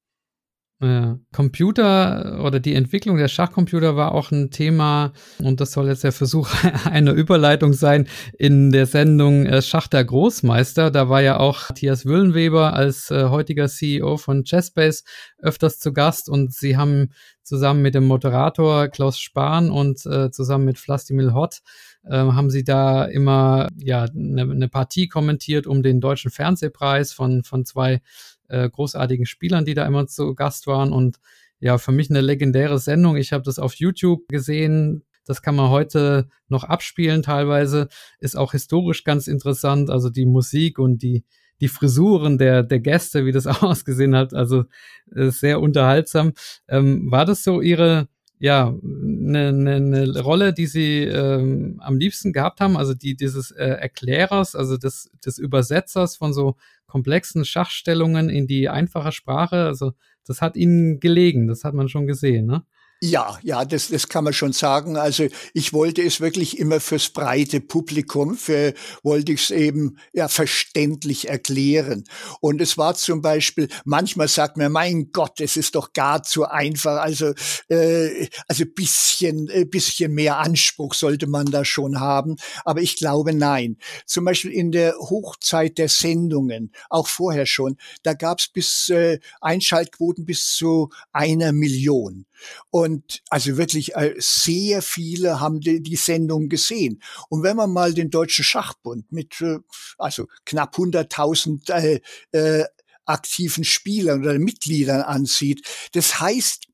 Ja. 0.82 1.18
Computer 1.32 2.44
oder 2.44 2.60
die 2.60 2.76
Entwicklung 2.76 3.16
der 3.16 3.30
Schachcomputer 3.30 3.96
war 3.96 4.14
auch 4.14 4.32
ein 4.32 4.52
Thema 4.52 5.14
und 5.40 5.62
das 5.62 5.72
soll 5.72 5.88
jetzt 5.88 6.04
der 6.04 6.12
Versuch 6.12 6.50
einer 6.86 7.14
Überleitung 7.14 7.72
sein 7.72 8.10
in 8.38 8.72
der 8.72 8.86
Sendung 8.86 9.46
äh, 9.46 9.62
Schach 9.62 9.88
der 9.88 10.04
Großmeister. 10.04 10.92
Da 10.92 11.08
war 11.08 11.22
ja 11.22 11.38
auch 11.38 11.70
Matthias 11.70 12.06
Wüllenweber 12.06 12.74
als 12.74 13.10
äh, 13.10 13.30
heutiger 13.30 13.70
CEO 13.70 14.18
von 14.18 14.44
Chessbase 14.44 15.04
öfters 15.38 15.80
zu 15.80 15.94
Gast 15.94 16.28
und 16.28 16.54
sie 16.54 16.76
haben 16.76 17.14
zusammen 17.42 17.82
mit 17.82 17.96
dem 17.96 18.06
Moderator 18.06 18.90
Klaus 18.90 19.18
Spahn 19.18 19.70
und 19.70 20.06
äh, 20.06 20.30
zusammen 20.32 20.66
mit 20.66 20.78
Vlastimil 20.78 21.34
Hott 21.34 21.60
äh, 22.04 22.18
haben 22.18 22.50
sie 22.50 22.66
da 22.66 23.06
immer 23.06 23.70
ja 23.78 24.04
eine, 24.04 24.42
eine 24.42 24.68
Partie 24.68 25.08
kommentiert 25.08 25.68
um 25.68 25.84
den 25.84 26.02
deutschen 26.02 26.32
Fernsehpreis 26.32 27.14
von 27.14 27.44
von 27.44 27.64
zwei 27.64 28.02
äh, 28.50 28.70
großartigen 28.70 29.26
Spielern, 29.26 29.66
die 29.66 29.74
da 29.74 29.86
immer 29.86 30.08
zu 30.08 30.36
Gast 30.36 30.68
waren 30.68 30.92
und 30.92 31.18
ja, 31.60 31.78
für 31.78 31.92
mich 31.92 32.10
eine 32.10 32.22
legendäre 32.22 32.80
Sendung. 32.80 33.16
Ich 33.16 33.34
habe 33.34 33.44
das 33.44 33.60
auf 33.60 33.74
YouTube 33.76 34.28
gesehen. 34.28 35.04
Das 35.26 35.42
kann 35.42 35.56
man 35.56 35.70
heute 35.70 36.30
noch 36.48 36.64
abspielen 36.64 37.24
teilweise. 37.24 37.88
Ist 38.20 38.38
auch 38.38 38.52
historisch 38.52 39.04
ganz 39.04 39.28
interessant. 39.28 39.90
Also 39.90 40.10
die 40.10 40.26
Musik 40.26 40.78
und 40.78 41.02
die, 41.02 41.24
die 41.62 41.68
Frisuren 41.68 42.38
der, 42.38 42.62
der 42.62 42.80
Gäste, 42.80 43.26
wie 43.26 43.32
das 43.32 43.48
ausgesehen 43.64 44.16
hat. 44.16 44.34
Also 44.34 44.66
ist 45.08 45.40
sehr 45.40 45.62
unterhaltsam. 45.62 46.34
Ähm, 46.68 47.10
war 47.10 47.26
das 47.26 47.44
so 47.44 47.62
Ihre, 47.62 48.10
ja, 48.40 48.68
eine, 48.84 49.48
eine, 49.50 49.76
eine 49.76 50.20
Rolle, 50.22 50.54
die 50.54 50.68
Sie 50.68 51.04
ähm, 51.04 51.80
am 51.80 51.98
liebsten 51.98 52.34
gehabt 52.34 52.60
haben? 52.62 52.78
Also 52.78 52.94
die 52.94 53.16
dieses 53.16 53.52
äh, 53.52 53.66
Erklärers, 53.66 54.56
also 54.56 54.78
des, 54.78 55.10
des 55.26 55.38
Übersetzers 55.38 56.18
von 56.18 56.34
so 56.34 56.56
komplexen 56.86 57.46
Schachstellungen 57.46 58.30
in 58.30 58.48
die 58.48 58.70
einfache 58.70 59.12
Sprache. 59.12 59.66
Also 59.66 59.94
das 60.26 60.42
hat 60.42 60.56
Ihnen 60.56 61.00
gelegen, 61.00 61.48
das 61.48 61.64
hat 61.64 61.74
man 61.74 61.90
schon 61.90 62.08
gesehen, 62.08 62.46
ne? 62.46 62.64
Ja, 63.08 63.38
ja, 63.44 63.66
das, 63.66 63.90
das 63.90 64.10
kann 64.10 64.24
man 64.24 64.34
schon 64.34 64.52
sagen. 64.52 64.98
Also 64.98 65.28
ich 65.54 65.74
wollte 65.74 66.02
es 66.02 66.22
wirklich 66.22 66.58
immer 66.58 66.80
fürs 66.80 67.10
breite 67.10 67.62
Publikum, 67.62 68.36
für, 68.36 68.74
wollte 69.04 69.32
ich 69.34 69.44
es 69.44 69.52
eben 69.52 70.00
ja 70.12 70.28
verständlich 70.28 71.30
erklären. 71.30 72.06
Und 72.42 72.62
es 72.62 72.80
war 72.80 72.96
zum 72.96 73.22
Beispiel, 73.22 73.68
manchmal 73.84 74.28
sagt 74.28 74.58
man, 74.58 74.72
mein 74.72 75.12
Gott, 75.12 75.40
es 75.40 75.56
ist 75.56 75.76
doch 75.76 75.94
gar 75.94 76.24
zu 76.24 76.46
einfach. 76.46 77.00
Also 77.00 77.34
äh, 77.70 78.28
also 78.48 78.66
bisschen 78.66 79.50
äh, 79.50 79.66
bisschen 79.66 80.12
mehr 80.12 80.40
Anspruch 80.40 80.96
sollte 80.96 81.28
man 81.28 81.46
da 81.46 81.64
schon 81.64 82.00
haben. 82.00 82.38
Aber 82.64 82.82
ich 82.82 82.96
glaube 82.96 83.34
nein. 83.36 83.78
Zum 84.08 84.26
Beispiel 84.26 84.52
in 84.52 84.72
der 84.72 84.96
Hochzeit 84.98 85.78
der 85.78 85.90
Sendungen, 85.90 86.72
auch 86.90 87.08
vorher 87.08 87.46
schon, 87.46 87.78
da 88.02 88.16
gab 88.16 88.40
es 88.40 88.48
bis 88.48 88.90
äh, 88.90 89.20
Einschaltquoten 89.42 90.26
bis 90.26 90.56
zu 90.56 90.90
einer 91.14 91.52
Million. 91.52 92.26
Und 92.70 93.22
also 93.30 93.58
wirklich 93.58 93.96
äh, 93.96 94.16
sehr 94.18 94.82
viele 94.82 95.40
haben 95.40 95.60
die, 95.60 95.82
die 95.82 95.96
Sendung 95.96 96.50
gesehen. 96.50 97.02
Und 97.30 97.44
wenn 97.44 97.58
man 97.58 97.72
mal 97.72 97.94
den 97.94 98.10
Deutschen 98.10 98.44
Schachbund 98.44 99.12
mit 99.12 99.42
äh, 99.42 99.60
also 99.98 100.28
knapp 100.46 100.76
100.000 100.76 101.72
äh, 101.72 102.02
äh, 102.32 102.66
aktiven 103.06 103.64
Spielern 103.64 104.22
oder 104.22 104.40
Mitgliedern 104.40 105.02
ansieht, 105.02 105.66
das 105.94 106.20
heißt, 106.20 106.68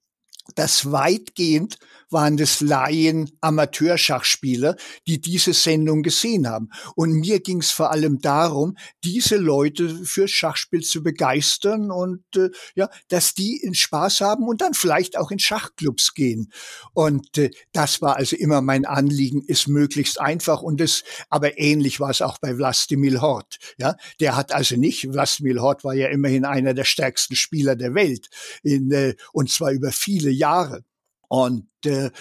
dass 0.56 0.92
weitgehend 0.92 1.78
waren 2.12 2.38
das 2.38 2.62
Laien 2.62 3.32
Amateurschachspieler, 3.42 4.76
die 5.08 5.22
diese 5.22 5.54
Sendung 5.54 6.04
gesehen 6.04 6.48
haben. 6.48 6.70
Und 6.96 7.14
mir 7.14 7.40
ging 7.40 7.60
es 7.60 7.72
vor 7.72 7.92
allem 7.92 8.20
darum, 8.20 8.78
diese 9.04 9.38
Leute 9.38 9.90
für 10.06 10.28
Schachspiel 10.28 10.82
zu 10.82 11.04
begeistern 11.04 11.92
und 11.92 12.24
äh, 12.36 12.50
ja, 12.76 12.90
dass 13.10 13.34
die 13.34 13.58
in 13.58 13.74
Spaß 13.74 14.22
haben 14.22 14.48
und 14.48 14.62
dann 14.62 14.74
vielleicht 14.74 15.18
auch 15.18 15.32
in 15.32 15.40
Schachclubs 15.40 16.14
gehen. 16.14 16.52
Und 16.94 17.38
äh, 17.38 17.52
das 17.72 18.02
war 18.02 18.16
also 18.16 18.36
immer 18.36 18.62
mein 18.62 18.86
Anliegen, 18.86 19.44
ist 19.46 19.68
möglichst 19.68 20.20
einfach 20.20 20.62
und 20.62 20.82
es, 20.82 21.04
aber 21.30 21.58
ähnlich 21.60 22.00
war 22.00 22.10
es 22.10 22.22
auch 22.22 22.38
bei 22.40 22.58
Vlastimil 22.58 23.22
Hort. 23.22 23.58
Ja, 23.78 23.96
der 24.20 24.36
hat 24.36 24.54
also 24.54 24.76
nicht, 24.76 25.14
Vlastimil 25.14 25.62
Hort 25.62 25.84
war 25.84 25.94
ja 25.94 26.08
immerhin 26.08 26.46
einer 26.46 26.74
der 26.74 26.86
stärksten 26.86 27.36
Spieler 27.36 27.76
der 27.76 27.94
Welt 27.94 28.30
in, 28.64 28.92
äh, 28.92 29.16
und 29.34 29.50
zwar 29.50 29.72
über 29.72 29.92
viele 29.92 30.30
Jahre. 30.30 30.84
Und 31.32 31.70
äh, 31.86 32.12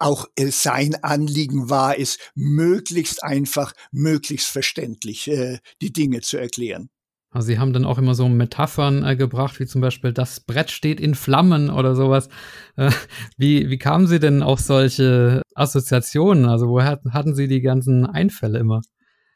auch 0.00 0.26
äh, 0.34 0.48
sein 0.48 0.96
Anliegen 1.04 1.70
war 1.70 1.96
es, 1.96 2.18
möglichst 2.34 3.22
einfach, 3.22 3.72
möglichst 3.92 4.48
verständlich 4.48 5.28
äh, 5.28 5.60
die 5.80 5.92
Dinge 5.92 6.20
zu 6.20 6.36
erklären. 6.36 6.90
Also 7.30 7.46
sie 7.46 7.60
haben 7.60 7.72
dann 7.72 7.84
auch 7.84 7.96
immer 7.96 8.16
so 8.16 8.28
Metaphern 8.28 9.04
äh, 9.04 9.14
gebracht, 9.14 9.60
wie 9.60 9.66
zum 9.66 9.82
Beispiel 9.82 10.12
das 10.12 10.40
Brett 10.40 10.72
steht 10.72 10.98
in 10.98 11.14
Flammen 11.14 11.70
oder 11.70 11.94
sowas. 11.94 12.28
Äh, 12.76 12.90
wie, 13.36 13.70
wie 13.70 13.78
kamen 13.78 14.08
Sie 14.08 14.18
denn 14.18 14.42
auf 14.42 14.58
solche 14.58 15.42
Assoziationen? 15.54 16.46
Also 16.46 16.66
woher 16.66 17.00
hatten 17.10 17.36
Sie 17.36 17.46
die 17.46 17.60
ganzen 17.60 18.04
Einfälle 18.04 18.58
immer? 18.58 18.80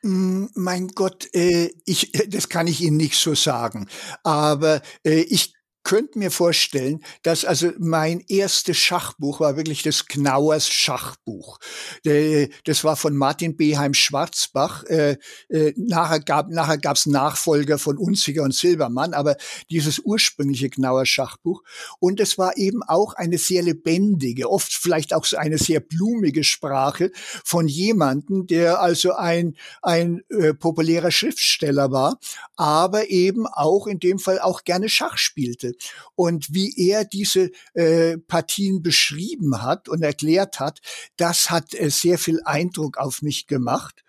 Mm, 0.02 0.46
mein 0.56 0.88
Gott, 0.88 1.28
äh, 1.34 1.70
ich, 1.84 2.10
das 2.28 2.48
kann 2.48 2.66
ich 2.66 2.80
Ihnen 2.80 2.96
nicht 2.96 3.16
so 3.16 3.36
sagen. 3.36 3.86
Aber 4.24 4.82
äh, 5.04 5.20
ich 5.20 5.54
könnte 5.82 6.18
mir 6.18 6.30
vorstellen, 6.30 7.02
dass 7.22 7.44
also 7.44 7.72
mein 7.78 8.20
erstes 8.28 8.76
Schachbuch 8.76 9.40
war 9.40 9.56
wirklich 9.56 9.82
das 9.82 10.06
Knauers 10.06 10.68
Schachbuch. 10.68 11.58
Das 12.04 12.84
war 12.84 12.96
von 12.96 13.16
Martin 13.16 13.56
Beheim 13.56 13.94
Schwarzbach. 13.94 14.84
Äh, 14.84 15.16
äh, 15.48 15.72
nachher 15.76 16.20
gab 16.20 16.50
nachher 16.50 16.78
gab's 16.78 17.06
Nachfolger 17.06 17.78
von 17.78 17.96
Unziger 17.96 18.42
und 18.42 18.54
Silbermann, 18.54 19.14
aber 19.14 19.36
dieses 19.70 19.98
ursprüngliche 20.00 20.70
Knauer 20.70 21.06
Schachbuch 21.06 21.62
und 21.98 22.20
es 22.20 22.38
war 22.38 22.56
eben 22.56 22.82
auch 22.82 23.14
eine 23.14 23.38
sehr 23.38 23.62
lebendige, 23.62 24.50
oft 24.50 24.72
vielleicht 24.72 25.14
auch 25.14 25.26
eine 25.32 25.58
sehr 25.58 25.80
blumige 25.80 26.44
Sprache 26.44 27.10
von 27.44 27.68
jemanden, 27.68 28.46
der 28.46 28.80
also 28.80 29.14
ein 29.14 29.56
ein 29.82 30.22
äh, 30.28 30.54
populärer 30.54 31.10
Schriftsteller 31.10 31.90
war, 31.90 32.18
aber 32.56 33.08
eben 33.10 33.46
auch 33.46 33.86
in 33.86 33.98
dem 33.98 34.18
Fall 34.18 34.38
auch 34.40 34.64
gerne 34.64 34.88
Schach 34.88 35.16
spielte. 35.16 35.69
Und 36.14 36.54
wie 36.54 36.74
er 36.76 37.04
diese 37.04 37.50
äh, 37.74 38.18
Partien 38.18 38.82
beschrieben 38.82 39.62
hat 39.62 39.88
und 39.88 40.02
erklärt 40.02 40.60
hat, 40.60 40.80
das 41.16 41.50
hat 41.50 41.74
äh, 41.74 41.90
sehr 41.90 42.18
viel 42.18 42.40
Eindruck 42.44 42.98
auf 42.98 43.22
mich 43.22 43.46
gemacht. 43.46 44.04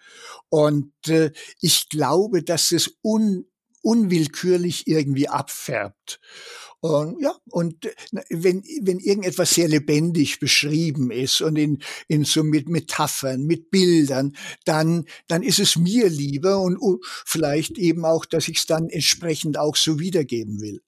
Und 0.50 0.92
äh, 1.08 1.32
ich 1.60 1.90
glaube, 1.90 2.44
dass 2.44 2.72
es 2.72 2.98
un 3.04 3.46
unwillkürlich 3.84 4.88
irgendwie 4.88 5.28
abfärbt. 5.28 6.20
Und 6.82 7.22
ja, 7.22 7.36
und 7.52 7.86
äh, 7.86 7.94
wenn, 8.30 8.64
wenn 8.82 9.00
irgendetwas 9.00 9.52
sehr 9.52 9.68
lebendig 9.68 10.40
beschrieben 10.40 11.12
ist 11.12 11.42
und 11.42 11.56
in, 11.56 11.78
in 12.08 12.26
so 12.26 12.44
mit 12.44 12.70
Metaphern, 12.70 13.46
mit 13.46 13.70
Bildern, 13.70 14.36
dann, 14.66 15.06
dann 15.28 15.44
ist 15.44 15.60
es 15.60 15.76
mir 15.76 16.10
lieber 16.10 16.60
und 16.60 16.80
uh, 16.82 17.00
vielleicht 17.26 17.78
eben 17.78 18.04
auch, 18.04 18.26
dass 18.26 18.48
ich 18.48 18.58
es 18.58 18.66
dann 18.66 18.90
entsprechend 18.90 19.60
auch 19.60 19.76
so 19.76 20.00
wiedergeben 20.00 20.60
will. 20.60 20.82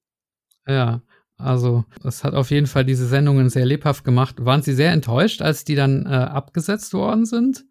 Ja, 0.67 1.01
also 1.37 1.85
es 2.03 2.23
hat 2.23 2.33
auf 2.33 2.51
jeden 2.51 2.67
Fall 2.67 2.85
diese 2.85 3.07
Sendungen 3.07 3.49
sehr 3.49 3.65
lebhaft 3.65 4.03
gemacht. 4.03 4.45
Waren 4.45 4.61
Sie 4.61 4.73
sehr 4.73 4.91
enttäuscht, 4.91 5.41
als 5.41 5.65
die 5.65 5.75
dann 5.75 6.05
äh, 6.05 6.09
abgesetzt 6.09 6.93
worden 6.93 7.25
sind? 7.25 7.65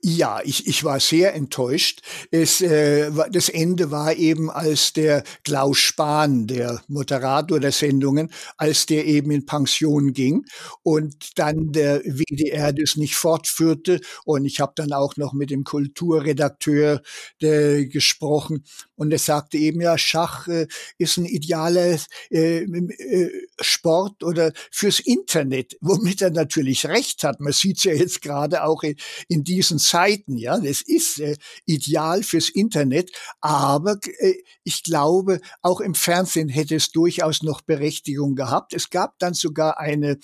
Ja, 0.00 0.40
ich, 0.44 0.68
ich 0.68 0.84
war 0.84 1.00
sehr 1.00 1.34
enttäuscht. 1.34 2.02
Es, 2.30 2.60
äh, 2.60 3.10
das 3.32 3.48
Ende 3.48 3.90
war 3.90 4.14
eben, 4.14 4.48
als 4.48 4.92
der 4.92 5.24
Klaus 5.42 5.78
Spahn, 5.78 6.46
der 6.46 6.80
Moderator 6.86 7.58
der 7.58 7.72
Sendungen, 7.72 8.30
als 8.56 8.86
der 8.86 9.06
eben 9.06 9.32
in 9.32 9.44
Pension 9.44 10.12
ging 10.12 10.44
und 10.84 11.36
dann 11.36 11.72
der 11.72 12.00
WDR 12.04 12.72
das 12.72 12.94
nicht 12.94 13.16
fortführte. 13.16 14.00
Und 14.24 14.44
ich 14.44 14.60
habe 14.60 14.72
dann 14.76 14.92
auch 14.92 15.16
noch 15.16 15.32
mit 15.32 15.50
dem 15.50 15.64
Kulturredakteur 15.64 17.02
äh, 17.40 17.86
gesprochen 17.86 18.64
und 18.94 19.10
er 19.12 19.18
sagte 19.18 19.58
eben, 19.58 19.80
ja, 19.80 19.98
Schach 19.98 20.46
äh, 20.46 20.68
ist 20.98 21.16
ein 21.16 21.24
idealer 21.26 21.98
äh, 22.30 22.58
äh, 22.62 23.30
Sport 23.62 24.22
oder 24.22 24.52
fürs 24.70 25.00
Internet, 25.00 25.76
womit 25.80 26.22
er 26.22 26.30
natürlich 26.30 26.86
recht 26.86 27.24
hat. 27.24 27.40
Man 27.40 27.52
sieht 27.52 27.78
es 27.78 27.84
ja 27.84 27.92
jetzt 27.92 28.22
gerade 28.22 28.64
auch 28.64 28.82
in, 28.82 29.44
diesen 29.44 29.78
Zeiten, 29.78 30.36
ja, 30.36 30.58
das 30.58 30.82
ist 30.82 31.20
äh, 31.20 31.36
ideal 31.66 32.22
fürs 32.22 32.48
Internet, 32.48 33.10
aber 33.40 33.98
äh, 34.18 34.34
ich 34.64 34.82
glaube, 34.82 35.40
auch 35.60 35.80
im 35.80 35.94
Fernsehen 35.94 36.48
hätte 36.48 36.76
es 36.76 36.90
durchaus 36.90 37.42
noch 37.42 37.60
Berechtigung 37.60 38.34
gehabt. 38.34 38.72
Es 38.74 38.90
gab 38.90 39.18
dann 39.18 39.34
sogar 39.34 39.78
eine 39.78 40.18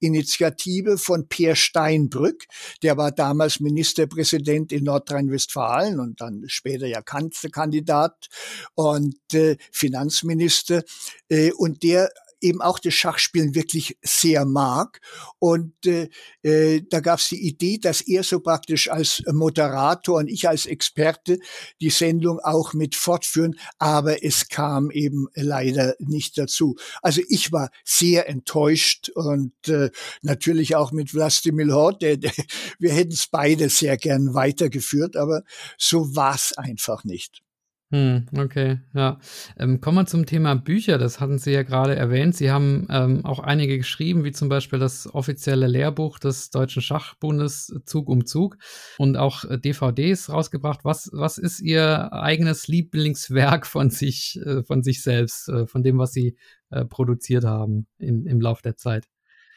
Initiative 0.00 0.98
von 0.98 1.28
Peer 1.28 1.56
Steinbrück, 1.56 2.44
der 2.82 2.96
war 2.96 3.12
damals 3.12 3.60
Ministerpräsident 3.60 4.72
in 4.72 4.84
Nordrhein-Westfalen 4.84 6.00
und 6.00 6.20
dann 6.20 6.44
später 6.48 6.86
ja 6.86 7.00
Kanzlerkandidat 7.02 8.28
und 8.74 9.16
äh, 9.32 9.56
Finanzminister. 9.72 10.82
Äh, 11.28 11.52
und 11.52 11.82
der 11.82 12.10
eben 12.40 12.60
auch 12.60 12.78
das 12.78 12.94
Schachspielen 12.94 13.54
wirklich 13.54 13.98
sehr 14.02 14.44
mag. 14.44 15.00
Und 15.38 15.74
äh, 15.86 16.08
äh, 16.42 16.82
da 16.88 17.00
gab 17.00 17.18
es 17.18 17.28
die 17.28 17.46
Idee, 17.46 17.78
dass 17.78 18.00
er 18.00 18.22
so 18.22 18.40
praktisch 18.40 18.90
als 18.90 19.22
Moderator 19.32 20.18
und 20.18 20.28
ich 20.28 20.48
als 20.48 20.66
Experte 20.66 21.38
die 21.80 21.90
Sendung 21.90 22.38
auch 22.40 22.74
mit 22.74 22.94
fortführen, 22.94 23.58
aber 23.78 24.24
es 24.24 24.48
kam 24.48 24.90
eben 24.90 25.28
leider 25.34 25.94
nicht 25.98 26.38
dazu. 26.38 26.76
Also 27.02 27.22
ich 27.28 27.52
war 27.52 27.70
sehr 27.84 28.28
enttäuscht 28.28 29.10
und 29.10 29.52
äh, 29.68 29.90
natürlich 30.22 30.76
auch 30.76 30.92
mit 30.92 31.14
Vlastimil 31.14 31.72
Hort, 31.72 32.02
der, 32.02 32.16
der, 32.16 32.32
wir 32.78 32.92
hätten 32.92 33.12
es 33.12 33.28
beide 33.28 33.68
sehr 33.68 33.96
gern 33.96 34.34
weitergeführt, 34.34 35.16
aber 35.16 35.42
so 35.78 36.14
war 36.14 36.34
es 36.34 36.52
einfach 36.56 37.04
nicht. 37.04 37.45
Hm, 37.92 38.26
okay, 38.36 38.80
ja. 38.94 39.20
Ähm, 39.56 39.80
kommen 39.80 39.98
wir 39.98 40.06
zum 40.06 40.26
Thema 40.26 40.56
Bücher. 40.56 40.98
Das 40.98 41.20
hatten 41.20 41.38
Sie 41.38 41.52
ja 41.52 41.62
gerade 41.62 41.94
erwähnt. 41.94 42.34
Sie 42.34 42.50
haben 42.50 42.88
ähm, 42.90 43.24
auch 43.24 43.38
einige 43.38 43.78
geschrieben, 43.78 44.24
wie 44.24 44.32
zum 44.32 44.48
Beispiel 44.48 44.80
das 44.80 45.14
offizielle 45.14 45.68
Lehrbuch 45.68 46.18
des 46.18 46.50
Deutschen 46.50 46.82
Schachbundes 46.82 47.72
Zug 47.84 48.08
um 48.08 48.26
Zug 48.26 48.56
und 48.98 49.16
auch 49.16 49.44
äh, 49.44 49.58
DVDs 49.58 50.28
rausgebracht. 50.28 50.80
Was, 50.84 51.10
was 51.12 51.38
ist 51.38 51.60
Ihr 51.60 52.12
eigenes 52.12 52.66
Lieblingswerk 52.66 53.68
von 53.68 53.90
sich, 53.90 54.40
äh, 54.44 54.64
von 54.64 54.82
sich 54.82 55.04
selbst, 55.04 55.48
äh, 55.48 55.68
von 55.68 55.84
dem, 55.84 55.98
was 55.98 56.10
Sie 56.10 56.36
äh, 56.70 56.84
produziert 56.84 57.44
haben 57.44 57.86
in, 57.98 58.26
im 58.26 58.40
Lauf 58.40 58.62
der 58.62 58.76
Zeit? 58.76 59.06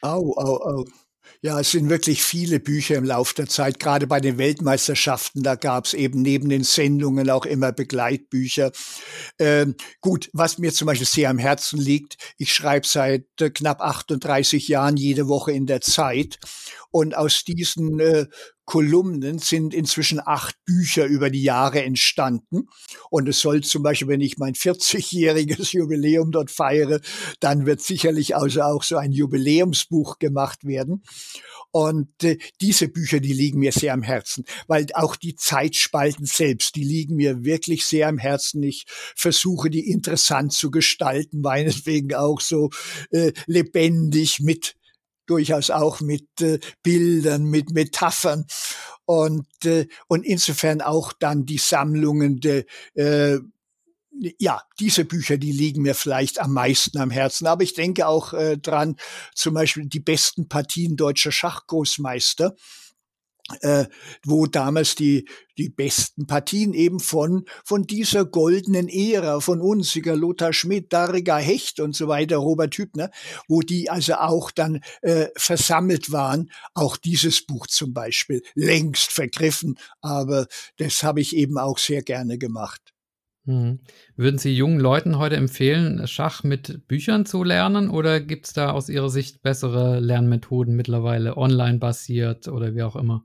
Au, 0.02 0.36
au, 0.36 0.56
au. 0.62 0.84
Ja, 1.42 1.58
es 1.60 1.70
sind 1.70 1.88
wirklich 1.88 2.22
viele 2.22 2.60
Bücher 2.60 2.96
im 2.96 3.04
Laufe 3.04 3.34
der 3.34 3.46
Zeit, 3.46 3.78
gerade 3.78 4.06
bei 4.06 4.20
den 4.20 4.36
Weltmeisterschaften, 4.36 5.42
da 5.42 5.54
gab 5.54 5.86
es 5.86 5.94
eben 5.94 6.20
neben 6.20 6.48
den 6.48 6.64
Sendungen 6.64 7.30
auch 7.30 7.46
immer 7.46 7.72
Begleitbücher. 7.72 8.72
Ähm, 9.38 9.74
gut, 10.00 10.28
was 10.32 10.58
mir 10.58 10.72
zum 10.72 10.86
Beispiel 10.86 11.06
sehr 11.06 11.30
am 11.30 11.38
Herzen 11.38 11.80
liegt, 11.80 12.16
ich 12.36 12.52
schreibe 12.52 12.86
seit 12.86 13.24
äh, 13.40 13.50
knapp 13.50 13.80
38 13.80 14.68
Jahren 14.68 14.96
jede 14.96 15.28
Woche 15.28 15.52
in 15.52 15.66
der 15.66 15.80
Zeit 15.80 16.38
und 16.90 17.16
aus 17.16 17.44
diesen 17.44 18.00
äh, 18.00 18.26
Kolumnen 18.70 19.40
sind 19.40 19.74
inzwischen 19.74 20.20
acht 20.24 20.54
Bücher 20.64 21.06
über 21.06 21.28
die 21.28 21.42
Jahre 21.42 21.82
entstanden. 21.82 22.68
Und 23.10 23.28
es 23.28 23.40
soll 23.40 23.62
zum 23.62 23.82
Beispiel, 23.82 24.06
wenn 24.06 24.20
ich 24.20 24.38
mein 24.38 24.54
40-jähriges 24.54 25.72
Jubiläum 25.76 26.30
dort 26.30 26.52
feiere, 26.52 27.00
dann 27.40 27.66
wird 27.66 27.80
sicherlich 27.80 28.36
also 28.36 28.62
auch 28.62 28.84
so 28.84 28.96
ein 28.96 29.10
Jubiläumsbuch 29.10 30.20
gemacht 30.20 30.64
werden. 30.64 31.02
Und 31.72 32.22
äh, 32.22 32.38
diese 32.60 32.86
Bücher, 32.86 33.18
die 33.18 33.32
liegen 33.32 33.58
mir 33.58 33.72
sehr 33.72 33.92
am 33.92 34.04
Herzen, 34.04 34.44
weil 34.68 34.86
auch 34.94 35.16
die 35.16 35.34
Zeitspalten 35.34 36.24
selbst, 36.24 36.76
die 36.76 36.84
liegen 36.84 37.16
mir 37.16 37.42
wirklich 37.44 37.84
sehr 37.86 38.06
am 38.06 38.18
Herzen. 38.18 38.62
Ich 38.62 38.84
versuche, 39.16 39.68
die 39.68 39.90
interessant 39.90 40.52
zu 40.52 40.70
gestalten, 40.70 41.40
meinetwegen 41.42 42.14
auch 42.14 42.40
so 42.40 42.70
äh, 43.10 43.32
lebendig 43.46 44.38
mit 44.38 44.76
durchaus 45.30 45.70
auch 45.70 46.00
mit 46.00 46.28
äh, 46.40 46.58
Bildern, 46.82 47.44
mit 47.44 47.70
Metaphern 47.70 48.46
und, 49.04 49.46
äh, 49.64 49.86
und 50.08 50.24
insofern 50.24 50.80
auch 50.80 51.12
dann 51.12 51.46
die 51.46 51.58
Sammlungen 51.58 52.40
der 52.40 52.64
äh, 52.94 53.38
ja, 54.38 54.60
diese 54.78 55.04
Bücher, 55.04 55.38
die 55.38 55.52
liegen 55.52 55.82
mir 55.82 55.94
vielleicht 55.94 56.40
am 56.40 56.52
meisten 56.52 56.98
am 56.98 57.10
Herzen. 57.10 57.46
Aber 57.46 57.62
ich 57.62 57.74
denke 57.74 58.06
auch 58.06 58.34
äh, 58.34 58.58
dran, 58.58 58.96
zum 59.34 59.54
Beispiel 59.54 59.86
die 59.86 60.00
besten 60.00 60.48
Partien 60.48 60.96
deutscher 60.96 61.32
Schachgroßmeister 61.32 62.54
äh, 63.60 63.86
wo 64.24 64.46
damals 64.46 64.94
die, 64.94 65.28
die 65.58 65.68
besten 65.68 66.26
Partien 66.26 66.72
eben 66.72 67.00
von, 67.00 67.44
von 67.64 67.86
dieser 67.86 68.24
goldenen 68.24 68.88
Ära, 68.88 69.40
von 69.40 69.60
Unziger, 69.60 70.16
Lothar 70.16 70.52
Schmidt, 70.52 70.92
Dariga 70.92 71.38
Hecht 71.38 71.80
und 71.80 71.94
so 71.94 72.08
weiter, 72.08 72.36
Robert 72.36 72.74
Hübner, 72.76 73.10
wo 73.48 73.60
die 73.60 73.90
also 73.90 74.14
auch 74.14 74.50
dann 74.50 74.80
äh, 75.02 75.26
versammelt 75.36 76.12
waren. 76.12 76.50
Auch 76.74 76.96
dieses 76.96 77.44
Buch 77.44 77.66
zum 77.66 77.92
Beispiel, 77.92 78.42
längst 78.54 79.12
vergriffen, 79.12 79.76
aber 80.00 80.46
das 80.78 81.02
habe 81.02 81.20
ich 81.20 81.36
eben 81.36 81.58
auch 81.58 81.78
sehr 81.78 82.02
gerne 82.02 82.38
gemacht. 82.38 82.92
Hm. 83.50 83.80
Würden 84.14 84.38
Sie 84.38 84.54
jungen 84.54 84.78
Leuten 84.78 85.18
heute 85.18 85.34
empfehlen, 85.34 86.06
Schach 86.06 86.44
mit 86.44 86.86
Büchern 86.86 87.26
zu 87.26 87.42
lernen 87.42 87.90
oder 87.90 88.20
gibt 88.20 88.46
es 88.46 88.52
da 88.52 88.70
aus 88.70 88.88
Ihrer 88.88 89.10
Sicht 89.10 89.42
bessere 89.42 89.98
Lernmethoden 89.98 90.76
mittlerweile, 90.76 91.36
online 91.36 91.78
basiert 91.78 92.46
oder 92.46 92.76
wie 92.76 92.84
auch 92.84 92.94
immer? 92.94 93.24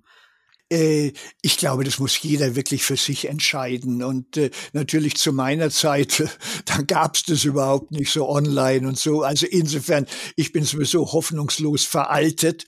Äh, 0.72 1.14
ich 1.44 1.58
glaube, 1.58 1.84
das 1.84 2.00
muss 2.00 2.20
jeder 2.20 2.56
wirklich 2.56 2.82
für 2.84 2.98
sich 2.98 3.30
entscheiden. 3.30 4.02
Und 4.02 4.36
äh, 4.38 4.50
natürlich 4.74 5.16
zu 5.16 5.32
meiner 5.32 5.70
Zeit, 5.70 6.24
da 6.66 6.82
gab 6.82 7.18
es 7.18 7.24
das 7.24 7.44
überhaupt 7.44 7.92
nicht 7.92 8.12
so 8.12 8.28
online 8.28 8.88
und 8.88 8.98
so. 8.98 9.22
Also 9.22 9.46
insofern, 9.46 10.08
ich 10.36 10.52
bin 10.54 10.64
sowieso 10.64 11.12
hoffnungslos 11.12 11.86
veraltet 11.86 12.66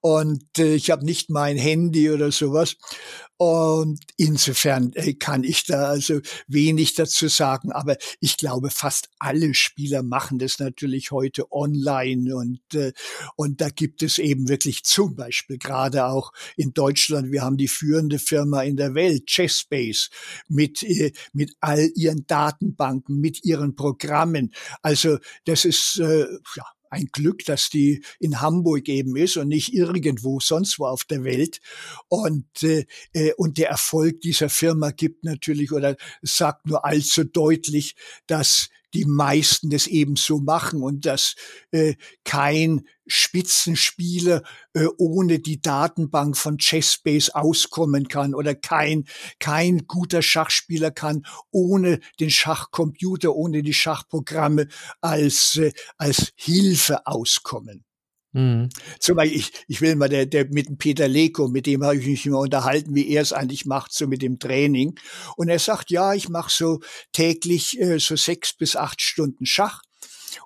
und 0.00 0.42
äh, 0.58 0.74
ich 0.74 0.90
habe 0.90 1.04
nicht 1.04 1.30
mein 1.30 1.56
Handy 1.56 2.10
oder 2.10 2.32
sowas. 2.32 2.76
Und 3.40 4.00
insofern 4.16 4.92
äh, 4.94 5.14
kann 5.14 5.44
ich 5.44 5.64
da 5.64 5.84
also 5.84 6.20
wenig 6.48 6.94
dazu 6.94 7.28
sagen. 7.28 7.70
Aber 7.70 7.96
ich 8.18 8.36
glaube, 8.36 8.68
fast 8.70 9.10
alle 9.20 9.54
Spieler 9.54 10.02
machen 10.02 10.40
das 10.40 10.58
natürlich 10.58 11.12
heute 11.12 11.52
online. 11.52 12.34
Und, 12.34 12.60
äh, 12.74 12.92
und 13.36 13.60
da 13.60 13.68
gibt 13.68 14.02
es 14.02 14.18
eben 14.18 14.48
wirklich 14.48 14.82
zum 14.82 15.14
Beispiel 15.14 15.56
gerade 15.56 16.06
auch 16.06 16.32
in 16.56 16.74
Deutschland, 16.74 17.30
wir 17.30 17.42
haben 17.42 17.56
die 17.56 17.68
führende 17.68 18.18
Firma 18.18 18.62
in 18.62 18.76
der 18.76 18.94
Welt, 18.94 19.26
Chessbase, 19.28 20.08
mit, 20.48 20.82
äh, 20.82 21.12
mit 21.32 21.54
all 21.60 21.90
ihren 21.94 22.26
Datenbanken, 22.26 23.20
mit 23.20 23.44
ihren 23.44 23.76
Programmen. 23.76 24.52
Also 24.82 25.18
das 25.44 25.64
ist, 25.64 25.96
ja, 25.98 26.64
ein 26.90 27.06
Glück, 27.12 27.44
dass 27.44 27.70
die 27.70 28.02
in 28.18 28.40
Hamburg 28.40 28.88
eben 28.88 29.16
ist 29.16 29.36
und 29.36 29.48
nicht 29.48 29.74
irgendwo 29.74 30.40
sonst 30.40 30.78
wo 30.78 30.86
auf 30.86 31.04
der 31.04 31.24
Welt. 31.24 31.60
Und, 32.08 32.62
äh, 32.62 32.86
äh, 33.12 33.32
und 33.34 33.58
der 33.58 33.68
Erfolg 33.68 34.20
dieser 34.20 34.48
Firma 34.48 34.90
gibt 34.90 35.24
natürlich 35.24 35.72
oder 35.72 35.96
sagt 36.22 36.66
nur 36.66 36.84
allzu 36.84 37.24
deutlich, 37.24 37.96
dass 38.26 38.68
die 38.94 39.04
meisten 39.04 39.70
das 39.70 39.86
eben 39.86 40.16
so 40.16 40.40
machen 40.40 40.82
und 40.82 41.06
dass 41.06 41.34
äh, 41.70 41.94
kein 42.24 42.86
Spitzenspieler 43.06 44.42
äh, 44.74 44.86
ohne 44.98 45.38
die 45.38 45.60
Datenbank 45.60 46.36
von 46.36 46.58
Chessbase 46.58 47.34
auskommen 47.34 48.08
kann 48.08 48.34
oder 48.34 48.54
kein 48.54 49.04
kein 49.38 49.86
guter 49.86 50.22
Schachspieler 50.22 50.90
kann 50.90 51.24
ohne 51.50 52.00
den 52.20 52.30
Schachcomputer, 52.30 53.34
ohne 53.34 53.62
die 53.62 53.74
Schachprogramme 53.74 54.68
als 55.00 55.56
äh, 55.56 55.72
als 55.96 56.32
Hilfe 56.36 57.06
auskommen. 57.06 57.87
Mhm. 58.32 58.68
Zum 59.00 59.16
Beispiel, 59.16 59.38
ich, 59.38 59.52
ich 59.68 59.80
will 59.80 59.96
mal 59.96 60.08
der, 60.08 60.26
der 60.26 60.46
mit 60.50 60.68
dem 60.68 60.76
Peter 60.76 61.08
Leko, 61.08 61.48
mit 61.48 61.66
dem 61.66 61.82
habe 61.82 61.96
ich 61.96 62.06
mich 62.06 62.26
immer 62.26 62.40
unterhalten, 62.40 62.94
wie 62.94 63.08
er 63.08 63.22
es 63.22 63.32
eigentlich 63.32 63.64
macht, 63.66 63.92
so 63.92 64.06
mit 64.06 64.22
dem 64.22 64.38
Training. 64.38 64.98
Und 65.36 65.48
er 65.48 65.58
sagt, 65.58 65.90
ja, 65.90 66.14
ich 66.14 66.28
mache 66.28 66.50
so 66.52 66.80
täglich 67.12 67.80
äh, 67.80 67.98
so 67.98 68.16
sechs 68.16 68.52
bis 68.52 68.76
acht 68.76 69.00
Stunden 69.00 69.46
Schach 69.46 69.82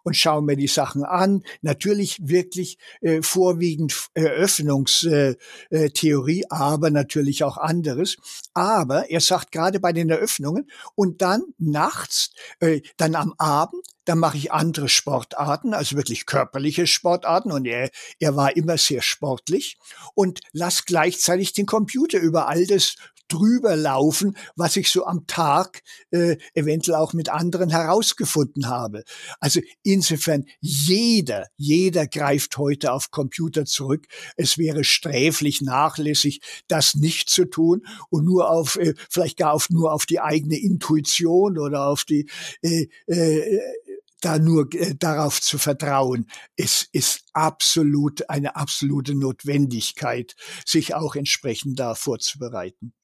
und 0.03 0.17
schaue 0.17 0.43
mir 0.43 0.57
die 0.57 0.69
Sachen 0.69 1.05
an. 1.05 1.43
Natürlich 1.61 2.19
wirklich 2.23 2.79
äh, 3.01 3.23
vorwiegend 3.23 4.09
Eröffnungstheorie, 4.15 5.37
äh, 5.71 6.43
äh, 6.43 6.47
aber 6.49 6.91
natürlich 6.91 7.45
auch 7.45 7.57
anderes. 7.57 8.17
Aber 8.55 9.11
er 9.11 9.21
sagt 9.21 9.53
gerade 9.53 9.81
bei 9.81 9.93
den 9.93 10.11
Eröffnungen 10.11 10.71
und 10.95 11.23
dann 11.23 11.43
nachts, 11.59 12.31
äh, 12.61 12.81
dann 12.97 13.15
am 13.15 13.35
Abend, 13.39 13.87
dann 14.05 14.19
mache 14.19 14.37
ich 14.37 14.53
andere 14.53 14.89
Sportarten, 14.89 15.75
also 15.75 15.97
wirklich 15.97 16.27
körperliche 16.27 16.87
Sportarten 16.87 17.53
und 17.53 17.67
er, 17.67 17.91
er 18.19 18.37
war 18.37 18.57
immer 18.57 18.79
sehr 18.79 19.03
sportlich 19.03 19.79
und 20.15 20.41
lass 20.53 20.85
gleichzeitig 20.85 21.53
den 21.53 21.67
Computer 21.67 22.19
über 22.19 22.49
all 22.49 22.67
das 22.67 22.97
drüber 23.33 23.77
laufen, 23.77 24.37
was 24.57 24.77
ich 24.77 24.91
so 24.91 25.07
am 25.07 25.27
Tag 25.27 25.83
äh, 26.11 26.37
eventuell 26.55 26.97
auch 26.97 27.15
mit 27.15 27.31
anderen 27.31 27.71
herausgefunden 27.71 28.69
habe. 28.69 29.05
Also 29.41 29.61
insofern 29.83 30.45
jeder, 30.61 31.47
jeder 31.57 32.07
greift 32.07 32.59
heute 32.59 32.93
auf 32.93 33.11
Computer 33.11 33.65
zurück. 33.65 34.07
Es 34.37 34.59
wäre 34.59 34.85
sträflich 34.85 35.63
nachlässig, 35.63 36.41
das 36.69 36.95
nicht 36.95 37.31
zu 37.31 37.47
tun 37.47 37.87
und 38.11 38.25
nur 38.25 38.51
auf, 38.51 38.77
äh, 38.77 38.95
vielleicht 39.09 39.39
gar 39.39 39.55
auf, 39.55 39.71
nur 39.71 39.93
auf 39.93 40.05
die 40.05 40.21
eigene 40.21 40.59
Intuition 40.59 41.59
oder 41.59 41.87
auf 41.87 42.05
die, 42.05 42.29
äh, 42.61 42.89
äh, 43.07 43.61
da 44.25 44.39
nur 44.39 44.73
äh, 44.75 44.95
darauf 44.99 45.41
zu 45.41 45.59
vertrauen. 45.59 46.27
Es 46.57 46.89
ist 46.93 47.25
absolut 47.33 48.29
eine 48.29 48.57
absolute 48.57 49.15
Notwendigkeit, 49.15 50.35
sich 50.65 50.95
auch 50.95 51.15
entsprechend 51.15 51.79
da 51.79 51.95
vorzubereiten. 51.95 52.95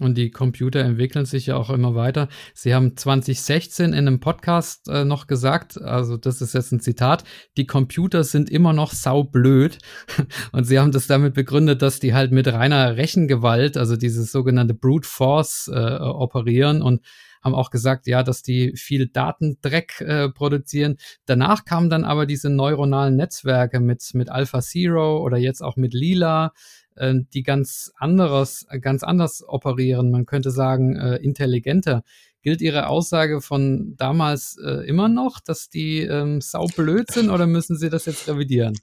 Und 0.00 0.16
die 0.16 0.30
Computer 0.30 0.80
entwickeln 0.80 1.26
sich 1.26 1.46
ja 1.46 1.56
auch 1.56 1.68
immer 1.68 1.94
weiter. 1.94 2.28
Sie 2.54 2.74
haben 2.74 2.96
2016 2.96 3.92
in 3.92 3.94
einem 3.94 4.18
Podcast 4.18 4.88
äh, 4.88 5.04
noch 5.04 5.26
gesagt, 5.26 5.78
also 5.80 6.16
das 6.16 6.40
ist 6.40 6.54
jetzt 6.54 6.72
ein 6.72 6.80
Zitat, 6.80 7.22
die 7.58 7.66
Computer 7.66 8.24
sind 8.24 8.48
immer 8.48 8.72
noch 8.72 8.92
saublöd. 8.92 9.76
Und 10.52 10.64
sie 10.64 10.78
haben 10.78 10.90
das 10.90 11.06
damit 11.06 11.34
begründet, 11.34 11.82
dass 11.82 12.00
die 12.00 12.14
halt 12.14 12.32
mit 12.32 12.48
reiner 12.48 12.96
Rechengewalt, 12.96 13.76
also 13.76 13.94
dieses 13.94 14.32
sogenannte 14.32 14.72
Brute 14.72 15.06
Force, 15.06 15.70
äh, 15.72 15.98
operieren 16.00 16.80
und 16.80 17.02
haben 17.40 17.54
auch 17.54 17.70
gesagt, 17.70 18.06
ja, 18.06 18.22
dass 18.22 18.42
die 18.42 18.76
viel 18.76 19.06
Datendreck 19.06 20.00
äh, 20.00 20.28
produzieren. 20.28 20.96
Danach 21.26 21.64
kamen 21.64 21.90
dann 21.90 22.04
aber 22.04 22.26
diese 22.26 22.50
neuronalen 22.50 23.16
Netzwerke 23.16 23.80
mit, 23.80 24.02
mit 24.14 24.30
Alpha 24.30 24.60
Zero 24.60 25.18
oder 25.18 25.36
jetzt 25.36 25.62
auch 25.62 25.76
mit 25.76 25.94
Lila 25.94 26.52
äh, 26.96 27.14
die 27.32 27.42
ganz 27.42 27.92
anderes, 27.96 28.66
ganz 28.80 29.02
anders 29.02 29.42
operieren. 29.46 30.10
Man 30.10 30.26
könnte 30.26 30.50
sagen, 30.50 30.96
äh, 30.96 31.16
intelligenter. 31.16 32.02
Gilt 32.42 32.62
Ihre 32.62 32.86
Aussage 32.86 33.42
von 33.42 33.94
damals 33.96 34.56
äh, 34.64 34.86
immer 34.88 35.08
noch, 35.08 35.40
dass 35.40 35.68
die 35.68 36.00
ähm, 36.00 36.40
saublöd 36.40 37.10
sind 37.10 37.28
oder 37.30 37.46
müssen 37.46 37.76
Sie 37.76 37.90
das 37.90 38.06
jetzt 38.06 38.28
revidieren? 38.28 38.78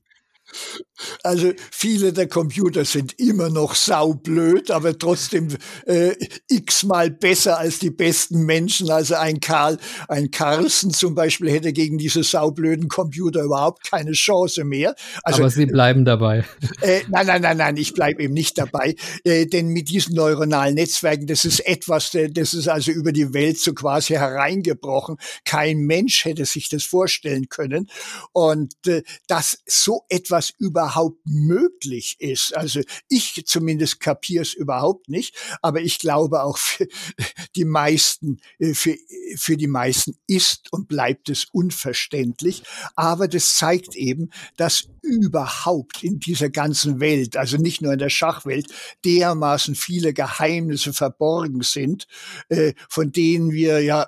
Also 1.24 1.52
viele 1.72 2.14
der 2.14 2.28
Computer 2.28 2.84
sind 2.86 3.20
immer 3.20 3.50
noch 3.50 3.76
saublöd, 3.76 4.72
aber 4.72 4.98
trotzdem 4.98 5.50
äh, 5.86 6.16
x-mal 6.50 7.12
besser 7.12 7.60
als 7.60 7.80
die 7.80 7.92
besten 7.92 8.46
Menschen. 8.46 8.90
Also 8.90 9.16
ein 9.16 9.40
Karl, 9.40 9.78
ein 10.08 10.32
Carlsen 10.32 10.92
zum 10.92 11.14
Beispiel 11.14 11.52
hätte 11.52 11.74
gegen 11.74 11.98
diese 11.98 12.24
saublöden 12.24 12.88
Computer 12.88 13.44
überhaupt 13.44 13.90
keine 13.90 14.14
Chance 14.14 14.64
mehr. 14.64 14.96
Also, 15.24 15.42
aber 15.42 15.50
Sie 15.52 15.66
bleiben 15.66 16.06
dabei. 16.06 16.46
Äh, 16.82 17.02
nein, 17.10 17.28
nein, 17.28 17.42
nein, 17.42 17.58
nein, 17.58 17.78
ich 17.78 17.94
bleibe 17.94 18.24
eben 18.24 18.34
nicht 18.34 18.58
dabei. 18.58 18.96
Äh, 19.24 19.46
denn 19.46 19.68
mit 19.68 19.90
diesen 19.90 20.16
neuronalen 20.16 20.76
Netzwerken, 20.76 21.28
das 21.28 21.46
ist 21.46 21.60
etwas, 21.68 22.12
das 22.12 22.54
ist 22.54 22.68
also 22.68 22.92
über 22.92 23.12
die 23.12 23.34
Welt 23.34 23.60
so 23.60 23.74
quasi 23.74 24.14
hereingebrochen. 24.14 25.18
Kein 25.46 25.80
Mensch 25.80 26.26
hätte 26.26 26.46
sich 26.46 26.70
das 26.70 26.84
vorstellen 26.84 27.50
können. 27.50 27.90
Und 28.32 28.74
äh, 28.88 29.04
dass 29.28 29.60
so 29.66 30.02
etwas 30.10 30.37
überhaupt 30.58 31.20
möglich 31.26 32.16
ist. 32.20 32.56
Also 32.56 32.82
ich 33.10 33.44
zumindest 33.46 34.00
kapiere 34.00 34.44
es 34.44 34.54
überhaupt 34.54 35.10
nicht, 35.10 35.36
aber 35.62 35.82
ich 35.82 36.00
glaube 36.00 36.44
auch 36.44 36.58
für 36.58 36.88
die 37.56 37.66
meisten, 37.66 38.40
äh, 38.60 38.74
für, 38.74 38.96
für 39.36 39.58
die 39.58 39.68
meisten 39.68 40.18
ist 40.28 40.72
und 40.72 40.88
bleibt 40.88 41.30
es 41.30 41.46
unverständlich. 41.46 42.64
Aber 42.96 43.28
das 43.28 43.56
zeigt 43.56 43.96
eben, 43.96 44.30
dass 44.56 44.88
überhaupt 45.02 46.04
in 46.04 46.20
dieser 46.20 46.50
ganzen 46.50 47.00
Welt, 47.00 47.38
also 47.38 47.58
nicht 47.58 47.82
nur 47.82 47.94
in 47.94 48.00
der 48.00 48.10
Schachwelt, 48.10 48.68
dermaßen 49.06 49.76
viele 49.76 50.14
Geheimnisse 50.14 50.94
verborgen 50.94 51.62
sind, 51.62 52.08
äh, 52.50 52.74
von 52.90 53.12
denen 53.12 53.52
wir 53.52 53.82
ja 53.82 54.08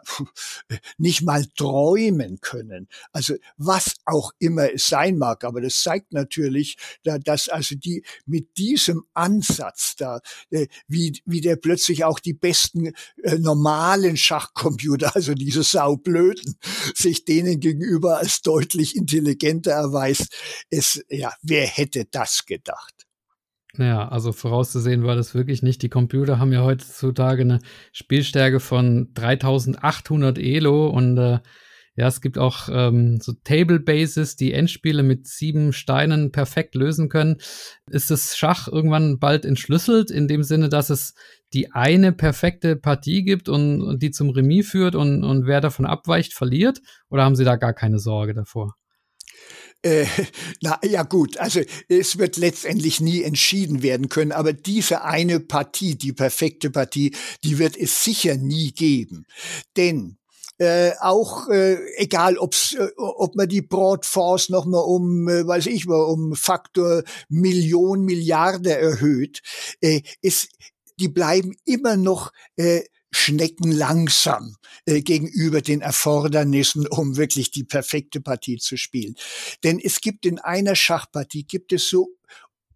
nicht 0.98 1.22
mal 1.22 1.46
träumen 1.58 2.40
können. 2.42 2.88
Also 3.12 3.36
was 3.58 3.96
auch 4.06 4.32
immer 4.40 4.74
es 4.74 4.88
sein 4.88 5.18
mag, 5.18 5.44
aber 5.44 5.62
das 5.62 5.82
zeigt 5.82 6.14
natürlich, 6.20 6.78
dass 7.04 7.50
also 7.50 7.76
die 7.76 8.04
mit 8.26 8.58
diesem 8.58 9.04
Ansatz 9.14 9.96
da, 9.98 10.20
äh, 10.50 10.68
wie, 10.88 11.20
wie 11.26 11.42
der 11.42 11.56
plötzlich 11.56 12.04
auch 12.04 12.20
die 12.20 12.34
besten 12.34 12.94
äh, 13.24 13.38
normalen 13.38 14.18
Schachcomputer, 14.18 15.16
also 15.16 15.34
diese 15.34 15.64
saublöden, 15.64 16.56
sich 16.96 17.26
denen 17.26 17.60
gegenüber 17.60 18.18
als 18.18 18.42
deutlich 18.42 18.96
intelligenter 18.96 19.72
erweist. 19.72 20.36
Es, 20.70 21.04
ja, 21.10 21.34
wer 21.42 21.66
hätte 21.66 22.06
das 22.06 22.46
gedacht? 22.46 23.06
Ja, 23.78 24.08
also 24.10 24.32
vorauszusehen 24.32 25.04
war 25.04 25.16
das 25.16 25.36
wirklich 25.36 25.62
nicht. 25.62 25.82
Die 25.84 25.90
Computer 25.90 26.40
haben 26.40 26.52
ja 26.52 26.64
heutzutage 26.64 27.44
eine 27.44 27.60
Spielstärke 27.94 28.60
von 28.60 29.14
3800 29.14 30.38
Elo 30.38 30.90
und 30.90 31.18
äh, 31.18 31.40
ja, 32.00 32.08
es 32.08 32.22
gibt 32.22 32.38
auch 32.38 32.70
ähm, 32.72 33.20
so 33.22 33.34
Table 33.43 33.82
Bases, 33.82 34.38
die 34.38 34.54
Endspiele 34.54 35.04
mit 35.04 35.28
sieben 35.28 35.74
Steinen 35.74 36.32
perfekt 36.32 36.74
lösen 36.74 37.10
können. 37.10 37.41
Ist 37.91 38.10
das 38.10 38.38
Schach 38.38 38.70
irgendwann 38.70 39.20
bald 39.20 39.43
entschlüsselt, 39.43 40.10
in 40.10 40.30
dem 40.30 40.43
Sinne, 40.43 40.70
dass 40.70 40.89
es 40.89 41.14
die 41.52 41.74
eine 41.74 42.14
perfekte 42.14 42.78
Partie 42.78 43.24
gibt 43.24 43.50
und, 43.50 43.82
und 43.82 44.02
die 44.02 44.12
zum 44.12 44.30
Remis 44.30 44.70
führt 44.70 44.95
und, 44.95 45.26
und 45.26 45.45
wer 45.45 45.60
davon 45.60 45.86
abweicht, 45.86 46.34
verliert? 46.34 46.80
Oder 47.10 47.26
haben 47.26 47.36
Sie 47.36 47.43
da 47.43 47.58
gar 47.58 47.74
keine 47.74 48.00
Sorge 48.00 48.34
davor? 48.34 48.76
Äh, 49.82 50.06
na 50.62 50.80
ja 50.82 51.04
gut, 51.04 51.36
also 51.38 51.60
es 51.89 52.18
wird 52.18 52.38
letztendlich 52.38 53.02
nie 53.02 53.24
entschieden 53.24 53.84
werden 53.84 54.08
können, 54.08 54.32
aber 54.32 54.54
diese 54.54 55.04
eine 55.04 55.41
Partie, 55.41 55.97
die 55.97 56.14
perfekte 56.14 56.70
Partie, 56.70 57.14
die 57.43 57.60
wird 57.60 57.76
es 57.76 58.06
sicher 58.06 58.38
nie 58.38 58.72
geben. 58.72 59.26
Denn 59.76 60.19
äh, 60.60 60.91
auch 60.99 61.47
äh, 61.49 61.78
egal 61.97 62.38
ob's, 62.38 62.74
äh, 62.74 62.89
ob 62.97 63.36
man 63.36 63.49
die 63.49 63.62
Broadforce 63.62 64.49
noch 64.49 64.66
mal 64.66 64.80
um 64.80 65.28
äh, 65.28 65.47
weiß 65.47 65.66
ich 65.68 65.86
mal 65.88 66.03
um 66.03 66.36
Faktor 66.36 67.03
Million 67.30 68.05
Milliarde 68.05 68.78
erhöht 68.78 69.41
äh, 69.82 70.01
ist 70.22 70.49
die 70.99 71.07
bleiben 71.07 71.55
immer 71.66 71.97
noch 71.97 72.32
äh, 72.57 72.82
Schnecken 73.12 73.72
langsam 73.72 74.55
äh, 74.86 75.01
gegenüber 75.01 75.62
den 75.62 75.82
Erfordernissen, 75.82 76.88
um 76.88 77.18
wirklich 77.18 77.49
die 77.49 77.64
perfekte 77.64 78.22
Partie 78.22 78.57
zu 78.57 78.78
spielen. 78.78 79.16
Denn 79.64 79.80
es 79.80 80.01
gibt 80.01 80.26
in 80.28 80.38
einer 80.38 80.76
Schachpartie 80.76 81.43
gibt 81.43 81.74
es 81.74 81.89
so 81.89 82.10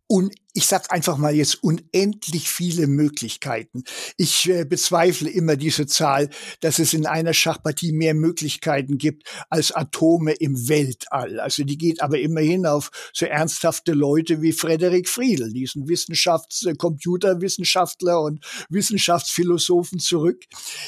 un 0.07 0.31
ich 0.53 0.67
sag 0.67 0.91
einfach 0.91 1.17
mal 1.17 1.33
jetzt 1.33 1.63
unendlich 1.63 2.47
viele 2.47 2.85
Möglichkeiten. 2.85 3.83
Ich 4.17 4.47
äh, 4.47 4.65
bezweifle 4.65 5.29
immer 5.29 5.55
diese 5.55 5.87
Zahl, 5.87 6.29
dass 6.61 6.77
es 6.77 6.93
in 6.93 7.07
einer 7.07 7.33
Schachpartie 7.33 7.91
mehr 7.91 8.13
Möglichkeiten 8.13 8.99
gibt 8.99 9.27
als 9.49 9.71
Atome 9.71 10.33
im 10.33 10.69
Weltall. 10.69 11.39
Also 11.39 11.63
die 11.63 11.79
geht 11.79 12.01
aber 12.01 12.19
immerhin 12.19 12.67
auf 12.67 12.91
so 13.13 13.25
ernsthafte 13.25 13.93
Leute 13.93 14.43
wie 14.43 14.51
Frederik 14.51 15.09
Friedel, 15.09 15.51
diesen 15.51 15.87
Wissenschafts-, 15.87 16.67
äh, 16.67 16.75
Computerwissenschaftler 16.75 18.21
und 18.21 18.45
Wissenschaftsphilosophen 18.69 19.97
zurück. 19.97 20.43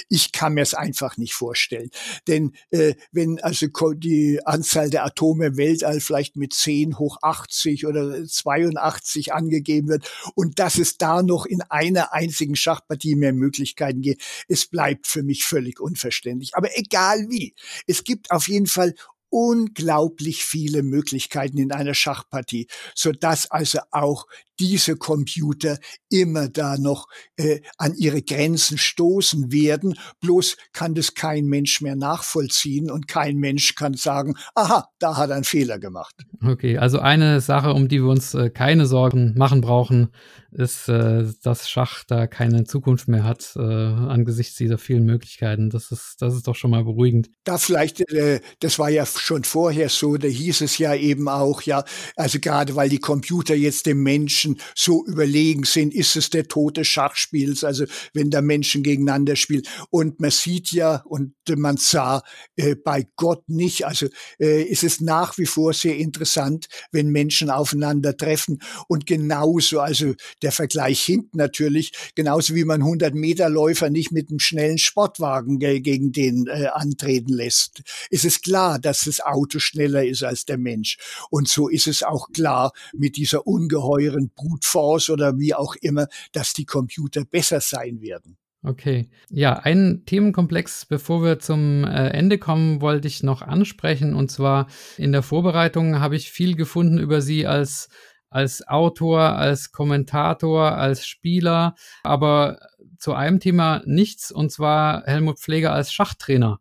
Ich 0.09 0.31
kann 0.31 0.53
mir 0.53 0.61
es 0.61 0.75
einfach 0.75 1.17
nicht 1.17 1.33
vorstellen. 1.33 1.89
Denn 2.27 2.53
äh, 2.69 2.93
wenn 3.11 3.39
also 3.39 3.65
die 3.95 4.39
Anzahl 4.45 4.91
der 4.91 5.05
Atome 5.05 5.47
im 5.47 5.57
Weltall 5.57 6.01
vielleicht 6.01 6.35
mit 6.35 6.53
10 6.53 6.99
hoch 6.99 7.17
80 7.23 7.87
oder 7.87 8.23
82 8.23 9.33
angeht, 9.33 9.54
gegeben 9.55 9.87
wird 9.87 10.09
und 10.35 10.59
dass 10.59 10.77
es 10.77 10.97
da 10.97 11.23
noch 11.23 11.45
in 11.45 11.61
einer 11.69 12.13
einzigen 12.13 12.55
Schachpartie 12.55 13.15
mehr 13.15 13.33
Möglichkeiten 13.33 14.01
gibt. 14.01 14.23
Es 14.47 14.65
bleibt 14.67 15.07
für 15.07 15.23
mich 15.23 15.45
völlig 15.45 15.79
unverständlich. 15.79 16.55
Aber 16.55 16.69
egal 16.77 17.29
wie, 17.29 17.53
es 17.87 18.03
gibt 18.03 18.31
auf 18.31 18.47
jeden 18.47 18.67
Fall 18.67 18.95
unglaublich 19.35 20.45
viele 20.45 20.81
Möglichkeiten 20.81 21.57
in 21.57 21.73
einer 21.73 21.93
Schachpartie, 21.93 22.67
so 22.95 23.11
dass 23.11 23.51
also 23.51 23.79
auch 23.91 24.27
diese 24.61 24.95
Computer 24.95 25.77
immer 26.09 26.47
da 26.47 26.77
noch 26.77 27.07
äh, 27.35 27.59
an 27.77 27.93
ihre 27.95 28.21
Grenzen 28.21 28.77
stoßen 28.77 29.51
werden. 29.51 29.95
Bloß 30.21 30.55
kann 30.71 30.95
das 30.95 31.15
kein 31.15 31.47
Mensch 31.47 31.81
mehr 31.81 31.97
nachvollziehen 31.97 32.89
und 32.89 33.09
kein 33.09 33.35
Mensch 33.35 33.75
kann 33.75 33.95
sagen, 33.95 34.35
aha, 34.55 34.87
da 34.99 35.17
hat 35.17 35.31
er 35.31 35.35
einen 35.35 35.43
Fehler 35.43 35.79
gemacht. 35.79 36.15
Okay, 36.41 36.77
also 36.77 36.99
eine 36.99 37.41
Sache, 37.41 37.73
um 37.73 37.89
die 37.89 37.99
wir 37.99 38.09
uns 38.09 38.33
äh, 38.35 38.49
keine 38.49 38.85
Sorgen 38.85 39.33
machen 39.35 39.59
brauchen, 39.59 40.13
ist, 40.55 40.87
äh, 40.87 41.25
dass 41.43 41.69
Schach 41.69 42.03
da 42.05 42.27
keine 42.27 42.63
Zukunft 42.63 43.07
mehr 43.07 43.23
hat 43.23 43.53
äh, 43.55 43.61
angesichts 43.61 44.55
dieser 44.55 44.77
vielen 44.77 45.05
Möglichkeiten. 45.05 45.69
Das 45.69 45.91
ist, 45.91 46.15
das 46.19 46.33
ist 46.33 46.47
doch 46.47 46.55
schon 46.55 46.71
mal 46.71 46.83
beruhigend. 46.83 47.29
Da 47.43 47.57
vielleicht, 47.57 48.01
äh, 48.11 48.39
das 48.59 48.79
war 48.79 48.89
ja 48.89 49.05
schon 49.05 49.43
vorher 49.43 49.89
so, 49.89 50.17
da 50.17 50.27
hieß 50.27 50.61
es 50.61 50.77
ja 50.77 50.95
eben 50.95 51.27
auch, 51.27 51.61
ja, 51.63 51.83
also 52.15 52.39
gerade 52.39 52.75
weil 52.75 52.89
die 52.89 52.99
Computer 52.99 53.55
jetzt 53.55 53.85
dem 53.85 54.01
Menschen 54.03 54.57
so 54.75 55.05
überlegen 55.05 55.63
sind, 55.63 55.93
ist 55.93 56.15
es 56.15 56.29
der 56.29 56.47
Tod 56.47 56.77
des 56.77 56.87
Schachspiels, 56.87 57.63
also 57.63 57.85
wenn 58.13 58.29
da 58.29 58.41
Menschen 58.41 58.83
gegeneinander 58.83 59.35
spielen. 59.35 59.63
Und 59.89 60.19
man 60.19 60.31
sieht 60.31 60.71
ja 60.71 61.03
und 61.05 61.33
man 61.49 61.77
sah 61.77 62.21
äh, 62.55 62.75
bei 62.75 63.05
Gott 63.15 63.47
nicht, 63.47 63.85
also 63.85 64.07
äh, 64.39 64.63
ist 64.63 64.83
es 64.83 65.01
nach 65.01 65.37
wie 65.37 65.45
vor 65.45 65.73
sehr 65.73 65.97
interessant, 65.97 66.67
wenn 66.91 67.09
Menschen 67.09 67.49
aufeinandertreffen. 67.49 68.59
Und 68.87 69.05
genauso, 69.05 69.79
also 69.79 70.13
der 70.45 70.51
Vergleich 70.51 71.01
hinten 71.01 71.37
natürlich, 71.37 71.91
genauso 72.13 72.53
wie 72.53 72.65
man 72.65 72.81
100 72.81 73.15
Meter 73.15 73.49
Läufer 73.49 73.89
nicht 73.89 74.11
mit 74.11 74.29
einem 74.29 74.39
schnellen 74.39 74.77
Sportwagen 74.77 75.57
gegen 75.57 76.11
den 76.11 76.45
äh, 76.47 76.67
antreten 76.67 77.33
lässt, 77.33 77.81
ist 78.11 78.25
es 78.25 78.41
klar, 78.41 78.77
dass 78.77 79.05
das 79.05 79.21
Auto 79.21 79.57
schneller 79.57 80.05
ist 80.05 80.23
als 80.23 80.45
der 80.45 80.59
Mensch. 80.59 80.97
Und 81.31 81.47
so 81.47 81.67
ist 81.67 81.87
es 81.87 82.03
auch 82.03 82.29
klar 82.31 82.73
mit 82.93 83.17
dieser 83.17 83.47
ungeheuren 83.47 84.29
Brute 84.35 84.67
Force 84.67 85.09
oder 85.09 85.39
wie 85.39 85.55
auch 85.55 85.75
immer, 85.81 86.07
dass 86.31 86.53
die 86.53 86.65
Computer 86.65 87.25
besser 87.25 87.59
sein 87.59 88.01
werden. 88.01 88.37
Okay. 88.61 89.09
Ja, 89.29 89.59
ein 89.59 90.03
Themenkomplex, 90.05 90.85
bevor 90.85 91.23
wir 91.23 91.39
zum 91.39 91.83
äh, 91.83 92.09
Ende 92.09 92.37
kommen, 92.39 92.81
wollte 92.81 93.07
ich 93.07 93.21
noch 93.21 93.41
ansprechen. 93.41 94.15
Und 94.15 94.31
zwar 94.31 94.67
in 94.97 95.11
der 95.11 95.21
Vorbereitung 95.21 95.99
habe 95.99 96.15
ich 96.15 96.31
viel 96.31 96.55
gefunden 96.55 96.97
über 96.97 97.21
Sie 97.21 97.45
als, 97.45 97.89
als 98.35 98.67
Autor, 98.67 99.21
als 99.21 99.71
Kommentator, 99.71 100.73
als 100.73 101.07
Spieler, 101.07 101.73
aber 102.03 102.59
zu 102.99 103.13
einem 103.13 103.39
Thema 103.39 103.81
nichts, 103.85 104.29
und 104.29 104.51
zwar 104.51 105.03
Helmut 105.05 105.39
Pfleger 105.39 105.71
als 105.71 105.93
Schachtrainer. 105.93 106.59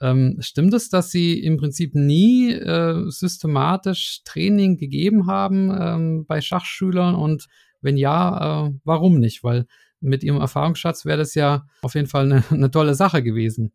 Ähm, 0.00 0.38
stimmt 0.40 0.72
es, 0.72 0.88
dass 0.88 1.10
Sie 1.10 1.38
im 1.38 1.58
Prinzip 1.58 1.94
nie 1.94 2.52
äh, 2.52 3.04
systematisch 3.10 4.22
Training 4.24 4.78
gegeben 4.78 5.26
haben 5.26 5.70
ähm, 5.78 6.26
bei 6.26 6.40
Schachschülern? 6.40 7.14
Und 7.14 7.48
wenn 7.82 7.98
ja, 7.98 8.66
äh, 8.66 8.72
warum 8.84 9.20
nicht? 9.20 9.44
Weil 9.44 9.66
mit 10.00 10.24
Ihrem 10.24 10.40
Erfahrungsschatz 10.40 11.04
wäre 11.04 11.18
das 11.18 11.34
ja 11.34 11.66
auf 11.82 11.94
jeden 11.94 12.08
Fall 12.08 12.24
eine, 12.24 12.44
eine 12.50 12.70
tolle 12.70 12.94
Sache 12.94 13.22
gewesen. 13.22 13.72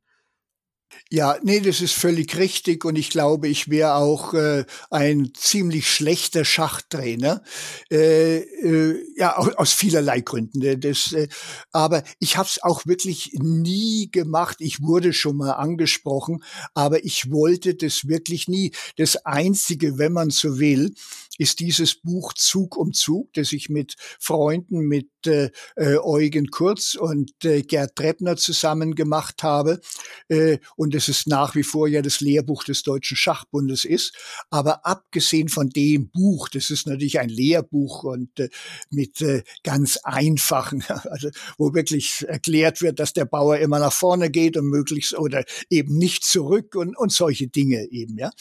Ja, 1.11 1.37
nee, 1.43 1.59
das 1.59 1.81
ist 1.81 1.93
völlig 1.93 2.37
richtig 2.37 2.85
und 2.85 2.95
ich 2.95 3.09
glaube, 3.09 3.47
ich 3.47 3.69
wäre 3.69 3.95
auch 3.95 4.33
äh, 4.33 4.65
ein 4.89 5.31
ziemlich 5.35 5.89
schlechter 5.89 6.45
Schachtrainer, 6.45 7.43
äh, 7.91 8.37
äh, 8.39 9.03
ja, 9.15 9.35
aus, 9.37 9.73
vielerlei 9.73 10.21
Gründen. 10.21 10.59
Ne, 10.59 10.77
das, 10.77 11.11
äh, 11.13 11.27
aber 11.71 12.03
ich 12.19 12.37
habe 12.37 12.47
es 12.47 12.61
auch 12.61 12.85
wirklich 12.85 13.31
nie 13.33 14.09
gemacht. 14.11 14.57
Ich 14.59 14.81
wurde 14.81 15.13
schon 15.13 15.37
mal 15.37 15.53
angesprochen, 15.53 16.43
aber 16.73 17.03
ich 17.03 17.31
wollte 17.31 17.75
das 17.75 18.07
wirklich 18.07 18.47
nie. 18.47 18.71
Das 18.97 19.25
Einzige, 19.25 19.97
wenn 19.97 20.13
man 20.13 20.29
so 20.29 20.59
will, 20.59 20.93
ist 21.39 21.59
dieses 21.59 21.95
Buch 21.95 22.33
Zug 22.33 22.77
um 22.77 22.93
Zug, 22.93 23.33
das 23.33 23.53
ich 23.53 23.69
mit 23.69 23.95
Freunden, 24.19 24.79
mit 24.81 25.09
äh, 25.27 25.51
äh, 25.75 25.97
Eugen 25.97 26.47
Kurz 26.47 26.95
und 26.95 27.31
äh, 27.43 27.61
Gerd 27.61 27.95
Treppner 27.95 28.37
zusammen 28.37 28.95
gemacht 28.95 29.43
habe. 29.43 29.79
Äh, 30.27 30.59
und 30.75 30.95
es 30.95 31.09
ist 31.09 31.27
nach 31.27 31.55
wie 31.55 31.63
vor 31.63 31.87
ja 31.87 32.01
das 32.01 32.21
Lehrbuch 32.21 32.63
des 32.63 32.83
Deutschen 32.83 33.17
Schachbundes 33.17 33.85
ist. 33.85 34.15
Aber 34.49 34.85
abgesehen 34.85 35.49
von 35.49 35.69
dem 35.69 36.09
Buch, 36.11 36.49
das 36.49 36.69
ist 36.69 36.87
natürlich 36.87 37.19
ein 37.19 37.29
Lehrbuch 37.29 38.03
und 38.03 38.39
äh, 38.39 38.49
mit 38.89 39.21
äh, 39.21 39.43
ganz 39.63 39.97
einfachen, 40.03 40.83
also 40.87 41.29
wo 41.57 41.73
wirklich 41.73 42.25
erklärt 42.27 42.81
wird, 42.81 42.99
dass 42.99 43.13
der 43.13 43.25
Bauer 43.25 43.57
immer 43.57 43.79
nach 43.79 43.93
vorne 43.93 44.29
geht 44.29 44.57
und 44.57 44.67
möglichst 44.67 45.17
oder 45.17 45.43
eben 45.69 45.97
nicht 45.97 46.23
zurück 46.23 46.75
und, 46.75 46.97
und 46.97 47.11
solche 47.11 47.47
Dinge 47.47 47.87
eben, 47.91 48.17
ja. 48.17 48.31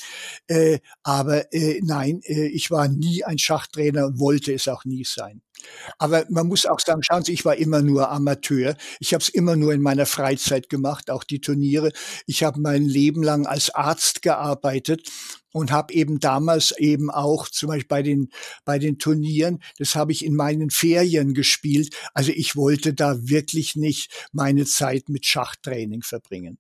Äh, 0.47 0.79
aber 1.03 1.53
äh, 1.53 1.81
nein, 1.83 2.20
äh, 2.24 2.49
ich 2.49 2.70
war 2.70 2.89
nie 2.89 3.24
ein 3.24 3.39
Schachtrainer 3.39 4.07
und 4.07 4.18
wollte 4.18 4.53
es 4.53 4.68
auch 4.68 4.85
nie 4.85 5.05
sein. 5.05 5.43
Aber 5.99 6.25
man 6.29 6.47
muss 6.47 6.67
auch 6.67 6.81
sagen, 6.81 7.03
schauen 7.03 7.25
Sie, 7.25 7.33
ich 7.33 7.45
war 7.45 7.57
immer 7.57 7.83
nur 7.83 8.11
Amateur. 8.11 8.77
Ich 9.01 9.15
habe 9.15 9.23
es 9.23 9.29
immer 9.29 9.57
nur 9.57 9.73
in 9.73 9.81
meiner 9.81 10.07
Freizeit 10.07 10.69
gemacht, 10.69 11.11
auch 11.11 11.25
die 11.25 11.41
Turniere. 11.41 11.93
Ich 12.27 12.43
habe 12.43 12.61
mein 12.61 12.85
Leben 12.85 13.23
lang 13.23 13.47
als 13.47 13.71
Arzt 13.75 14.23
gearbeitet 14.23 15.09
und 15.53 15.71
habe 15.71 15.95
eben 15.95 16.21
damals 16.21 16.73
eben 16.79 17.11
auch 17.11 17.49
zum 17.49 17.69
Beispiel 17.69 17.89
bei 17.89 18.03
den 18.03 18.29
bei 18.65 18.79
den 18.79 18.99
Turnieren, 18.99 19.63
das 19.79 19.95
habe 19.95 20.13
ich 20.13 20.25
in 20.25 20.35
meinen 20.35 20.71
Ferien 20.71 21.35
gespielt. 21.35 21.95
Also 22.15 22.33
ich 22.33 22.57
wollte 22.57 22.95
da 22.95 23.29
wirklich 23.29 23.77
nicht 23.77 24.29
meine 24.33 24.67
Zeit 24.67 25.09
mit 25.09 25.27
Schachtraining 25.27 26.03
verbringen. 26.03 26.59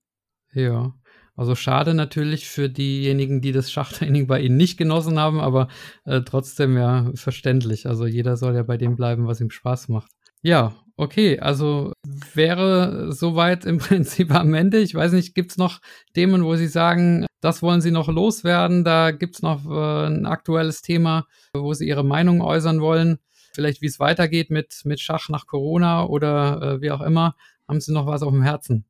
Ja. 0.52 0.94
Also 1.38 1.54
schade 1.54 1.94
natürlich 1.94 2.48
für 2.48 2.68
diejenigen, 2.68 3.40
die 3.40 3.52
das 3.52 3.70
Schachtraining 3.70 4.26
bei 4.26 4.40
ihnen 4.40 4.56
nicht 4.56 4.76
genossen 4.76 5.20
haben, 5.20 5.38
aber 5.38 5.68
äh, 6.04 6.22
trotzdem 6.22 6.76
ja 6.76 7.12
verständlich. 7.14 7.86
Also 7.86 8.06
jeder 8.06 8.36
soll 8.36 8.56
ja 8.56 8.64
bei 8.64 8.76
dem 8.76 8.96
bleiben, 8.96 9.28
was 9.28 9.40
ihm 9.40 9.50
Spaß 9.50 9.88
macht. 9.88 10.10
Ja, 10.42 10.74
okay, 10.96 11.38
also 11.38 11.92
wäre 12.34 13.12
soweit 13.12 13.64
im 13.66 13.78
Prinzip 13.78 14.34
am 14.34 14.52
Ende. 14.52 14.80
Ich 14.80 14.96
weiß 14.96 15.12
nicht, 15.12 15.36
gibt's 15.36 15.56
noch 15.56 15.78
Themen, 16.12 16.44
wo 16.44 16.56
Sie 16.56 16.66
sagen, 16.66 17.24
das 17.40 17.62
wollen 17.62 17.82
Sie 17.82 17.92
noch 17.92 18.08
loswerden? 18.08 18.82
Da 18.82 19.12
gibt's 19.12 19.40
noch 19.40 19.64
äh, 19.64 20.06
ein 20.08 20.26
aktuelles 20.26 20.82
Thema, 20.82 21.28
wo 21.54 21.72
Sie 21.72 21.86
Ihre 21.86 22.04
Meinung 22.04 22.42
äußern 22.42 22.80
wollen? 22.80 23.18
Vielleicht, 23.52 23.80
wie 23.80 23.86
es 23.86 24.00
weitergeht 24.00 24.50
mit, 24.50 24.80
mit 24.84 24.98
Schach 24.98 25.28
nach 25.28 25.46
Corona 25.46 26.04
oder 26.04 26.62
äh, 26.62 26.80
wie 26.80 26.90
auch 26.90 27.00
immer. 27.00 27.36
Haben 27.68 27.80
Sie 27.80 27.92
noch 27.92 28.06
was 28.06 28.24
auf 28.24 28.32
dem 28.32 28.42
Herzen? 28.42 28.88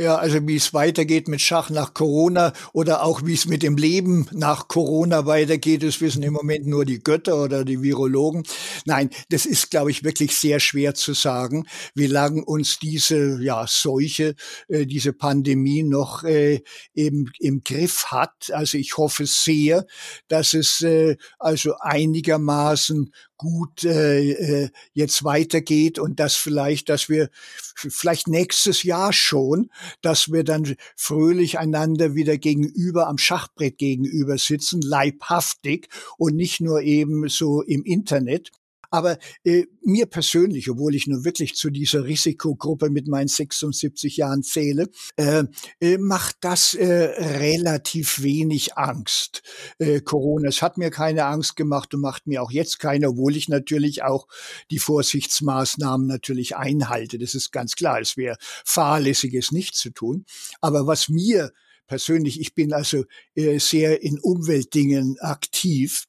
Ja, 0.00 0.14
also 0.14 0.46
wie 0.46 0.54
es 0.54 0.72
weitergeht 0.74 1.26
mit 1.26 1.40
Schach 1.40 1.70
nach 1.70 1.92
Corona 1.92 2.52
oder 2.72 3.02
auch 3.02 3.22
wie 3.24 3.34
es 3.34 3.46
mit 3.46 3.64
dem 3.64 3.76
Leben 3.76 4.28
nach 4.30 4.68
Corona 4.68 5.26
weitergeht, 5.26 5.82
das 5.82 6.00
wissen 6.00 6.22
im 6.22 6.34
Moment 6.34 6.68
nur 6.68 6.84
die 6.84 7.00
Götter 7.00 7.42
oder 7.42 7.64
die 7.64 7.82
Virologen. 7.82 8.44
Nein, 8.84 9.10
das 9.30 9.44
ist, 9.44 9.72
glaube 9.72 9.90
ich, 9.90 10.04
wirklich 10.04 10.36
sehr 10.36 10.60
schwer 10.60 10.94
zu 10.94 11.14
sagen, 11.14 11.66
wie 11.96 12.06
lange 12.06 12.44
uns 12.44 12.78
diese 12.78 13.42
ja, 13.42 13.66
Seuche, 13.68 14.36
äh, 14.68 14.86
diese 14.86 15.12
Pandemie 15.12 15.82
noch 15.82 16.22
äh, 16.22 16.60
eben 16.94 17.32
im 17.40 17.64
Griff 17.64 18.06
hat. 18.12 18.52
Also 18.52 18.78
ich 18.78 18.96
hoffe 18.98 19.26
sehr, 19.26 19.84
dass 20.28 20.54
es 20.54 20.80
äh, 20.80 21.16
also 21.40 21.74
einigermaßen 21.80 23.12
gut 23.38 23.84
äh, 23.84 24.64
äh, 24.64 24.70
jetzt 24.92 25.24
weitergeht 25.24 25.98
und 25.98 26.20
dass 26.20 26.34
vielleicht, 26.34 26.88
dass 26.88 27.08
wir 27.08 27.30
vielleicht 27.74 28.28
nächstes 28.28 28.82
Jahr 28.82 29.12
schon, 29.12 29.70
dass 30.02 30.30
wir 30.30 30.44
dann 30.44 30.76
fröhlich 30.96 31.58
einander 31.58 32.14
wieder 32.14 32.36
gegenüber 32.36 33.06
am 33.06 33.16
Schachbrett 33.16 33.78
gegenüber 33.78 34.36
sitzen, 34.36 34.82
leibhaftig 34.82 35.88
und 36.18 36.36
nicht 36.36 36.60
nur 36.60 36.82
eben 36.82 37.28
so 37.28 37.62
im 37.62 37.84
Internet. 37.84 38.50
Aber 38.90 39.18
äh, 39.44 39.64
mir 39.82 40.06
persönlich, 40.06 40.70
obwohl 40.70 40.94
ich 40.94 41.06
nur 41.06 41.24
wirklich 41.24 41.54
zu 41.54 41.70
dieser 41.70 42.04
Risikogruppe 42.04 42.90
mit 42.90 43.06
meinen 43.08 43.28
76 43.28 44.16
Jahren 44.16 44.42
zähle, 44.42 44.88
äh, 45.16 45.44
äh, 45.80 45.98
macht 45.98 46.36
das 46.40 46.74
äh, 46.74 46.86
relativ 46.86 48.22
wenig 48.22 48.76
Angst. 48.76 49.42
Äh, 49.78 50.00
Corona, 50.00 50.48
es 50.48 50.62
hat 50.62 50.78
mir 50.78 50.90
keine 50.90 51.26
Angst 51.26 51.56
gemacht 51.56 51.94
und 51.94 52.00
macht 52.00 52.26
mir 52.26 52.42
auch 52.42 52.50
jetzt 52.50 52.78
keine, 52.78 53.10
obwohl 53.10 53.36
ich 53.36 53.48
natürlich 53.48 54.02
auch 54.02 54.26
die 54.70 54.78
Vorsichtsmaßnahmen 54.78 56.06
natürlich 56.06 56.56
einhalte. 56.56 57.18
Das 57.18 57.34
ist 57.34 57.52
ganz 57.52 57.74
klar. 57.74 58.00
Es 58.00 58.16
wäre 58.16 58.36
fahrlässig, 58.64 59.34
es 59.34 59.52
nicht 59.52 59.76
zu 59.76 59.90
tun. 59.90 60.24
Aber 60.60 60.86
was 60.86 61.08
mir 61.08 61.52
persönlich, 61.88 62.40
ich 62.40 62.54
bin 62.54 62.72
also 62.72 63.04
äh, 63.34 63.58
sehr 63.58 64.02
in 64.02 64.20
Umweltdingen 64.20 65.18
aktiv. 65.20 66.04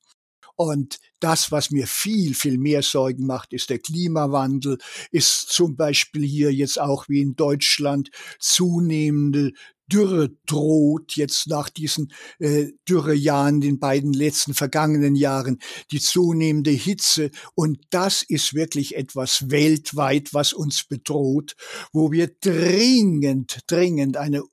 Und 0.60 0.99
das, 1.22 1.53
was 1.53 1.72
mir 1.72 1.88
viel, 1.88 2.36
viel 2.36 2.57
mehr 2.57 2.82
Sorgen 2.82 3.26
macht, 3.26 3.53
ist 3.53 3.70
der 3.70 3.80
Klimawandel, 3.80 4.78
ist 5.10 5.47
zum 5.47 5.78
Beispiel 5.78 6.26
hier 6.26 6.51
jetzt 6.51 6.82
auch 6.82 7.07
wie 7.07 7.22
in 7.22 7.38
Deutschland 7.38 8.10
zunehmende 8.39 9.53
Dürre 9.88 10.36
droht 10.45 11.16
jetzt 11.16 11.47
nach 11.47 11.70
diesen 11.70 12.12
äh, 12.39 12.74
Dürrejahren, 12.89 13.62
den 13.62 13.80
beiden 13.80 14.12
letzten 14.12 14.53
vergangenen 14.53 15.16
Jahren, 15.16 15.60
die 15.91 16.01
zunehmende 16.01 16.72
Hitze. 16.72 17.32
Und 17.55 17.80
das 17.89 18.22
ist 18.22 18.53
wirklich 18.53 18.97
etwas 18.97 19.49
weltweit, 19.49 20.34
was 20.34 20.51
uns 20.51 20.84
bedroht, 20.84 21.55
wo 21.93 22.12
wir 22.12 22.28
dringend, 22.41 23.60
dringend 23.68 24.18
eine 24.18 24.43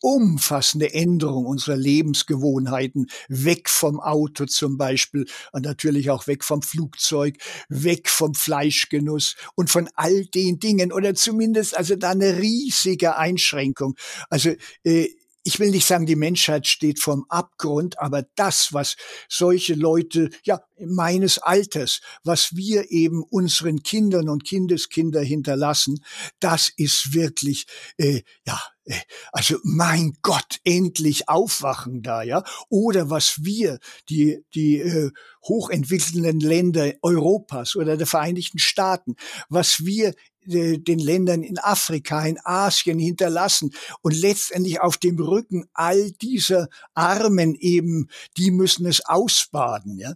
umfassende 0.00 0.92
Änderung 0.92 1.46
unserer 1.46 1.76
Lebensgewohnheiten, 1.76 3.06
weg 3.28 3.68
vom 3.68 4.00
Auto 4.00 4.46
zum 4.46 4.76
Beispiel 4.76 5.26
und 5.52 5.64
natürlich 5.64 6.10
auch 6.10 6.26
weg 6.26 6.44
vom 6.44 6.62
Flugzeug, 6.62 7.36
weg 7.68 8.08
vom 8.08 8.34
Fleischgenuss 8.34 9.36
und 9.54 9.70
von 9.70 9.88
all 9.94 10.26
den 10.26 10.58
Dingen 10.58 10.92
oder 10.92 11.14
zumindest 11.14 11.76
also 11.76 11.96
da 11.96 12.10
eine 12.10 12.38
riesige 12.38 13.16
Einschränkung. 13.16 13.94
Also 14.30 14.52
äh, 14.84 15.08
ich 15.46 15.60
will 15.60 15.70
nicht 15.70 15.86
sagen, 15.86 16.06
die 16.06 16.16
Menschheit 16.16 16.66
steht 16.66 17.00
vorm 17.00 17.26
Abgrund, 17.28 17.98
aber 17.98 18.24
das, 18.34 18.72
was 18.72 18.96
solche 19.28 19.74
Leute, 19.74 20.30
ja, 20.42 20.62
meines 20.78 21.38
Alters, 21.38 22.00
was 22.22 22.56
wir 22.56 22.90
eben 22.90 23.22
unseren 23.22 23.82
Kindern 23.82 24.28
und 24.28 24.44
Kindeskinder 24.44 25.20
hinterlassen, 25.22 26.00
das 26.40 26.70
ist 26.76 27.14
wirklich, 27.14 27.66
äh, 27.96 28.22
ja, 28.46 28.60
äh, 28.84 28.94
also 29.32 29.58
mein 29.62 30.14
Gott, 30.22 30.58
endlich 30.64 31.28
aufwachen 31.28 32.02
da, 32.02 32.22
ja. 32.22 32.42
Oder 32.68 33.10
was 33.10 33.44
wir, 33.44 33.78
die, 34.08 34.44
die 34.54 34.78
äh, 34.78 35.10
hochentwickelnden 35.44 36.40
Länder 36.40 36.92
Europas 37.02 37.76
oder 37.76 37.96
der 37.96 38.06
Vereinigten 38.06 38.58
Staaten, 38.58 39.16
was 39.48 39.84
wir 39.84 40.14
den 40.46 40.98
Ländern 40.98 41.42
in 41.42 41.58
Afrika, 41.58 42.24
in 42.26 42.38
Asien 42.44 42.98
hinterlassen 42.98 43.72
und 44.02 44.14
letztendlich 44.14 44.80
auf 44.80 44.98
dem 44.98 45.18
Rücken 45.18 45.66
all 45.72 46.10
dieser 46.12 46.68
Armen 46.94 47.54
eben, 47.54 48.08
die 48.36 48.50
müssen 48.50 48.86
es 48.86 49.04
ausbaden, 49.04 49.98
ja. 49.98 50.14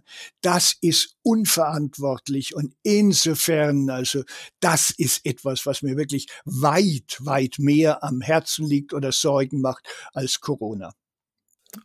Das 0.51 0.75
ist 0.81 1.15
unverantwortlich 1.21 2.55
und 2.55 2.73
insofern, 2.81 3.87
also, 3.91 4.23
das 4.59 4.89
ist 4.89 5.23
etwas, 5.23 5.67
was 5.67 5.83
mir 5.83 5.95
wirklich 5.95 6.25
weit, 6.43 7.19
weit 7.19 7.57
mehr 7.59 8.03
am 8.03 8.19
Herzen 8.19 8.65
liegt 8.65 8.95
oder 8.95 9.11
Sorgen 9.11 9.61
macht 9.61 9.85
als 10.11 10.39
Corona. 10.39 10.95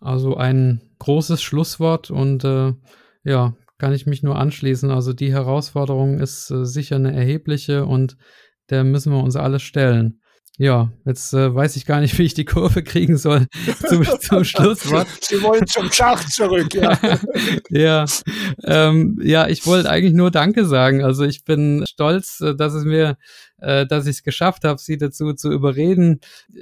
Also 0.01 0.37
ein 0.37 0.81
großes 0.99 1.43
Schlusswort 1.43 2.11
und 2.11 2.43
äh, 2.45 2.73
ja, 3.23 3.55
kann 3.77 3.93
ich 3.93 4.07
mich 4.07 4.23
nur 4.23 4.37
anschließen. 4.37 4.91
Also 4.91 5.12
die 5.12 5.31
Herausforderung 5.31 6.19
ist 6.19 6.51
äh, 6.51 6.65
sicher 6.65 6.97
eine 6.97 7.15
erhebliche 7.15 7.85
und 7.85 8.17
der 8.71 8.83
müssen 8.83 9.12
wir 9.12 9.23
uns 9.23 9.37
alle 9.37 9.61
stellen. 9.61 10.23
Ja, 10.57 10.93
jetzt 11.05 11.35
äh, 11.35 11.53
weiß 11.53 11.75
ich 11.75 11.85
gar 11.85 12.01
nicht, 12.01 12.17
wie 12.19 12.25
ich 12.25 12.35
die 12.35 12.45
Kurve 12.45 12.83
kriegen 12.83 13.17
soll 13.17 13.47
zum, 13.89 14.05
zum 14.21 14.45
Schlusswort. 14.45 15.09
Sie 15.21 15.43
wollen 15.43 15.67
zum 15.67 15.91
Schach 15.91 16.25
zurück, 16.29 16.73
ja. 16.75 16.99
ja, 17.71 18.05
ähm, 18.65 19.19
ja, 19.23 19.49
ich 19.49 19.67
wollte 19.67 19.91
eigentlich 19.91 20.15
nur 20.15 20.31
Danke 20.31 20.65
sagen. 20.65 21.03
Also 21.03 21.25
ich 21.25 21.45
bin 21.45 21.85
stolz, 21.89 22.41
äh, 22.41 22.55
dass 22.55 22.75
es 22.75 22.85
mir 22.85 23.17
äh, 23.59 23.87
dass 23.87 24.07
ich 24.07 24.17
es 24.17 24.23
geschafft 24.23 24.65
habe, 24.65 24.81
sie 24.81 24.97
dazu 24.97 25.33
zu 25.33 25.51
überreden. 25.53 26.21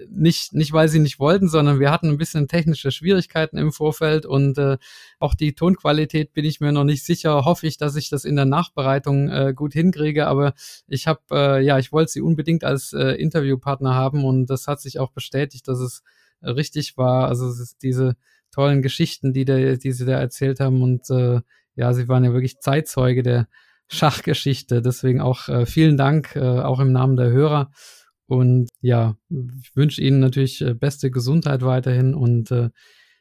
Nicht, 0.09 0.53
nicht, 0.53 0.73
weil 0.73 0.89
sie 0.89 0.99
nicht 0.99 1.19
wollten, 1.19 1.49
sondern 1.49 1.81
wir 1.81 1.91
hatten 1.91 2.09
ein 2.09 2.19
bisschen 2.19 2.49
technische 2.49 2.91
Schwierigkeiten 2.91 3.59
im 3.59 3.73
Vorfeld 3.73 4.27
und 4.27 4.59
äh, 4.59 4.79
auch 5.19 5.35
die 5.35 5.55
Tonqualität 5.55 6.33
bin 6.33 6.45
ich 6.45 6.61
mir 6.61 6.73
noch 6.73 6.85
nicht 6.85 7.05
sicher. 7.05 7.45
Hoffe 7.45 7.67
ich, 7.67 7.77
dass 7.77 7.97
ich 7.97 8.11
das 8.11 8.25
in 8.25 8.37
der 8.37 8.45
Nachbereitung 8.45 9.29
äh, 9.29 9.53
gut 9.55 9.73
hinkriege. 9.73 10.27
Aber 10.27 10.55
ich 10.87 11.07
habe, 11.07 11.21
äh, 11.31 11.65
ja, 11.65 11.79
ich 11.79 11.93
wollte 11.93 12.13
sie 12.13 12.21
unbedingt 12.21 12.65
als 12.65 12.93
äh, 12.93 13.13
Interviewpartner 13.13 13.95
haben 13.95 14.25
und 14.25 14.47
das 14.47 14.67
hat 14.67 14.81
sich 14.81 14.99
auch 14.99 15.11
bestätigt, 15.11 15.69
dass 15.69 15.79
es 15.81 16.03
richtig 16.43 16.97
war. 16.97 17.29
Also 17.29 17.49
es 17.49 17.61
ist 17.61 17.83
diese 17.83 18.17
tollen 18.51 18.83
Geschichten, 18.83 19.33
die, 19.33 19.45
der, 19.45 19.77
die 19.77 19.93
sie 19.93 20.05
da 20.05 20.19
erzählt 20.19 20.61
haben. 20.61 20.83
Und 20.83 21.09
äh, 21.11 21.41
ja, 21.75 21.93
sie 21.93 22.09
waren 22.09 22.25
ja 22.25 22.33
wirklich 22.33 22.59
Zeitzeuge 22.61 23.23
der 23.23 23.49
Schachgeschichte. 23.89 24.83
Deswegen 24.83 25.21
auch 25.21 25.49
äh, 25.49 25.67
vielen 25.67 25.97
Dank, 25.97 26.37
äh, 26.37 26.41
auch 26.41 26.81
im 26.81 26.93
Namen 26.93 27.17
der 27.17 27.31
Hörer. 27.31 27.71
Und 28.27 28.69
ja, 28.81 29.17
ich 29.29 29.77
wünsche 29.77 30.01
Ihnen 30.01 30.21
natürlich 30.21 30.61
äh, 30.63 30.75
beste 30.75 31.11
Gesundheit 31.11 31.63
weiterhin 31.63 32.15
und 32.15 32.51
äh, 32.51 32.71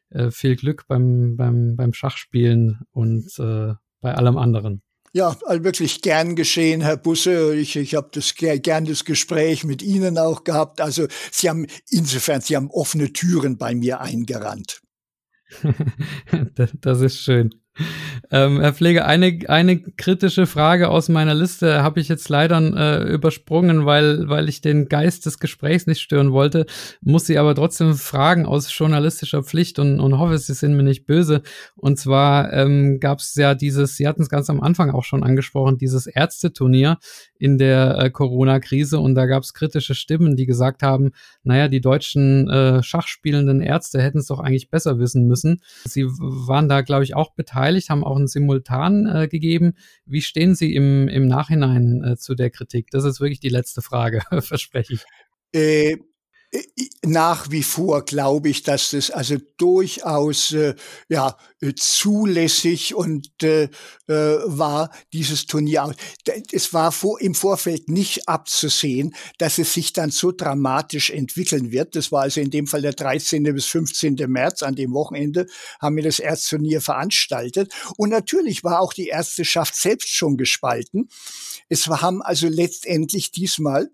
äh, 0.10 0.32
viel 0.32 0.56
Glück 0.56 0.88
beim, 0.88 1.36
beim, 1.38 1.76
beim 1.76 1.94
Schachspielen 1.94 2.82
und 2.92 3.28
äh, 3.40 3.74
bei 4.02 4.14
allem 4.14 4.38
anderen. 4.38 4.82
Ja, 5.14 5.36
also 5.46 5.64
wirklich 5.66 6.02
gern 6.02 6.38
geschehen, 6.38 6.82
Herr 6.82 6.96
Busse. 6.96 7.54
Ich, 7.56 7.76
ich 7.76 7.96
habe 7.96 8.10
das 8.14 8.34
gern 8.36 8.86
das 8.86 9.04
Gespräch 9.04 9.66
mit 9.66 9.82
Ihnen 9.82 10.18
auch 10.18 10.46
gehabt. 10.46 10.80
Also 10.80 11.08
Sie 11.32 11.50
haben 11.50 11.68
insofern, 11.90 12.40
Sie 12.40 12.56
haben 12.56 12.72
offene 12.72 13.12
Türen 13.12 13.58
bei 13.58 13.76
mir 13.76 14.00
eingerannt. 14.00 14.82
das 16.82 17.02
ist 17.02 17.20
schön. 17.20 17.54
Ähm, 18.32 18.62
Herr 18.62 18.74
Pflege, 18.74 19.06
eine, 19.06 19.40
eine 19.48 19.80
kritische 19.80 20.46
Frage 20.46 20.90
aus 20.90 21.10
meiner 21.10 21.34
Liste 21.34 21.84
habe 21.84 22.00
ich 22.00 22.08
jetzt 22.08 22.30
leider 22.30 22.60
äh, 22.60 23.14
übersprungen, 23.14 23.86
weil, 23.86 24.30
weil 24.30 24.48
ich 24.48 24.62
den 24.62 24.88
Geist 24.88 25.26
des 25.26 25.40
Gesprächs 25.40 25.86
nicht 25.86 26.02
stören 26.02 26.32
wollte, 26.32 26.66
muss 27.02 27.26
sie 27.26 27.38
aber 27.38 27.56
trotzdem 27.56 27.94
fragen 27.96 28.46
aus 28.46 28.76
journalistischer 28.78 29.44
Pflicht 29.44 29.80
und, 29.80 30.00
und 30.00 30.18
hoffe, 30.18 30.38
Sie 30.38 30.54
sind 30.54 30.76
mir 30.76 30.84
nicht 30.84 31.06
böse. 31.06 31.42
Und 31.76 32.00
zwar 32.00 32.54
ähm, 32.54 33.00
gab 33.00 33.20
es 33.20 33.36
ja 33.36 33.54
dieses, 33.54 33.98
Sie 33.98 34.08
hatten 34.08 34.22
es 34.22 34.30
ganz 34.30 34.50
am 34.50 34.62
Anfang 34.62 34.92
auch 34.92 35.04
schon 35.04 35.24
angesprochen, 35.24 35.78
dieses 35.78 36.08
Ärzteturnier 36.08 36.98
in 37.38 37.58
der 37.58 37.98
äh, 37.98 38.10
Corona-Krise 38.12 39.00
und 39.00 39.16
da 39.16 39.26
gab 39.26 39.44
es 39.44 39.54
kritische 39.54 39.96
Stimmen, 39.96 40.36
die 40.36 40.46
gesagt 40.46 40.84
haben, 40.84 41.12
naja, 41.44 41.68
die 41.68 41.82
deutschen 41.82 42.50
äh, 42.50 42.84
schachspielenden 42.84 43.62
Ärzte 43.62 44.02
hätten 44.02 44.20
es 44.20 44.28
doch 44.28 44.40
eigentlich 44.40 44.70
besser 44.70 45.00
wissen 45.00 45.28
müssen. 45.28 45.62
Sie 45.86 46.06
waren 46.06 46.70
da, 46.70 46.82
glaube 46.82 47.04
ich, 47.04 47.16
auch 47.16 47.34
beteiligt, 47.34 47.71
haben 47.90 48.04
auch 48.04 48.18
einen 48.18 48.28
Simultan 48.28 49.06
äh, 49.08 49.28
gegeben. 49.28 49.74
Wie 50.06 50.22
stehen 50.22 50.56
Sie 50.56 50.74
im, 50.74 51.08
im 51.08 51.28
Nachhinein 51.28 52.04
äh, 52.04 52.18
zu 52.18 52.36
der 52.36 52.50
Kritik? 52.50 52.90
Das 52.92 53.04
ist 53.04 53.20
wirklich 53.20 53.40
die 53.40 53.50
letzte 53.50 53.82
Frage, 53.82 54.22
verspreche 54.42 54.94
ich. 54.94 55.04
Äh, 55.54 55.98
nach 57.04 57.50
wie 57.50 57.64
vor 57.64 58.04
glaube 58.04 58.50
ich, 58.50 58.64
dass 58.64 58.92
das 58.92 59.10
also 59.10 59.38
durchaus 59.58 60.52
äh, 60.52 60.76
ja 61.08 61.38
äh, 61.62 61.74
zulässig 61.76 62.94
und 62.94 63.30
äh, 63.42 63.70
äh, 64.08 64.38
war 64.46 64.92
dieses 65.14 65.46
Turnier. 65.46 65.94
Es 66.52 66.74
war 66.74 66.92
vor, 66.92 67.22
im 67.22 67.36
Vorfeld 67.36 67.90
nicht 67.90 68.28
abzusehen, 68.28 69.16
dass 69.38 69.58
es 69.58 69.74
sich 69.74 69.94
dann 69.94 70.12
so 70.12 70.32
dramatisch 70.32 71.10
entwickeln 71.10 71.72
wird. 71.72 71.96
Das 71.96 72.12
war 72.12 72.24
also 72.24 72.42
in 72.42 72.52
dem 72.52 72.68
Fall 72.68 72.82
der 72.82 72.94
13. 72.94 73.44
bis 73.44 73.66
15. 73.68 74.16
März 74.28 74.62
an 74.62 74.76
dem 74.76 74.94
Wochenende 74.94 75.48
haben 75.80 75.96
wir 75.96 76.04
das 76.04 76.20
Erzturnier 76.20 76.82
veranstaltet 76.82 77.74
und 77.98 78.10
natürlich 78.10 78.64
war 78.64 78.82
auch 78.82 78.94
die 78.94 79.08
Ärzteschaft 79.08 79.76
selbst 79.76 80.10
schon 80.10 80.36
gespalten. 80.36 81.08
Es 81.70 81.88
haben 81.88 82.22
also 82.22 82.48
letztendlich 82.48 83.32
diesmal 83.32 83.90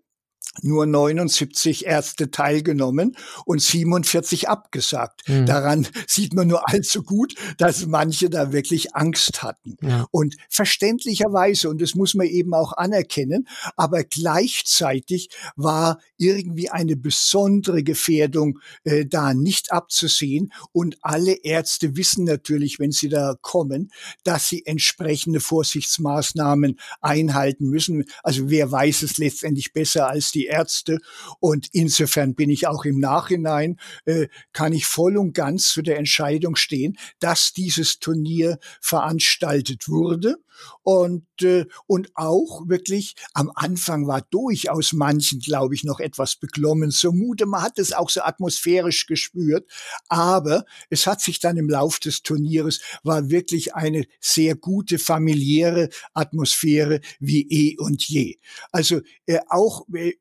nur 0.62 0.86
79 0.86 1.86
Ärzte 1.86 2.32
teilgenommen 2.32 3.16
und 3.46 3.62
47 3.62 4.50
abgesagt. 4.50 5.28
Mhm. 5.28 5.46
Daran 5.46 5.88
sieht 6.08 6.34
man 6.34 6.48
nur 6.48 6.68
allzu 6.70 7.04
gut, 7.04 7.36
dass 7.58 7.86
manche 7.86 8.30
da 8.30 8.52
wirklich 8.52 8.96
Angst 8.96 9.44
hatten. 9.44 9.78
Ja. 9.82 10.08
Und 10.12 10.36
verständlicherweise, 10.50 11.70
und 11.70 11.82
das 11.82 11.96
muss 11.96 12.14
man 12.14 12.28
eben 12.28 12.54
auch 12.54 12.74
anerkennen, 12.74 13.48
aber 13.76 14.04
gleichzeitig 14.04 15.30
war 15.56 16.00
irgendwie 16.18 16.70
eine 16.70 16.96
besondere 16.96 17.84
Gefährdung 17.84 18.60
äh, 18.84 19.06
da 19.06 19.34
nicht 19.34 19.72
abzusehen. 19.72 20.52
Und 20.72 20.98
alle 21.02 21.34
Ärzte 21.44 21.96
wissen 21.96 22.26
natürlich, 22.26 22.80
wenn 22.80 22.92
sie 22.92 23.10
da 23.10 23.36
kommen, 23.42 23.92
dass 24.24 24.50
sie 24.50 24.66
entsprechende 24.66 25.40
Vorsichtsmaßnahmen 25.40 26.80
einhalten 27.02 27.70
müssen. 27.70 28.06
Also 28.24 28.50
wer 28.50 28.72
weiß 28.72 29.04
es 29.04 29.18
letztendlich 29.18 29.74
besser 29.74 30.10
als 30.10 30.32
die 30.32 30.37
Ärzte. 30.46 31.00
Und 31.40 31.68
insofern 31.72 32.36
bin 32.36 32.50
ich 32.50 32.68
auch 32.68 32.86
im 32.86 33.00
Nachhinein, 33.00 33.80
äh, 34.06 34.28
kann 34.54 34.74
ich 34.74 34.86
voll 34.86 35.18
und 35.18 35.34
ganz 35.34 35.70
zu 35.70 35.82
der 35.82 35.98
Entscheidung 35.98 36.56
stehen, 36.56 36.98
dass 37.20 37.54
dieses 37.54 38.00
Turnier 38.00 38.60
veranstaltet 38.82 39.88
wurde. 39.88 40.38
Und, 40.84 41.28
äh, 41.42 41.66
und 41.86 42.10
auch 42.16 42.68
wirklich 42.68 43.16
am 43.34 43.52
Anfang 43.54 44.08
war 44.08 44.22
durchaus 44.22 44.94
manchen, 44.94 45.40
glaube 45.40 45.76
ich, 45.76 45.84
noch 45.84 46.00
etwas 46.00 46.36
beklommen 46.36 46.92
zumute. 46.92 47.46
Man 47.46 47.62
hat 47.62 47.78
es 47.78 47.94
auch 47.94 48.10
so 48.10 48.22
atmosphärisch 48.22 49.06
gespürt. 49.06 49.70
Aber 50.10 50.66
es 50.90 51.06
hat 51.06 51.22
sich 51.22 51.40
dann 51.40 51.58
im 51.58 51.70
Lauf 51.70 52.00
des 52.00 52.24
Turnieres 52.24 52.82
war 53.04 53.30
wirklich 53.30 53.76
eine 53.76 54.06
sehr 54.20 54.56
gute 54.56 54.98
familiäre 55.00 55.90
Atmosphäre 56.14 57.02
wie 57.20 57.48
eh 57.50 57.78
und 57.78 58.08
je. 58.08 58.38
Also 58.72 59.02
äh, 59.26 59.40
auch 59.50 59.86
äh, 59.94 60.14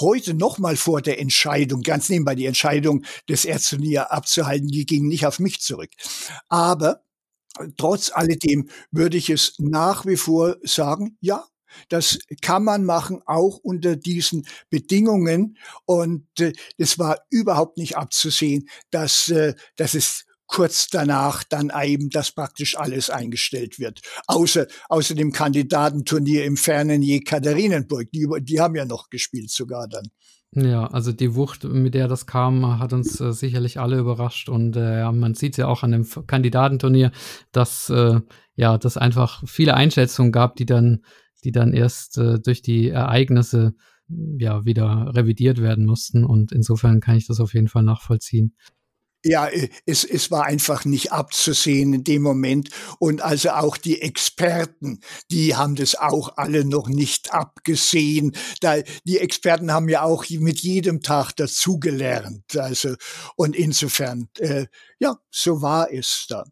heute 0.00 0.34
nochmal 0.34 0.76
vor 0.76 1.02
der 1.02 1.20
Entscheidung, 1.20 1.82
ganz 1.82 2.08
nebenbei 2.08 2.34
die 2.34 2.46
Entscheidung 2.46 3.04
des 3.28 3.44
Ärztenier 3.44 4.12
abzuhalten, 4.12 4.68
die 4.68 4.86
ging 4.86 5.06
nicht 5.08 5.26
auf 5.26 5.38
mich 5.38 5.60
zurück. 5.60 5.90
Aber 6.48 7.02
trotz 7.76 8.10
alledem 8.12 8.68
würde 8.90 9.16
ich 9.16 9.30
es 9.30 9.54
nach 9.58 10.06
wie 10.06 10.16
vor 10.16 10.56
sagen, 10.62 11.16
ja, 11.20 11.46
das 11.88 12.18
kann 12.42 12.64
man 12.64 12.84
machen, 12.84 13.22
auch 13.26 13.58
unter 13.58 13.96
diesen 13.96 14.46
Bedingungen. 14.70 15.56
Und 15.86 16.26
äh, 16.38 16.52
es 16.76 16.98
war 16.98 17.18
überhaupt 17.30 17.78
nicht 17.78 17.96
abzusehen, 17.96 18.68
dass, 18.90 19.28
äh, 19.28 19.54
dass 19.76 19.94
es 19.94 20.26
kurz 20.46 20.88
danach 20.88 21.44
dann 21.44 21.72
eben, 21.82 22.10
dass 22.10 22.32
praktisch 22.32 22.76
alles 22.76 23.10
eingestellt 23.10 23.78
wird. 23.78 24.00
Außer, 24.26 24.66
außer 24.88 25.14
dem 25.14 25.32
Kandidatenturnier 25.32 26.44
im 26.44 26.56
fernen 26.56 27.02
Jekaterinenburg. 27.02 28.10
Die, 28.12 28.26
die 28.40 28.60
haben 28.60 28.76
ja 28.76 28.84
noch 28.84 29.08
gespielt 29.10 29.50
sogar 29.50 29.88
dann. 29.88 30.08
Ja, 30.54 30.86
also 30.86 31.12
die 31.12 31.34
Wucht, 31.34 31.64
mit 31.64 31.94
der 31.94 32.08
das 32.08 32.26
kam, 32.26 32.78
hat 32.78 32.92
uns 32.92 33.18
äh, 33.20 33.32
sicherlich 33.32 33.80
alle 33.80 33.98
überrascht 33.98 34.50
und 34.50 34.76
äh, 34.76 35.10
man 35.10 35.34
sieht 35.34 35.56
ja 35.56 35.66
auch 35.66 35.82
an 35.82 35.92
dem 35.92 36.06
Kandidatenturnier, 36.26 37.10
dass 37.52 37.88
äh, 37.88 38.20
ja, 38.54 38.76
dass 38.76 38.98
einfach 38.98 39.42
viele 39.46 39.72
Einschätzungen 39.74 40.30
gab, 40.30 40.56
die 40.56 40.66
dann, 40.66 41.04
die 41.42 41.52
dann 41.52 41.72
erst 41.72 42.18
äh, 42.18 42.38
durch 42.38 42.60
die 42.60 42.90
Ereignisse 42.90 43.74
ja 44.08 44.66
wieder 44.66 45.12
revidiert 45.14 45.58
werden 45.58 45.86
mussten 45.86 46.22
und 46.22 46.52
insofern 46.52 47.00
kann 47.00 47.16
ich 47.16 47.26
das 47.26 47.40
auf 47.40 47.54
jeden 47.54 47.68
Fall 47.68 47.82
nachvollziehen. 47.82 48.54
Ja, 49.24 49.48
es, 49.86 50.04
es 50.04 50.30
war 50.32 50.44
einfach 50.46 50.84
nicht 50.84 51.12
abzusehen 51.12 51.94
in 51.94 52.04
dem 52.04 52.22
Moment. 52.22 52.70
Und 52.98 53.22
also 53.22 53.50
auch 53.50 53.76
die 53.76 54.02
Experten, 54.02 55.00
die 55.30 55.54
haben 55.54 55.76
das 55.76 55.94
auch 55.94 56.36
alle 56.36 56.64
noch 56.64 56.88
nicht 56.88 57.32
abgesehen. 57.32 58.34
Da, 58.60 58.76
die 59.04 59.18
Experten 59.18 59.72
haben 59.72 59.88
ja 59.88 60.02
auch 60.02 60.24
mit 60.30 60.60
jedem 60.60 61.02
Tag 61.02 61.32
dazugelernt. 61.36 62.56
Also, 62.56 62.96
und 63.36 63.54
insofern, 63.54 64.28
äh, 64.38 64.66
ja, 64.98 65.16
so 65.30 65.62
war 65.62 65.92
es 65.92 66.26
dann. 66.28 66.50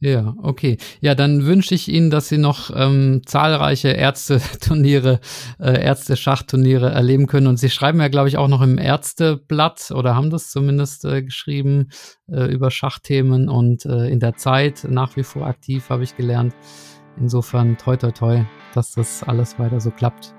Ja, 0.00 0.34
okay. 0.42 0.76
Ja, 1.00 1.14
dann 1.14 1.46
wünsche 1.46 1.74
ich 1.74 1.88
Ihnen, 1.88 2.10
dass 2.10 2.28
Sie 2.28 2.36
noch 2.36 2.70
ähm, 2.74 3.22
zahlreiche 3.24 3.88
Ärzteturniere, 3.88 5.20
äh, 5.58 5.82
Ärzte-Schachturniere 5.82 6.90
erleben 6.90 7.26
können. 7.26 7.46
Und 7.46 7.56
Sie 7.58 7.70
schreiben 7.70 8.00
ja, 8.00 8.08
glaube 8.08 8.28
ich, 8.28 8.36
auch 8.36 8.48
noch 8.48 8.60
im 8.60 8.76
Ärzteblatt 8.76 9.90
oder 9.92 10.14
haben 10.14 10.28
das 10.28 10.50
zumindest 10.50 11.06
äh, 11.06 11.22
geschrieben 11.22 11.88
äh, 12.28 12.44
über 12.52 12.70
Schachthemen 12.70 13.48
und 13.48 13.86
äh, 13.86 14.08
in 14.08 14.20
der 14.20 14.36
Zeit 14.36 14.84
nach 14.86 15.16
wie 15.16 15.22
vor 15.22 15.46
aktiv, 15.46 15.88
habe 15.88 16.04
ich 16.04 16.14
gelernt. 16.14 16.54
Insofern 17.18 17.78
toi 17.78 17.96
toi 17.96 18.10
toi, 18.10 18.44
dass 18.74 18.92
das 18.92 19.22
alles 19.22 19.58
weiter 19.58 19.80
so 19.80 19.90
klappt. 19.90 20.35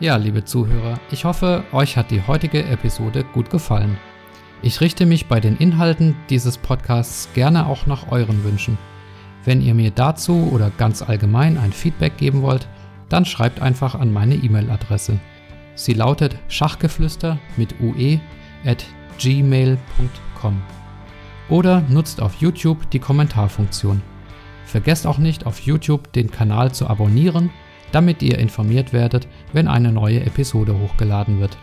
Ja, 0.00 0.16
liebe 0.16 0.44
Zuhörer, 0.44 0.98
ich 1.12 1.24
hoffe, 1.24 1.62
euch 1.70 1.96
hat 1.96 2.10
die 2.10 2.20
heutige 2.26 2.64
Episode 2.64 3.24
gut 3.32 3.48
gefallen. 3.48 3.96
Ich 4.60 4.80
richte 4.80 5.06
mich 5.06 5.28
bei 5.28 5.38
den 5.38 5.56
Inhalten 5.56 6.16
dieses 6.28 6.58
Podcasts 6.58 7.28
gerne 7.32 7.66
auch 7.66 7.86
nach 7.86 8.10
euren 8.10 8.42
Wünschen. 8.42 8.76
Wenn 9.44 9.62
ihr 9.62 9.72
mir 9.72 9.92
dazu 9.92 10.50
oder 10.52 10.72
ganz 10.78 11.00
allgemein 11.00 11.58
ein 11.58 11.72
Feedback 11.72 12.16
geben 12.16 12.42
wollt, 12.42 12.66
dann 13.08 13.24
schreibt 13.24 13.62
einfach 13.62 13.94
an 13.94 14.12
meine 14.12 14.34
E-Mail-Adresse. 14.34 15.20
Sie 15.76 15.94
lautet 15.94 16.36
schachgeflüster 16.48 17.38
mit 17.56 17.80
ue 17.80 18.18
at 18.64 18.84
gmail.com 19.18 20.60
oder 21.48 21.82
nutzt 21.88 22.20
auf 22.20 22.34
YouTube 22.40 22.90
die 22.90 22.98
Kommentarfunktion. 22.98 24.02
Vergesst 24.64 25.06
auch 25.06 25.18
nicht 25.18 25.46
auf 25.46 25.60
YouTube 25.60 26.12
den 26.12 26.32
Kanal 26.32 26.72
zu 26.72 26.88
abonnieren 26.88 27.50
damit 27.94 28.22
ihr 28.22 28.38
informiert 28.38 28.92
werdet, 28.92 29.28
wenn 29.52 29.68
eine 29.68 29.92
neue 29.92 30.26
Episode 30.26 30.76
hochgeladen 30.78 31.38
wird. 31.38 31.56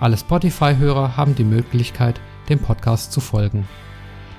Alle 0.00 0.18
Spotify-Hörer 0.18 1.16
haben 1.16 1.34
die 1.34 1.44
Möglichkeit, 1.44 2.20
dem 2.48 2.58
Podcast 2.58 3.12
zu 3.12 3.20
folgen. 3.20 3.68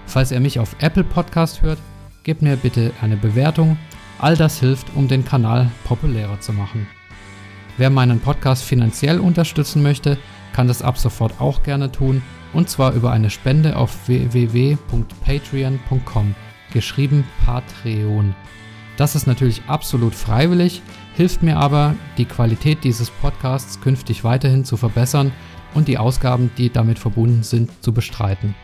Falls 0.06 0.32
ihr 0.32 0.40
mich 0.40 0.60
auf 0.60 0.76
Apple 0.80 1.04
Podcast 1.04 1.62
hört, 1.62 1.80
gebt 2.24 2.42
mir 2.42 2.56
bitte 2.58 2.92
eine 3.02 3.18
Bewertung. 3.18 3.78
All 4.20 4.38
das 4.38 4.60
hilft, 4.60 4.88
um 4.96 5.08
den 5.08 5.26
Kanal 5.26 5.72
populärer 5.86 6.40
zu 6.40 6.54
machen. 6.54 6.86
Wer 7.78 7.90
meinen 7.90 8.20
Podcast 8.20 8.64
finanziell 8.64 9.20
unterstützen 9.20 9.82
möchte, 9.82 10.20
kann 10.54 10.68
das 10.68 10.84
ab 10.84 11.00
sofort 11.00 11.42
auch 11.42 11.64
gerne 11.64 11.92
tun 11.92 12.22
und 12.54 12.70
zwar 12.70 12.94
über 12.94 13.12
eine 13.12 13.32
Spende 13.32 13.76
auf 13.76 14.08
www.patreon.com, 14.08 16.36
geschrieben 16.72 17.24
Patreon. 17.44 18.36
Das 18.98 19.16
ist 19.16 19.26
natürlich 19.26 19.64
absolut 19.68 20.14
freiwillig, 20.14 20.84
hilft 21.16 21.44
mir 21.44 21.58
aber, 21.58 21.96
die 22.18 22.26
Qualität 22.26 22.84
dieses 22.84 23.10
Podcasts 23.10 23.82
künftig 23.82 24.24
weiterhin 24.24 24.66
zu 24.66 24.78
verbessern 24.78 25.32
und 25.74 25.88
die 25.88 25.98
Ausgaben, 25.98 26.52
die 26.58 26.70
damit 26.70 27.00
verbunden 27.00 27.44
sind, 27.44 27.72
zu 27.84 27.94
bestreiten. 27.94 28.56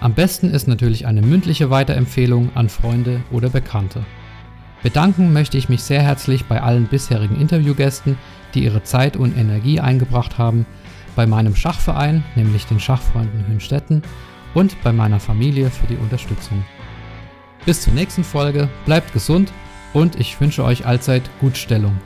Am 0.00 0.14
besten 0.14 0.50
ist 0.50 0.66
natürlich 0.66 1.06
eine 1.06 1.22
mündliche 1.22 1.70
Weiterempfehlung 1.70 2.50
an 2.54 2.68
Freunde 2.68 3.20
oder 3.30 3.50
Bekannte. 3.50 4.04
Bedanken 4.82 5.32
möchte 5.32 5.58
ich 5.58 5.68
mich 5.68 5.82
sehr 5.82 6.00
herzlich 6.00 6.46
bei 6.46 6.62
allen 6.62 6.86
bisherigen 6.86 7.38
Interviewgästen, 7.38 8.16
die 8.54 8.64
ihre 8.64 8.82
Zeit 8.82 9.16
und 9.16 9.36
Energie 9.36 9.78
eingebracht 9.78 10.38
haben, 10.38 10.64
bei 11.16 11.26
meinem 11.26 11.54
Schachverein, 11.54 12.24
nämlich 12.34 12.64
den 12.66 12.80
Schachfreunden 12.80 13.46
Hünstetten, 13.46 14.02
und 14.54 14.82
bei 14.82 14.92
meiner 14.92 15.20
Familie 15.20 15.70
für 15.70 15.86
die 15.86 15.96
Unterstützung. 15.96 16.64
Bis 17.66 17.82
zur 17.82 17.92
nächsten 17.92 18.24
Folge, 18.24 18.68
bleibt 18.86 19.12
gesund 19.12 19.52
und 19.92 20.18
ich 20.18 20.40
wünsche 20.40 20.64
euch 20.64 20.86
allzeit 20.86 21.22
Gutstellung. 21.40 21.96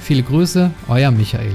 Viele 0.00 0.22
Grüße, 0.22 0.70
euer 0.88 1.10
Michael. 1.10 1.54